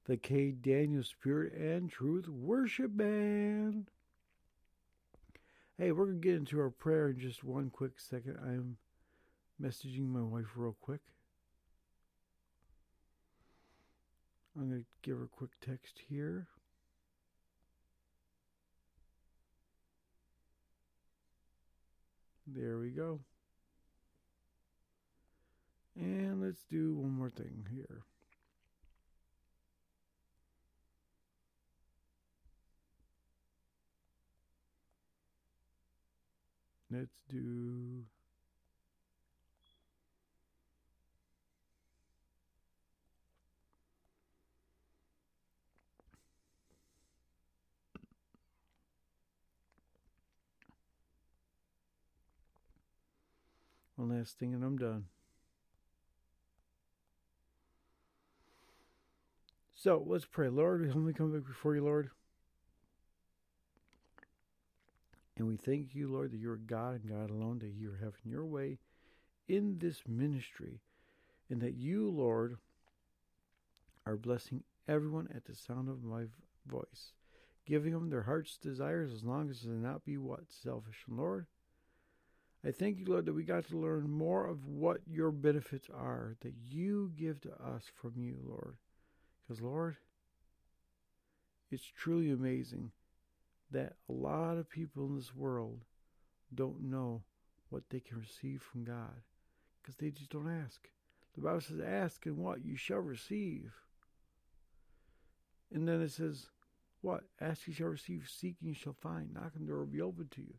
the 0.06 0.16
K. 0.16 0.52
Daniel 0.52 1.04
Spirit 1.04 1.52
and 1.52 1.92
Truth 1.92 2.30
Worship 2.30 2.96
Band. 2.96 3.92
Hey, 5.78 5.92
we're 5.92 6.06
going 6.06 6.22
to 6.22 6.26
get 6.26 6.38
into 6.38 6.58
our 6.58 6.70
prayer 6.70 7.10
in 7.10 7.20
just 7.20 7.44
one 7.44 7.70
quick 7.70 8.00
second. 8.00 8.38
I'm 8.42 8.78
messaging 9.62 10.08
my 10.08 10.22
wife 10.22 10.54
real 10.56 10.78
quick. 10.80 11.02
I'm 14.56 14.70
going 14.70 14.80
to 14.80 14.86
give 15.02 15.18
her 15.18 15.26
a 15.26 15.28
quick 15.28 15.52
text 15.60 16.00
here. 16.08 16.48
There 22.48 22.78
we 22.78 22.90
go. 22.90 23.20
And 25.96 26.42
let's 26.42 26.64
do 26.70 26.96
one 26.96 27.12
more 27.12 27.30
thing 27.30 27.66
here. 27.72 28.04
Let's 36.92 37.16
do. 37.30 38.04
One 54.06 54.20
last 54.20 54.38
thing 54.38 54.54
and 54.54 54.64
I'm 54.64 54.78
done. 54.78 55.06
So 59.74 60.04
let's 60.06 60.26
pray. 60.26 60.50
Lord, 60.50 60.82
we 60.82 60.90
humbly 60.90 61.14
come 61.14 61.32
back 61.34 61.48
before 61.48 61.76
you, 61.76 61.84
Lord. 61.84 62.12
And 65.38 65.48
we 65.48 65.58
thank 65.58 65.96
you, 65.96 66.08
Lord, 66.08 66.32
that 66.32 66.40
you 66.40 66.52
are 66.52 66.58
God 66.58 67.02
and 67.02 67.10
God 67.10 67.32
alone, 67.32 67.58
that 67.60 67.74
you 67.74 67.94
are 67.94 67.98
having 67.98 68.22
your 68.26 68.46
way 68.46 68.78
in 69.48 69.80
this 69.80 70.04
ministry, 70.08 70.82
and 71.50 71.60
that 71.62 71.74
you, 71.74 72.08
Lord, 72.08 72.58
are 74.06 74.18
blessing 74.18 74.62
everyone 74.88 75.30
at 75.36 75.46
the 75.46 75.56
sound 75.56 75.90
of 75.90 76.04
my 76.04 76.26
voice, 76.68 77.14
giving 77.66 77.94
them 77.94 78.12
their 78.12 78.24
heart's 78.24 78.58
desires 78.58 79.12
as 79.12 79.24
long 79.24 79.50
as 79.50 79.62
they 79.62 79.72
not 79.72 80.06
be 80.06 80.16
what? 80.18 80.52
Selfish. 80.52 81.04
Lord, 81.08 81.48
I 82.66 82.72
thank 82.72 82.98
you, 82.98 83.06
Lord, 83.06 83.26
that 83.26 83.34
we 83.34 83.44
got 83.44 83.68
to 83.68 83.78
learn 83.78 84.10
more 84.10 84.48
of 84.48 84.66
what 84.66 85.02
your 85.06 85.30
benefits 85.30 85.88
are 85.94 86.36
that 86.42 86.54
you 86.68 87.12
give 87.16 87.40
to 87.42 87.52
us 87.52 87.84
from 88.02 88.14
you, 88.18 88.38
Lord. 88.44 88.78
Because, 89.48 89.62
Lord, 89.62 89.98
it's 91.70 91.86
truly 91.86 92.32
amazing 92.32 92.92
that 93.70 93.94
a 94.10 94.14
lot 94.14 94.58
of 94.58 94.70
people 94.70 95.06
in 95.06 95.16
this 95.16 95.36
world 95.36 95.82
don't 96.56 96.82
know 96.82 97.22
what 97.70 97.84
they 97.90 98.00
can 98.00 98.20
receive 98.20 98.64
from 98.64 98.84
God 98.84 99.22
because 99.82 99.96
they 99.98 100.10
just 100.10 100.32
don't 100.32 100.50
ask. 100.50 100.90
The 101.36 101.42
Bible 101.42 101.62
says, 101.62 101.80
Ask 101.80 102.26
and 102.26 102.38
what? 102.38 102.66
You 102.66 102.78
shall 102.78 103.00
receive. 103.00 103.74
And 105.72 105.88
then 105.88 106.02
it 106.02 106.12
says, 106.12 106.48
What? 107.02 107.26
Ask 107.40 107.68
you 107.68 107.74
shall 107.74 107.88
receive, 107.88 108.28
seek 108.28 108.56
and 108.62 108.70
you 108.70 108.76
shall 108.76 108.96
find, 109.02 109.34
knock 109.34 109.52
and 109.56 109.68
the 109.68 109.72
door 109.72 109.80
will 109.80 109.86
be 109.86 110.02
open 110.02 110.30
to 110.32 110.42
you. 110.42 110.56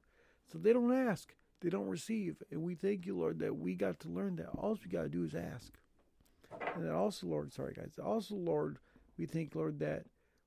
So 0.53 0.59
they 0.59 0.73
don't 0.73 0.93
ask, 0.93 1.35
they 1.61 1.71
don't 1.71 1.89
receive. 1.89 2.43
And 2.51 2.63
we 2.63 2.75
thank 2.75 3.07
you, 3.07 3.17
Lord, 3.19 3.39
that 3.41 3.57
we 3.57 3.75
got 3.75 4.01
to 4.01 4.09
learn 4.09 4.37
that. 4.37 4.49
All 4.57 4.79
we 4.83 4.91
got 4.91 5.03
to 5.03 5.09
do 5.09 5.25
is 5.25 5.35
ask. 5.35 5.73
And 6.75 6.85
then 6.85 6.93
also, 6.93 7.27
Lord, 7.27 7.53
sorry 7.53 7.75
guys, 7.75 7.99
also, 8.03 8.35
Lord, 8.35 8.79
we 9.19 9.27
thank, 9.27 9.55
Lord, 9.55 9.79
that 9.81 10.07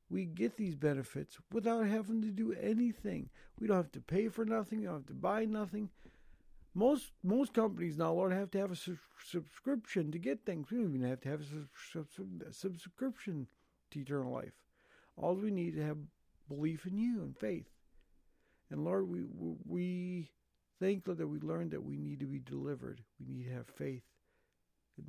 we 0.10 0.26
get 0.26 0.58
these 0.58 0.76
benefits 0.76 1.38
without 1.52 1.86
having 1.86 2.22
to 2.22 2.30
do 2.30 2.54
anything. 2.54 3.30
We 3.60 3.68
don't 3.68 3.78
have 3.78 3.92
to 3.92 4.02
pay 4.02 4.28
for 4.30 4.46
nothing. 4.46 4.80
We 4.80 4.86
don't 4.86 4.96
have 4.96 5.06
to 5.08 5.14
buy 5.14 5.46
nothing. 5.46 5.90
Most 6.74 7.12
most 7.24 7.54
companies 7.54 7.98
now, 7.98 8.14
Lord, 8.14 8.32
have 8.32 8.52
to 8.52 8.60
have 8.60 8.72
a 8.72 8.76
su- 8.76 8.98
subscription 9.24 10.12
to 10.12 10.20
get 10.20 10.46
things. 10.46 10.70
We 10.70 10.78
don't 10.78 10.96
even 10.96 11.10
have 11.10 11.22
to 11.22 11.30
have 11.30 11.42
a 11.42 11.46
sub- 11.46 12.08
sub- 12.16 12.54
subscription 12.54 13.48
to 13.92 14.00
eternal 14.00 14.32
life. 14.32 14.54
All 15.18 15.36
we 15.36 15.52
need 15.52 15.76
to 15.76 15.86
have 15.86 15.98
belief 16.48 16.86
in 16.86 16.98
you 16.98 17.22
and 17.22 17.38
faith. 17.38 17.70
And 18.70 18.86
Lord, 18.86 19.10
we 19.10 19.26
we 19.66 20.30
thank 20.80 21.06
Lord 21.06 21.18
that 21.18 21.28
we 21.28 21.40
learned 21.40 21.72
that 21.72 21.84
we 21.84 21.98
need 21.98 22.20
to 22.20 22.26
be 22.26 22.40
delivered. 22.40 23.02
We 23.20 23.34
need 23.34 23.46
to 23.46 23.54
have 23.54 23.68
faith. 23.68 24.04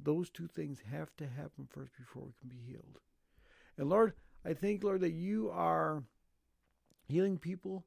Those 0.03 0.31
two 0.31 0.47
things 0.47 0.83
have 0.91 1.15
to 1.17 1.27
happen 1.27 1.67
first 1.69 1.93
before 1.99 2.25
we 2.25 2.33
can 2.41 2.49
be 2.49 2.65
healed. 2.67 2.99
And 3.77 3.89
Lord, 3.89 4.13
I 4.45 4.55
thank, 4.55 4.85
Lord, 4.85 5.01
that 5.01 5.13
you 5.13 5.51
are 5.51 6.05
healing 7.09 7.39
people 7.39 7.85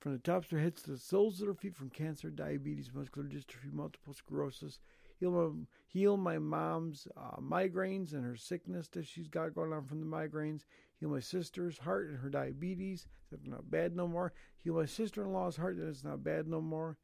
from 0.00 0.12
the 0.12 0.18
tops 0.18 0.46
of 0.46 0.50
their 0.50 0.60
heads 0.60 0.82
to 0.82 0.92
the 0.92 0.98
soles 0.98 1.40
of 1.40 1.46
their 1.46 1.54
feet 1.54 1.74
from 1.74 1.90
cancer, 1.90 2.30
diabetes, 2.30 2.90
muscular 2.94 3.26
dystrophy, 3.26 3.72
multiple 3.72 4.14
sclerosis. 4.14 4.78
Heal 5.18 5.30
my, 5.30 5.64
heal 5.86 6.16
my 6.16 6.38
mom's 6.38 7.06
uh, 7.16 7.40
migraines 7.40 8.12
and 8.12 8.24
her 8.24 8.36
sickness 8.36 8.88
that 8.88 9.06
she's 9.06 9.28
got 9.28 9.54
going 9.54 9.72
on 9.72 9.84
from 9.84 10.00
the 10.00 10.06
migraines. 10.06 10.64
Heal 10.98 11.10
my 11.10 11.20
sister's 11.20 11.78
heart 11.78 12.08
and 12.08 12.18
her 12.18 12.28
diabetes. 12.28 13.06
That's 13.30 13.46
not 13.46 13.70
bad 13.70 13.94
no 13.94 14.08
more. 14.08 14.32
Heal 14.62 14.74
my 14.74 14.86
sister-in-law's 14.86 15.56
heart 15.56 15.76
that 15.78 15.88
it's 15.88 16.04
not 16.04 16.24
bad 16.24 16.48
no 16.48 16.60
more. 16.60 16.98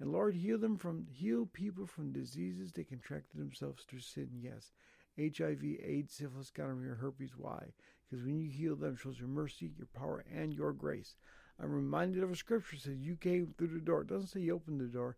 And 0.00 0.10
Lord, 0.10 0.34
heal 0.34 0.58
them 0.58 0.76
from 0.76 1.06
heal 1.08 1.46
people 1.46 1.86
from 1.86 2.12
diseases 2.12 2.72
they 2.72 2.84
contracted 2.84 3.40
themselves 3.40 3.84
through 3.84 4.00
sin. 4.00 4.30
Yes, 4.32 4.72
HIV, 5.16 5.62
AIDS, 5.84 6.12
syphilis, 6.12 6.50
gonorrhea, 6.50 6.94
herpes. 6.94 7.36
Why? 7.36 7.72
Because 8.10 8.24
when 8.24 8.38
you 8.40 8.50
heal 8.50 8.74
them, 8.76 8.94
it 8.94 8.98
shows 8.98 9.18
your 9.18 9.28
mercy, 9.28 9.70
your 9.78 9.86
power, 9.94 10.24
and 10.34 10.52
your 10.52 10.72
grace. 10.72 11.14
I'm 11.62 11.70
reminded 11.70 12.22
of 12.22 12.32
a 12.32 12.36
scripture 12.36 12.76
that 12.76 12.82
says 12.82 12.98
you 12.98 13.16
came 13.16 13.54
through 13.56 13.68
the 13.68 13.78
door. 13.78 14.02
It 14.02 14.08
doesn't 14.08 14.28
say 14.28 14.40
you 14.40 14.54
opened 14.54 14.80
the 14.80 14.86
door. 14.86 15.16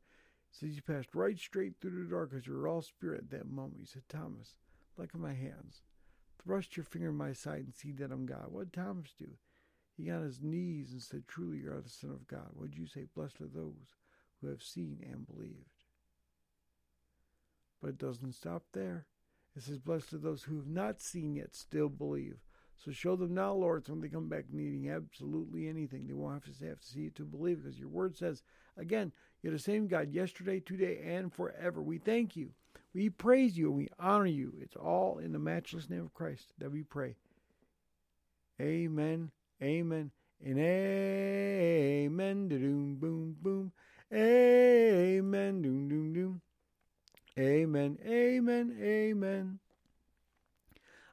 Says 0.55 0.77
you 0.77 0.83
passed 0.83 1.17
right 1.17 1.37
straight 1.37 1.75
through 1.81 2.05
the 2.05 2.09
door 2.09 2.27
because 2.27 2.47
you 2.47 2.53
were 2.53 2.69
all 2.69 2.81
spirit 2.81 3.25
at 3.25 3.31
that 3.31 3.51
moment. 3.51 3.79
He 3.81 3.87
said, 3.87 4.09
Thomas, 4.09 4.55
look 4.97 5.11
at 5.13 5.21
my 5.21 5.33
hands. 5.33 5.83
Thrust 6.45 6.77
your 6.77 6.85
finger 6.85 7.09
in 7.09 7.17
my 7.17 7.33
side 7.33 7.65
and 7.65 7.75
see 7.75 7.91
that 7.93 8.13
I'm 8.13 8.25
God. 8.25 8.47
What 8.51 8.71
did 8.71 8.81
Thomas 8.81 9.15
do? 9.19 9.31
He 9.97 10.05
got 10.05 10.19
on 10.19 10.25
his 10.25 10.41
knees 10.41 10.93
and 10.93 11.03
said, 11.03 11.25
Truly, 11.27 11.59
you 11.59 11.73
are 11.73 11.81
the 11.81 11.89
Son 11.89 12.11
of 12.11 12.29
God. 12.29 12.51
What 12.53 12.71
did 12.71 12.79
you 12.79 12.87
say? 12.87 13.07
Blessed 13.17 13.41
are 13.41 13.47
those 13.47 13.97
who 14.41 14.49
have 14.49 14.63
seen 14.63 14.99
and 15.03 15.27
believed. 15.27 15.85
But 17.83 17.91
it 17.91 17.99
doesn't 17.99 18.35
stop 18.35 18.63
there. 18.73 19.07
It 19.57 19.63
says, 19.63 19.79
Blessed 19.79 20.13
are 20.13 20.19
those 20.19 20.45
who 20.45 20.57
have 20.57 20.69
not 20.69 21.01
seen 21.01 21.35
yet 21.35 21.57
still 21.57 21.89
believe. 21.89 22.37
So 22.77 22.93
show 22.93 23.17
them 23.17 23.35
now, 23.35 23.55
Lord, 23.55 23.87
so 23.87 23.93
when 23.93 24.03
they 24.03 24.09
come 24.09 24.29
back 24.29 24.45
needing 24.53 24.89
absolutely 24.89 25.69
anything, 25.69 26.07
they 26.07 26.13
won't 26.15 26.35
have 26.35 26.59
to 26.59 26.65
have 26.67 26.81
to 26.81 26.87
see 26.87 27.07
it 27.07 27.17
to 27.17 27.25
believe 27.25 27.63
because 27.63 27.79
your 27.79 27.89
word 27.89 28.17
says, 28.17 28.43
again, 28.77 29.13
you're 29.43 29.53
the 29.53 29.59
same 29.59 29.87
God 29.87 30.13
yesterday, 30.13 30.61
today, 30.61 31.01
and 31.05 31.33
forever. 31.33 31.83
We 31.83 31.99
thank 31.99 32.37
you. 32.37 32.51
We 32.95 33.11
praise 33.11 33.59
you 33.59 33.71
we 33.73 33.89
honor 33.99 34.27
you. 34.27 34.55
It's 34.61 34.77
all 34.77 35.19
in 35.19 35.33
the 35.33 35.39
matchless 35.39 35.91
name 35.91 36.03
of 36.03 36.15
Christ 36.15 36.53
that 36.59 36.71
we 36.71 36.83
pray. 36.83 37.17
Amen, 38.61 39.33
amen, 39.61 40.13
and 40.45 40.59
amen. 40.59 42.49
Doom, 42.49 42.97
boom, 42.97 43.37
boom. 43.43 43.73
Amen, 44.13 45.61
doom, 45.61 45.89
doom, 45.89 46.13
doom. 46.13 46.41
Amen, 47.37 47.99
amen, 48.07 48.79
amen. 48.81 49.59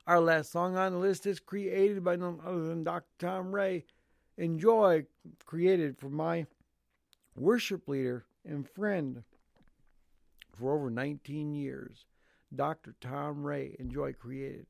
Our 0.05 0.19
last 0.19 0.51
song 0.51 0.77
on 0.77 0.91
the 0.91 0.99
list 0.99 1.25
is 1.25 1.39
created 1.39 2.03
by 2.03 2.15
none 2.15 2.39
other 2.45 2.63
than 2.65 2.83
Dr. 2.83 3.07
Tom 3.17 3.53
Ray. 3.53 3.85
Enjoy, 4.37 5.05
created 5.45 5.97
for 5.97 6.09
my 6.09 6.45
worship 7.35 7.87
leader 7.87 8.25
and 8.45 8.67
friend 8.69 9.23
for 10.57 10.73
over 10.75 10.89
19 10.89 11.53
years, 11.53 12.05
Dr. 12.53 12.95
Tom 13.01 13.43
Ray. 13.43 13.75
Enjoy, 13.79 14.13
created. 14.13 14.65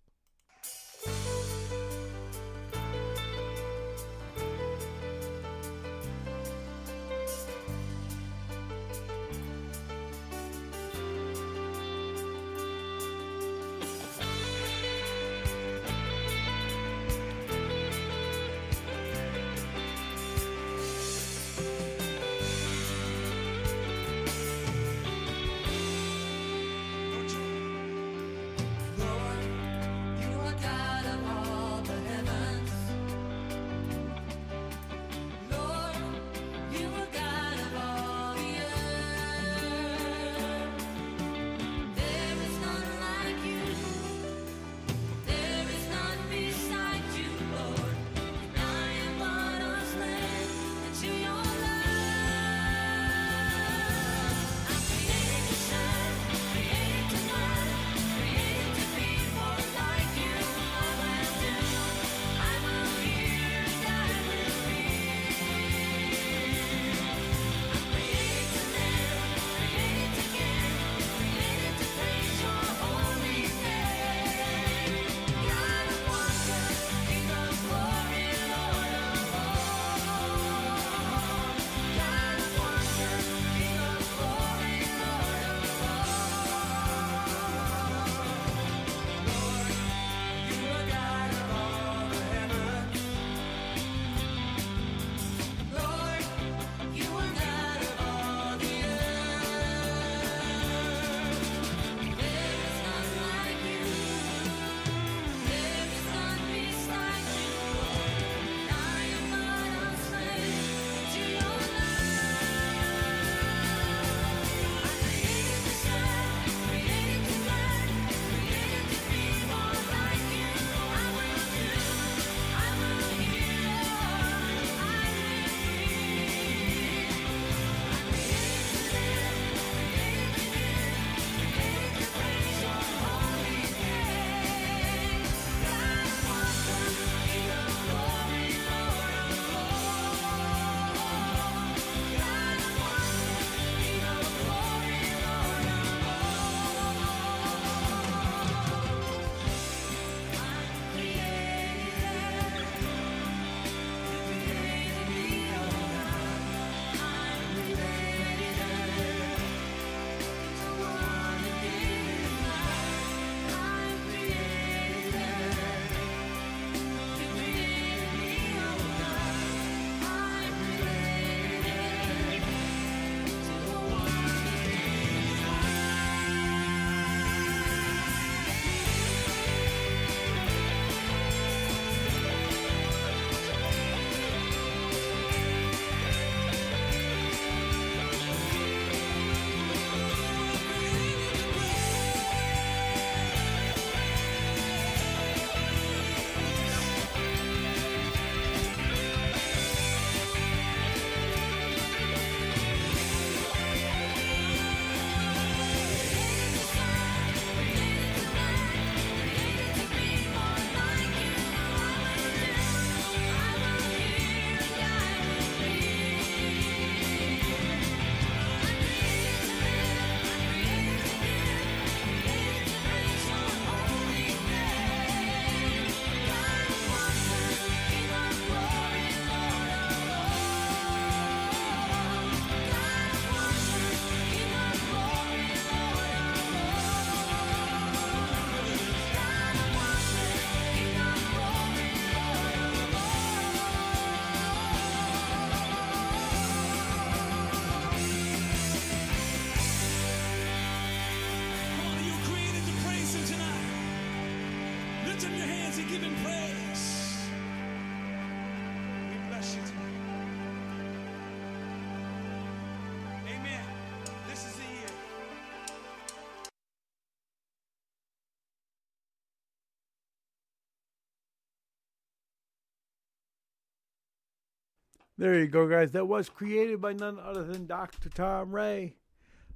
There 275.17 275.37
you 275.37 275.47
go, 275.47 275.67
guys. 275.67 275.91
That 275.91 276.07
was 276.07 276.29
created 276.29 276.81
by 276.81 276.93
none 276.93 277.19
other 277.19 277.43
than 277.43 277.67
Dr. 277.67 278.09
Tom 278.09 278.55
Ray, 278.55 278.95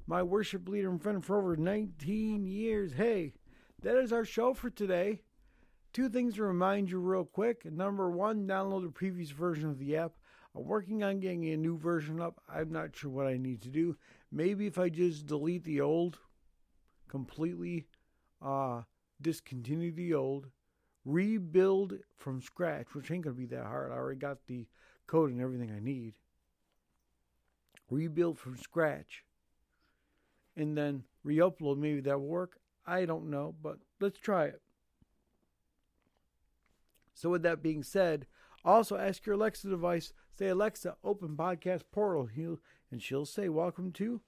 my 0.06 0.22
worship 0.22 0.68
leader 0.68 0.90
and 0.90 1.02
friend 1.02 1.26
for 1.26 1.38
over 1.38 1.56
19 1.56 2.45
years. 2.45 2.94
Hey, 2.94 3.34
that 3.82 3.95
is 3.95 4.11
our 4.11 4.26
show 4.26 4.53
for 4.53 4.69
today. 4.69 5.22
Two 5.94 6.10
things 6.10 6.36
to 6.36 6.44
remind 6.44 6.91
you 6.91 6.99
real 6.99 7.23
quick. 7.23 7.65
Number 7.65 8.11
one, 8.11 8.45
download 8.45 8.84
the 8.84 8.90
previous 8.90 9.32
version 9.32 9.69
of 9.69 9.80
the 9.80 9.95
app. 9.95 10.11
I'm 10.56 10.65
working 10.65 11.03
on 11.03 11.19
getting 11.19 11.45
a 11.45 11.57
new 11.57 11.77
version 11.77 12.19
up. 12.19 12.41
I'm 12.53 12.72
not 12.72 12.95
sure 12.95 13.10
what 13.10 13.27
I 13.27 13.38
need 13.38 13.61
to 13.61 13.69
do. 13.69 13.95
Maybe 14.32 14.68
if 14.68 14.77
I 14.77 14.90
just 14.90 15.26
delete 15.26 15.64
the 15.64 15.82
old, 15.82 16.19
completely 17.07 17.86
uh, 18.41 18.82
discontinue 19.22 19.94
the 19.94 20.14
old, 20.14 20.48
rebuild 21.06 21.94
from 22.18 22.41
scratch, 22.41 22.94
which 22.94 23.10
ain't 23.10 23.23
going 23.23 23.36
to 23.36 23.40
be 23.40 23.48
that 23.56 23.65
hard. 23.65 23.91
I 23.91 23.95
already 23.95 24.19
got 24.19 24.45
the 24.48 24.68
code 25.07 25.32
and 25.32 25.41
everything 25.41 25.72
I 25.72 25.80
need. 25.80 26.14
Rebuild 27.90 28.40
from 28.40 28.57
scratch. 28.57 29.23
And 30.56 30.77
then 30.77 31.03
re 31.23 31.38
upload. 31.38 31.77
Maybe 31.77 32.02
that 32.02 32.19
will 32.19 32.27
work. 32.27 32.57
I 32.88 33.06
don't 33.06 33.30
know, 33.30 33.56
but 33.61 33.80
let's 33.99 34.19
try 34.19 34.45
it. 34.45 34.61
So, 37.14 37.30
with 37.30 37.44
that 37.44 37.64
being 37.64 37.84
said, 37.84 38.27
also 38.64 38.98
ask 38.98 39.26
your 39.26 39.36
Alexa 39.36 39.69
device, 39.69 40.14
say, 40.38 40.48
Alexa, 40.48 40.95
open 41.03 41.36
podcast 41.36 41.84
portal, 41.91 42.30
and 42.91 43.02
she'll 43.02 43.26
say, 43.26 43.49
Welcome 43.49 43.91
to 43.94 44.22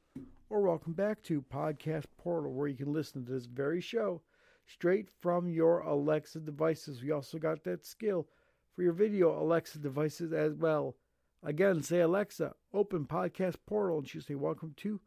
or 0.50 0.62
Welcome 0.62 0.94
back 0.94 1.22
to 1.24 1.42
Podcast 1.42 2.06
Portal, 2.18 2.54
where 2.54 2.68
you 2.68 2.78
can 2.78 2.94
listen 2.94 3.26
to 3.26 3.32
this 3.32 3.46
very 3.46 3.82
show 3.82 4.22
straight 4.66 5.10
from 5.22 5.50
your 5.50 5.80
Alexa 5.80 6.40
devices. 6.40 7.02
We 7.02 7.12
also 7.12 7.38
got 7.38 7.64
that 7.66 7.86
skill 7.86 8.28
for 8.78 8.84
your 8.84 8.94
video 8.94 9.42
Alexa 9.42 9.80
devices 9.80 10.32
as 10.32 10.54
well. 10.54 10.96
Again, 11.42 11.82
say, 11.82 12.00
Alexa, 12.00 12.54
open 12.72 13.06
Podcast 13.06 13.56
Portal, 13.66 13.98
and 13.98 14.08
she'll 14.08 14.22
say, 14.22 14.36
Welcome 14.36 14.76
to 14.78 15.02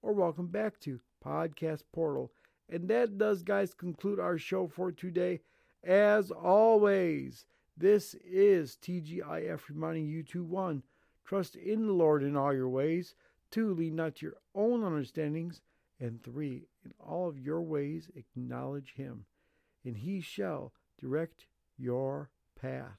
or 0.00 0.12
Welcome 0.12 0.46
back 0.46 0.78
to 0.80 1.00
Podcast 1.24 1.82
Portal. 1.92 2.30
And 2.68 2.86
that 2.86 3.18
does, 3.18 3.42
guys, 3.42 3.74
conclude 3.74 4.20
our 4.20 4.38
show 4.38 4.68
for 4.68 4.92
today. 4.92 5.40
As 5.82 6.30
always, 6.30 7.46
this 7.76 8.14
is 8.24 8.78
TGIF 8.80 9.70
reminding 9.70 10.06
you 10.06 10.22
to 10.22 10.44
one, 10.44 10.84
trust 11.24 11.56
in 11.56 11.88
the 11.88 11.92
Lord 11.92 12.22
in 12.22 12.36
all 12.36 12.54
your 12.54 12.68
ways, 12.68 13.16
two, 13.50 13.74
lean 13.74 13.96
not 13.96 14.14
to 14.16 14.26
your 14.26 14.36
own 14.54 14.84
understandings, 14.84 15.62
and 15.98 16.22
three, 16.22 16.68
in 16.84 16.92
all 17.00 17.28
of 17.28 17.40
your 17.40 17.60
ways 17.60 18.08
acknowledge 18.14 18.94
him, 18.94 19.24
and 19.84 19.96
he 19.96 20.20
shall 20.20 20.72
direct 21.00 21.46
your 21.76 22.30
path. 22.54 22.98